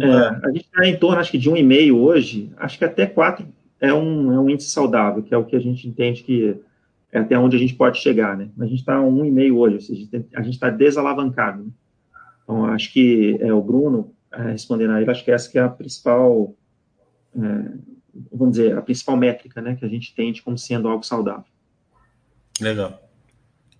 É, 0.00 0.46
a 0.46 0.48
gente 0.48 0.64
está 0.64 0.86
em 0.86 0.96
torno, 0.96 1.20
acho 1.20 1.30
que, 1.30 1.38
de 1.38 1.48
um 1.48 1.56
e 1.56 1.62
meio 1.62 1.98
hoje, 1.98 2.50
acho 2.56 2.78
que 2.78 2.84
até 2.84 3.06
quatro 3.06 3.46
é 3.80 3.92
um, 3.92 4.32
é 4.32 4.38
um 4.38 4.48
índice 4.48 4.70
saudável, 4.70 5.22
que 5.22 5.34
é 5.34 5.36
o 5.36 5.44
que 5.44 5.56
a 5.56 5.60
gente 5.60 5.86
entende 5.86 6.22
que 6.22 6.56
é 7.12 7.18
até 7.18 7.38
onde 7.38 7.56
a 7.56 7.58
gente 7.58 7.74
pode 7.74 7.98
chegar, 7.98 8.36
né? 8.36 8.48
A 8.58 8.64
gente 8.64 8.80
está 8.80 8.98
um 9.00 9.24
e 9.24 9.30
meio 9.30 9.58
hoje, 9.58 9.74
ou 9.74 9.80
seja, 9.80 10.08
a 10.34 10.42
gente 10.42 10.54
está 10.54 10.70
desalavancado. 10.70 11.64
Né? 11.64 11.70
Então, 12.42 12.64
acho 12.66 12.90
que 12.92 13.36
é, 13.40 13.52
o 13.52 13.60
Bruno, 13.60 14.14
é, 14.32 14.50
respondendo 14.50 14.92
a 14.92 15.00
ele, 15.00 15.10
acho 15.10 15.22
que 15.22 15.30
essa 15.30 15.50
que 15.50 15.58
é 15.58 15.62
a 15.62 15.68
principal, 15.68 16.54
é, 17.36 17.40
vamos 18.32 18.56
dizer, 18.56 18.76
a 18.76 18.80
principal 18.80 19.16
métrica, 19.16 19.60
né, 19.60 19.76
que 19.76 19.84
a 19.84 19.88
gente 19.88 20.10
entende 20.10 20.42
como 20.42 20.56
sendo 20.56 20.88
algo 20.88 21.04
saudável. 21.04 21.44
Legal. 22.60 22.98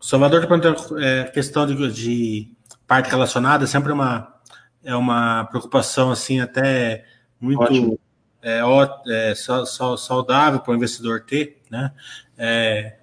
O 0.03 0.05
Salvador 0.05 0.43
está 0.43 0.49
perguntando, 0.49 1.01
é, 1.01 1.25
questão 1.25 1.65
de, 1.65 1.93
de 1.93 2.51
parte 2.89 3.09
relacionada, 3.09 3.69
sempre 3.69 3.93
uma 3.93 4.33
é 4.85 4.97
uma 4.97 5.45
preocupação 5.45 6.11
assim 6.11 6.41
até 6.41 7.05
muito 7.41 8.01
é, 8.43 8.61
é, 9.07 9.35
saudável 9.97 10.59
para 10.59 10.73
o 10.73 10.75
investidor 10.75 11.21
ter, 11.21 11.61
né? 11.71 11.93
É, 12.37 12.97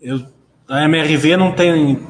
eu, 0.00 0.26
a 0.66 0.84
MRV 0.84 1.36
não 1.36 1.52
tem, 1.52 2.02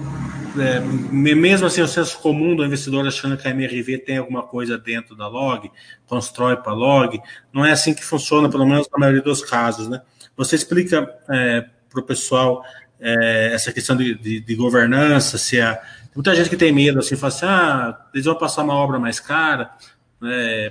é, 0.57 0.79
mesmo 0.79 1.67
assim 1.67 1.83
o 1.83 1.89
senso 1.89 2.21
comum 2.21 2.55
do 2.55 2.65
investidor 2.65 3.05
achando 3.05 3.37
que 3.37 3.49
a 3.49 3.51
MRV 3.51 3.99
tem 3.99 4.19
alguma 4.19 4.45
coisa 4.45 4.79
dentro 4.79 5.17
da 5.17 5.27
log, 5.27 5.69
constrói 6.07 6.57
para 6.57 6.73
log, 6.73 7.21
não 7.53 7.65
é 7.65 7.73
assim 7.73 7.93
que 7.93 8.05
funciona, 8.05 8.49
pelo 8.49 8.65
menos 8.65 8.89
na 8.93 9.01
maioria 9.01 9.23
dos 9.23 9.43
casos, 9.43 9.89
né? 9.89 10.01
Você 10.37 10.55
explica 10.55 11.13
é, 11.29 11.67
para 11.91 12.01
o 12.01 12.05
pessoal 12.05 12.65
é, 13.03 13.53
essa 13.53 13.73
questão 13.73 13.97
de, 13.97 14.15
de, 14.15 14.41
de 14.41 14.55
governança, 14.55 15.37
se 15.37 15.61
a 15.61 15.81
muita 16.15 16.35
gente 16.35 16.49
que 16.49 16.57
tem 16.57 16.73
medo, 16.73 17.01
assim, 17.01 17.17
fala 17.17 17.33
assim, 17.33 17.47
ah, 17.47 17.99
eles 18.15 18.27
vão 18.27 18.37
passar 18.37 18.63
uma 18.63 18.75
obra 18.75 18.99
mais 18.99 19.19
cara 19.19 19.73
né, 20.21 20.71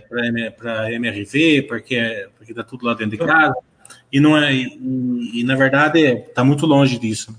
para 0.58 0.94
MRV, 0.94 1.64
porque, 1.64 2.28
porque 2.38 2.54
tá 2.54 2.64
tudo 2.64 2.86
lá 2.86 2.94
dentro 2.94 3.18
de 3.18 3.18
casa, 3.18 3.54
e 4.12 4.20
não 4.20 4.38
é, 4.38 4.54
e, 4.54 5.42
e 5.42 5.43
na 5.43 5.55
verdade 5.55 6.00
está 6.00 6.43
muito 6.43 6.66
longe 6.66 6.97
disso. 6.97 7.36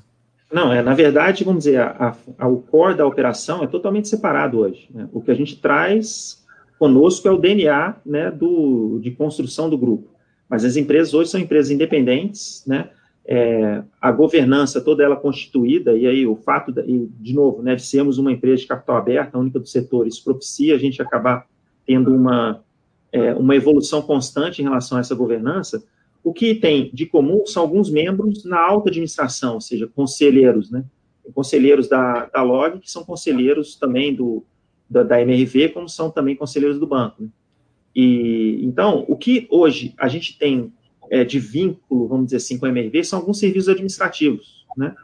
Não, 0.53 0.71
é, 0.71 0.83
na 0.83 0.93
verdade, 0.93 1.45
vamos 1.45 1.65
dizer, 1.65 1.81
a, 1.81 2.15
a, 2.39 2.47
o 2.47 2.59
core 2.59 2.95
da 2.95 3.07
operação 3.07 3.65
é 3.65 3.67
totalmente 3.67 4.09
separado 4.09 4.59
hoje. 4.59 4.87
Né? 4.93 5.09
O 5.11 5.23
que 5.23 5.31
a 5.31 5.35
gente 5.35 5.57
traz 5.57 6.45
conosco 6.79 7.27
é 7.27 7.31
o 7.31 7.39
DNA 7.39 7.97
né, 8.05 8.31
do, 8.31 8.99
de 9.01 9.11
construção 9.13 9.71
do 9.71 9.79
grupo. 9.79 10.11
Mas 10.51 10.63
as 10.67 10.77
empresas 10.77 11.15
hoje 11.15 11.31
são 11.31 11.41
empresas 11.41 11.71
independentes, 11.71 12.63
né? 12.67 12.91
É, 13.25 13.83
a 14.01 14.11
governança 14.11 14.81
toda 14.81 15.03
ela 15.03 15.17
constituída, 15.17 15.97
e 15.97 16.07
aí 16.07 16.27
o 16.27 16.37
fato, 16.37 16.73
de, 16.73 17.07
de 17.07 17.35
novo, 17.35 17.63
né, 17.63 17.75
de 17.75 17.83
sermos 17.83 18.19
uma 18.19 18.33
empresa 18.33 18.63
de 18.63 18.67
capital 18.67 18.97
aberto, 18.97 19.35
a 19.35 19.39
única 19.39 19.61
do 19.61 19.67
setor, 19.67 20.07
isso 20.07 20.25
propicia 20.25 20.75
a 20.75 20.79
gente 20.79 21.01
acabar 21.01 21.47
tendo 21.87 22.15
uma, 22.15 22.63
é, 23.13 23.35
uma 23.35 23.55
evolução 23.55 24.03
constante 24.03 24.61
em 24.61 24.65
relação 24.65 24.99
a 24.99 25.01
essa 25.01 25.15
governança, 25.15 25.85
o 26.25 26.33
que 26.33 26.55
tem 26.55 26.91
de 26.93 27.07
comum 27.07 27.45
são 27.47 27.63
alguns 27.63 27.91
membros 27.91 28.45
na 28.45 28.61
alta 28.61 28.89
administração, 28.89 29.55
ou 29.55 29.61
seja, 29.61 29.87
conselheiros, 29.87 30.71
né, 30.71 30.85
conselheiros 31.35 31.89
da, 31.89 32.27
da 32.27 32.43
LOG, 32.43 32.81
que 32.81 32.91
são 32.91 33.05
conselheiros 33.05 33.77
também 33.77 34.15
do, 34.15 34.45
da, 34.91 35.03
da 35.03 35.21
MRV, 35.23 35.71
como 35.71 35.89
são 35.89 36.11
também 36.11 36.37
conselheiros 36.37 36.79
do 36.79 36.87
banco. 36.87 37.23
Né? 37.23 37.29
E, 37.95 38.61
então, 38.63 39.05
o 39.09 39.17
que 39.17 39.47
hoje 39.51 39.95
a 39.99 40.09
gente 40.09 40.39
tem 40.39 40.73
é, 41.13 41.25
de 41.25 41.39
vínculo, 41.39 42.09
vamos 42.09 42.25
dizer 42.25 42.39
assim, 42.39 42.59
com 42.59 42.65
a 42.65 42.71
MRV, 42.71 43.05
são 43.05 43.19
alguns 43.19 43.39
serviços 43.39 43.69
administrativos, 43.69 44.65
né? 44.75 44.95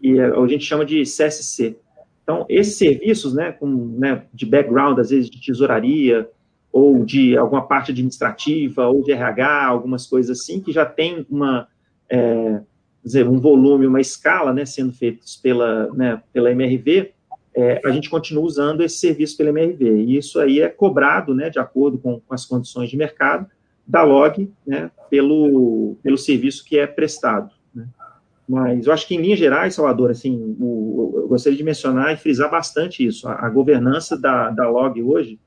E 0.00 0.18
é, 0.18 0.24
a 0.24 0.46
gente 0.46 0.64
chama 0.64 0.82
de 0.82 1.02
CSC. 1.02 1.76
Então, 2.22 2.46
esses 2.48 2.76
serviços, 2.76 3.34
né, 3.34 3.52
com, 3.52 3.66
né, 3.98 4.22
de 4.32 4.46
background, 4.46 4.98
às 4.98 5.10
vezes 5.10 5.28
de 5.28 5.38
tesouraria, 5.42 6.26
ou 6.72 7.04
de 7.04 7.36
alguma 7.36 7.66
parte 7.66 7.90
administrativa, 7.90 8.86
ou 8.86 9.02
de 9.02 9.12
RH, 9.12 9.66
algumas 9.66 10.06
coisas 10.06 10.40
assim, 10.40 10.58
que 10.58 10.72
já 10.72 10.86
tem 10.86 11.26
uma, 11.28 11.68
é, 12.08 12.62
dizer, 13.04 13.28
um 13.28 13.38
volume, 13.38 13.86
uma 13.86 14.00
escala, 14.00 14.54
né, 14.54 14.64
sendo 14.64 14.94
feitos 14.94 15.36
pela, 15.36 15.92
né, 15.92 16.22
pela 16.32 16.50
MRV, 16.50 17.12
é, 17.54 17.82
a 17.84 17.90
gente 17.90 18.08
continua 18.08 18.44
usando 18.44 18.82
esse 18.82 18.96
serviço 18.96 19.36
pela 19.36 19.50
MRV. 19.50 19.84
E 19.84 20.16
isso 20.16 20.40
aí 20.40 20.62
é 20.62 20.68
cobrado, 20.70 21.34
né, 21.34 21.50
de 21.50 21.58
acordo 21.58 21.98
com, 21.98 22.18
com 22.20 22.34
as 22.34 22.46
condições 22.46 22.88
de 22.88 22.96
mercado, 22.96 23.46
da 23.86 24.02
log, 24.02 24.50
né, 24.66 24.90
pelo, 25.10 25.96
pelo 26.02 26.18
serviço 26.18 26.64
que 26.64 26.78
é 26.78 26.86
prestado. 26.86 27.50
Né. 27.74 27.86
Mas 28.48 28.86
eu 28.86 28.92
acho 28.92 29.06
que, 29.06 29.14
em 29.14 29.20
linhas 29.20 29.38
gerais, 29.38 29.74
Salvador, 29.74 30.10
assim, 30.10 30.56
o, 30.60 31.12
eu 31.16 31.28
gostaria 31.28 31.56
de 31.56 31.64
mencionar 31.64 32.12
e 32.12 32.16
frisar 32.16 32.50
bastante 32.50 33.04
isso. 33.04 33.28
A, 33.28 33.46
a 33.46 33.50
governança 33.50 34.18
da, 34.18 34.50
da 34.50 34.68
log 34.68 35.02
hoje 35.02 35.38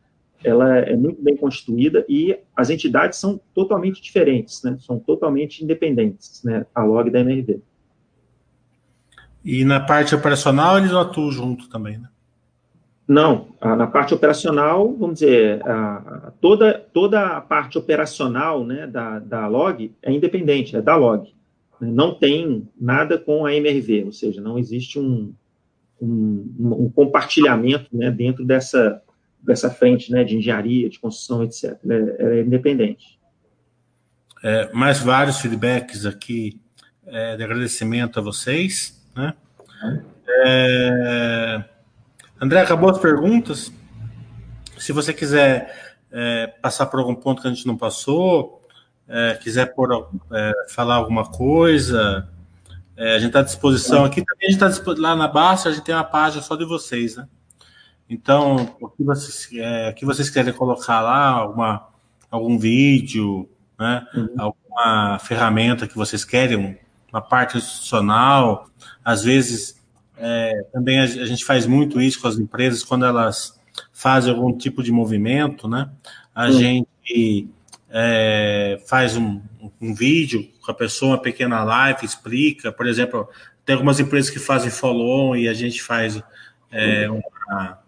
ela 0.43 0.77
é 0.77 0.95
muito 0.95 1.21
bem 1.21 1.35
constituída 1.35 2.05
e 2.07 2.37
as 2.55 2.69
entidades 2.69 3.17
são 3.17 3.39
totalmente 3.53 4.01
diferentes, 4.01 4.61
né? 4.63 4.77
São 4.79 4.99
totalmente 4.99 5.63
independentes, 5.63 6.43
né? 6.43 6.65
A 6.73 6.83
log 6.83 7.09
da 7.09 7.19
MRV. 7.19 7.61
E 9.43 9.65
na 9.65 9.79
parte 9.79 10.13
operacional 10.13 10.77
eles 10.77 10.91
atuam 10.91 11.31
junto 11.31 11.67
também, 11.67 11.97
né? 11.97 12.09
Não, 13.07 13.49
na 13.61 13.85
parte 13.85 14.15
operacional, 14.15 14.91
vamos 14.93 15.19
dizer, 15.19 15.61
a, 15.67 16.31
toda, 16.41 16.73
toda 16.91 17.37
a 17.37 17.41
parte 17.41 17.77
operacional 17.77 18.65
né, 18.65 18.87
da, 18.87 19.19
da 19.19 19.47
log 19.47 19.93
é 20.01 20.11
independente, 20.11 20.75
é 20.75 20.81
da 20.81 20.95
log. 20.95 21.31
Não 21.79 22.15
tem 22.15 22.67
nada 22.79 23.17
com 23.19 23.45
a 23.45 23.53
MRV, 23.53 24.05
ou 24.05 24.11
seja, 24.11 24.41
não 24.41 24.57
existe 24.57 24.97
um, 24.97 25.33
um, 26.01 26.55
um 26.59 26.89
compartilhamento 26.89 27.95
né, 27.95 28.09
dentro 28.09 28.43
dessa, 28.43 29.01
dessa 29.41 29.69
frente 29.69 30.11
né, 30.11 30.23
de 30.23 30.37
engenharia, 30.37 30.89
de 30.89 30.99
construção, 30.99 31.43
etc. 31.43 31.77
É, 31.87 32.39
é 32.39 32.41
independente. 32.41 33.19
É, 34.43 34.71
mais 34.73 34.99
vários 34.99 35.39
feedbacks 35.39 36.05
aqui 36.05 36.59
é, 37.05 37.35
de 37.37 37.43
agradecimento 37.43 38.19
a 38.19 38.21
vocês. 38.23 38.99
Né? 39.15 39.33
É, 40.27 41.63
André, 42.39 42.61
acabou 42.61 42.89
as 42.89 42.99
perguntas. 42.99 43.71
Se 44.77 44.91
você 44.91 45.13
quiser 45.13 45.95
é, 46.11 46.47
passar 46.47 46.87
por 46.87 46.99
algum 46.99 47.15
ponto 47.15 47.41
que 47.41 47.47
a 47.47 47.51
gente 47.51 47.65
não 47.65 47.77
passou, 47.77 48.61
é, 49.07 49.35
quiser 49.35 49.73
por, 49.73 50.09
é, 50.31 50.51
falar 50.69 50.95
alguma 50.95 51.25
coisa, 51.25 52.27
é, 52.97 53.15
a 53.15 53.19
gente 53.19 53.27
está 53.27 53.39
à 53.39 53.43
disposição 53.43 54.03
aqui. 54.03 54.23
Também 54.23 54.49
a 54.49 54.51
gente 54.51 54.63
está 54.63 54.93
lá 54.97 55.15
na 55.15 55.27
Basta, 55.27 55.69
a 55.69 55.71
gente 55.71 55.83
tem 55.83 55.95
uma 55.95 56.03
página 56.03 56.41
só 56.41 56.55
de 56.55 56.65
vocês, 56.65 57.15
né? 57.15 57.27
Então, 58.09 58.75
o 58.79 58.87
que 58.89 59.03
vocês, 59.03 59.49
é, 59.53 59.89
o 59.89 59.93
que 59.93 60.05
vocês 60.05 60.29
querem 60.29 60.53
colocar 60.53 61.01
lá, 61.01 61.27
alguma, 61.27 61.87
algum 62.29 62.57
vídeo, 62.57 63.49
né? 63.79 64.05
Uhum. 64.13 64.35
alguma 64.37 65.19
ferramenta 65.19 65.87
que 65.87 65.95
vocês 65.95 66.23
querem, 66.23 66.77
uma 67.11 67.21
parte 67.21 67.57
institucional, 67.57 68.69
às 69.03 69.23
vezes 69.23 69.81
é, 70.17 70.65
também 70.71 70.99
a, 70.99 71.05
gente 71.07 71.43
faz 71.43 71.65
muito 71.65 72.01
isso 72.01 72.21
com 72.21 72.27
as 72.27 72.37
empresas 72.37 72.83
quando 72.83 73.05
elas 73.05 73.59
fazem 73.91 74.33
algum 74.33 74.55
tipo 74.55 74.81
de 74.81 74.91
movimento, 74.91 75.67
né? 75.67 75.89
A 76.33 76.45
uhum. 76.45 76.51
gente 76.51 77.49
é, 77.89 78.81
faz 78.87 79.17
um, 79.17 79.41
um, 79.81 79.93
vídeo 79.93 80.49
com 80.61 80.71
a 80.71 80.73
pessoa, 80.73 81.11
uma 81.11 81.21
pequena 81.21 81.63
live, 81.63 82.05
explica, 82.05 82.71
por 82.71 82.87
exemplo, 82.87 83.27
tem 83.65 83.73
algumas 83.73 83.99
empresas 83.99 84.29
que 84.29 84.39
fazem 84.39 84.69
follow-on 84.69 85.35
e 85.35 85.49
a 85.49 85.53
gente 85.53 85.81
faz 85.81 86.21
é, 86.71 87.09
uma, 87.09 87.79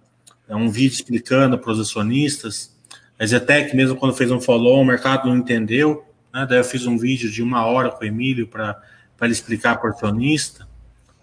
é 0.50 0.56
um 0.56 0.70
vídeo 0.70 0.96
explicando 0.96 1.58
para 1.58 1.72
os 1.72 1.80
acionistas. 1.80 2.76
A 3.18 3.26
Zetec, 3.26 3.76
mesmo 3.76 3.96
quando 3.96 4.16
fez 4.16 4.32
um 4.32 4.40
follow, 4.40 4.82
o 4.82 4.86
mercado 4.86 5.28
não 5.30 5.38
entendeu. 5.38 6.06
Né? 6.34 6.46
Daí 6.48 6.60
eu 6.60 6.64
fiz 6.64 6.86
um 6.86 6.98
vídeo 6.98 7.32
de 7.32 7.42
uma 7.42 7.66
hora 7.66 7.90
com 7.90 8.04
o 8.04 8.08
Emílio 8.08 8.48
para 8.48 8.82
ele 9.22 9.32
explicar 9.32 9.78
para 9.78 9.90
o 9.90 9.94
acionista 9.94 10.67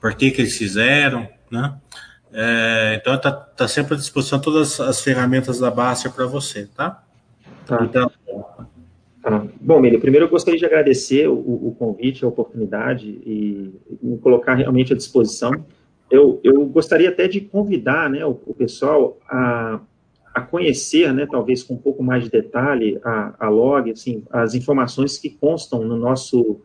por 0.05 0.15
que, 0.15 0.27
eles 0.27 0.59
fizeram. 0.59 1.27
Né? 1.51 1.75
É, 2.33 2.99
então 3.01 3.15
está 3.15 3.33
tá 3.33 3.67
sempre 3.67 3.95
à 3.95 3.97
disposição 3.97 4.39
todas 4.39 4.79
as 4.81 5.01
ferramentas 5.01 5.59
da 5.59 5.71
Baster 5.71 6.13
para 6.13 6.27
você, 6.27 6.69
tá? 6.77 7.03
tá. 7.67 7.83
Então, 7.83 8.11
tá. 9.23 9.47
Bom, 9.61 9.79
Emílio, 9.79 10.01
primeiro 10.01 10.27
eu 10.27 10.31
gostaria 10.31 10.59
de 10.59 10.67
agradecer 10.67 11.27
o, 11.29 11.35
o 11.35 11.77
convite, 11.79 12.25
a 12.25 12.29
oportunidade 12.29 13.09
e 13.09 13.73
me 14.03 14.19
colocar 14.19 14.55
realmente 14.55 14.93
à 14.93 14.97
disposição 14.97 15.65
eu, 16.11 16.41
eu 16.45 16.65
gostaria 16.67 17.09
até 17.09 17.27
de 17.27 17.41
convidar 17.41 18.11
né, 18.11 18.25
o, 18.25 18.39
o 18.47 18.55
pessoal 18.55 19.19
a, 19.29 19.81
a 20.35 20.41
conhecer, 20.43 21.13
né, 21.13 21.27
talvez 21.31 21.63
com 21.63 21.75
um 21.75 21.79
pouco 21.79 22.03
mais 22.03 22.25
de 22.25 22.31
detalhe, 22.31 23.01
a, 23.05 23.35
a 23.39 23.49
log, 23.49 23.91
assim, 23.91 24.23
as 24.31 24.55
informações 24.55 25.19
que 25.19 25.31
constam 25.31 25.83
no 25.85 25.97
nosso, 25.97 26.61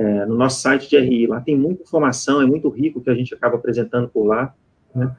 é, 0.00 0.24
no 0.24 0.34
nosso 0.34 0.62
site 0.62 0.88
de 0.88 0.98
RI. 0.98 1.26
Lá 1.26 1.42
tem 1.42 1.54
muita 1.54 1.82
informação, 1.82 2.40
é 2.40 2.46
muito 2.46 2.70
rico 2.70 3.02
que 3.02 3.10
a 3.10 3.14
gente 3.14 3.34
acaba 3.34 3.56
apresentando 3.56 4.08
por 4.08 4.24
lá. 4.24 4.54
Né? 4.94 5.14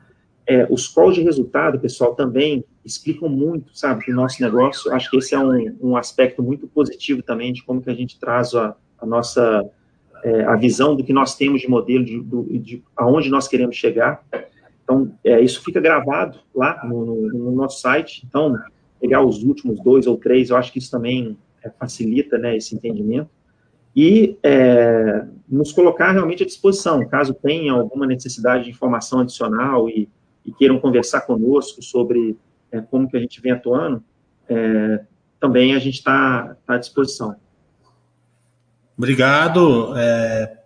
É, 0.48 0.68
os 0.72 0.88
calls 0.88 1.14
de 1.14 1.22
resultado, 1.22 1.80
pessoal, 1.80 2.16
também 2.16 2.66
explicam 2.84 3.30
muito, 3.30 3.78
sabe, 3.78 4.08
do 4.08 4.14
nosso 4.14 4.42
negócio. 4.42 4.92
Acho 4.92 5.12
que 5.12 5.18
esse 5.18 5.36
é 5.36 5.40
um, 5.40 5.78
um 5.80 5.96
aspecto 5.96 6.42
muito 6.42 6.68
positivo 6.68 7.22
também 7.22 7.54
de 7.54 7.64
como 7.64 7.80
que 7.80 7.92
a 7.92 7.94
gente 7.94 8.20
traz 8.20 8.56
a, 8.56 8.76
a 9.00 9.06
nossa 9.06 9.64
é, 10.24 10.44
a 10.46 10.56
visão 10.56 10.96
do 10.96 11.04
que 11.04 11.14
nós 11.14 11.36
temos 11.36 11.62
de 11.62 11.68
modelo, 11.68 12.04
de, 12.04 12.20
de, 12.20 12.60
de 12.60 12.84
aonde 12.98 13.30
nós 13.30 13.48
queremos 13.48 13.76
chegar. 13.76 14.24
Então, 14.84 15.14
é, 15.24 15.40
isso 15.40 15.64
fica 15.64 15.80
gravado 15.80 16.40
lá 16.56 16.84
no, 16.84 17.06
no, 17.06 17.28
no, 17.28 17.52
nosso 17.52 17.82
site. 17.82 18.24
Então, 18.28 18.58
pegar 19.00 19.24
os 19.24 19.44
últimos 19.44 19.80
dois 19.80 20.08
ou 20.08 20.18
três, 20.18 20.50
eu 20.50 20.58
acho 20.58 20.72
que 20.74 20.80
isso 20.80 20.90
também 20.90 21.38
é, 21.64 21.70
facilita 21.70 22.40
né, 22.40 22.58
esse 22.58 22.76
entendimento. 22.76 23.30
E 23.96 24.38
é, 24.42 25.26
nos 25.48 25.72
colocar 25.72 26.12
realmente 26.12 26.44
à 26.44 26.46
disposição, 26.46 27.06
caso 27.08 27.34
tenha 27.34 27.74
alguma 27.74 28.08
necessidade 28.08 28.66
de 28.66 28.70
informação 28.70 29.20
adicional 29.20 29.90
e, 29.90 30.08
e 30.46 30.52
queiram 30.54 30.80
conversar 30.80 31.22
conosco 31.22 31.82
sobre 31.82 32.38
é, 32.72 32.80
como 32.80 33.10
que 33.10 33.18
a 33.18 33.20
gente 33.20 33.42
vem 33.42 33.52
atuando, 33.52 34.04
é, 34.48 35.04
também 35.40 35.76
a 35.76 35.80
gente 35.80 35.96
está 35.96 36.56
tá 36.66 36.76
à 36.76 36.78
disposição. 36.78 37.36
Obrigado 38.98 39.98
é, 39.98 40.58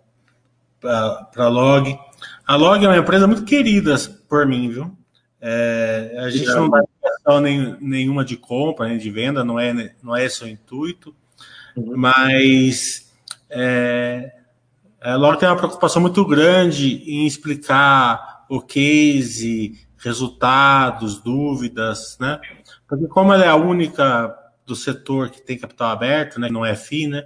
para 0.80 1.28
a 1.36 1.48
Log. 1.48 1.98
A 2.46 2.56
Log 2.56 2.84
é 2.84 2.88
uma 2.88 2.98
empresa 2.98 3.26
muito 3.26 3.44
querida 3.44 3.96
por 4.28 4.46
mim, 4.46 4.68
viu? 4.68 4.96
É, 5.40 6.16
a 6.18 6.30
gente 6.30 6.46
não 6.46 6.70
questão 7.26 7.40
nem, 7.40 7.76
nenhuma 7.80 8.24
de 8.24 8.36
compra, 8.36 8.88
nem 8.88 8.98
de 8.98 9.10
venda, 9.10 9.44
não 9.44 9.58
é, 9.58 9.94
não 10.02 10.14
é 10.16 10.24
esse 10.24 10.44
o 10.44 10.48
intuito, 10.48 11.14
uhum. 11.76 11.96
mas 11.96 13.05
é, 13.50 14.32
a 15.00 15.16
Log 15.16 15.38
tem 15.38 15.48
uma 15.48 15.56
preocupação 15.56 16.02
muito 16.02 16.24
grande 16.24 17.02
em 17.06 17.26
explicar 17.26 18.44
o 18.48 18.60
case, 18.60 19.86
resultados, 19.98 21.18
dúvidas, 21.18 22.16
né? 22.20 22.40
Porque 22.88 23.06
como 23.06 23.32
ela 23.32 23.44
é 23.44 23.48
a 23.48 23.56
única 23.56 24.36
do 24.64 24.74
setor 24.74 25.30
que 25.30 25.40
tem 25.40 25.58
capital 25.58 25.90
aberto, 25.90 26.40
né, 26.40 26.48
não 26.48 26.64
é 26.64 26.74
FI, 26.74 27.06
né? 27.06 27.24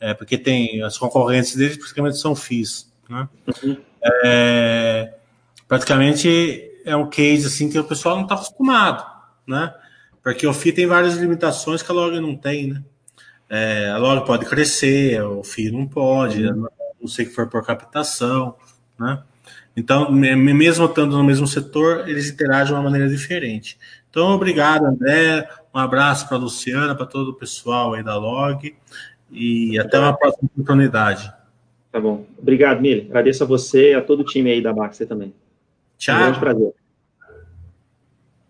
é, 0.00 0.14
porque 0.14 0.36
tem 0.36 0.82
as 0.82 0.98
concorrentes 0.98 1.54
deles 1.56 1.76
praticamente 1.76 2.18
são 2.18 2.34
FIIs. 2.34 2.92
Né? 3.08 3.28
Uhum. 3.62 3.76
É, 4.24 5.14
praticamente 5.66 6.70
é 6.84 6.94
um 6.96 7.08
case 7.08 7.46
assim 7.46 7.68
que 7.68 7.78
o 7.78 7.84
pessoal 7.84 8.16
não 8.16 8.22
está 8.22 8.34
acostumado, 8.34 9.04
né? 9.46 9.74
Porque 10.22 10.46
o 10.46 10.52
FII 10.52 10.72
tem 10.72 10.86
várias 10.86 11.14
limitações 11.16 11.82
que 11.82 11.90
a 11.90 11.94
log 11.94 12.18
não 12.20 12.36
tem, 12.36 12.68
né? 12.68 12.82
É, 13.48 13.90
a 13.90 13.98
log 13.98 14.26
pode 14.26 14.44
crescer, 14.44 15.22
o 15.22 15.42
FII 15.44 15.70
não 15.70 15.86
pode, 15.86 16.44
uhum. 16.46 16.66
não 17.00 17.08
sei 17.08 17.24
que 17.24 17.32
for 17.32 17.48
por 17.48 17.64
captação, 17.64 18.56
né? 18.98 19.22
Então, 19.76 20.10
mesmo 20.10 20.86
estando 20.86 21.16
no 21.16 21.22
mesmo 21.22 21.46
setor, 21.46 22.08
eles 22.08 22.30
interagem 22.30 22.68
de 22.68 22.72
uma 22.72 22.82
maneira 22.82 23.08
diferente. 23.08 23.78
Então, 24.08 24.30
obrigado, 24.30 24.86
André. 24.86 25.46
Um 25.74 25.78
abraço 25.78 26.26
para 26.26 26.38
a 26.38 26.40
Luciana, 26.40 26.94
para 26.94 27.04
todo 27.04 27.32
o 27.32 27.34
pessoal 27.34 27.92
aí 27.92 28.02
da 28.02 28.16
Log. 28.16 28.74
E 29.30 29.78
até 29.78 29.98
uma 29.98 30.16
próxima 30.16 30.48
oportunidade. 30.50 31.30
Tá 31.92 32.00
bom. 32.00 32.24
Obrigado, 32.38 32.80
Mili. 32.80 33.06
Agradeço 33.10 33.44
a 33.44 33.46
você 33.46 33.90
e 33.90 33.94
a 33.94 34.00
todo 34.00 34.20
o 34.20 34.24
time 34.24 34.50
aí 34.50 34.62
da 34.62 34.72
Baxter 34.72 35.06
também. 35.06 35.34
Tchau. 35.98 36.16
Um 36.16 36.20
grande 36.20 36.40
prazer. 36.40 36.74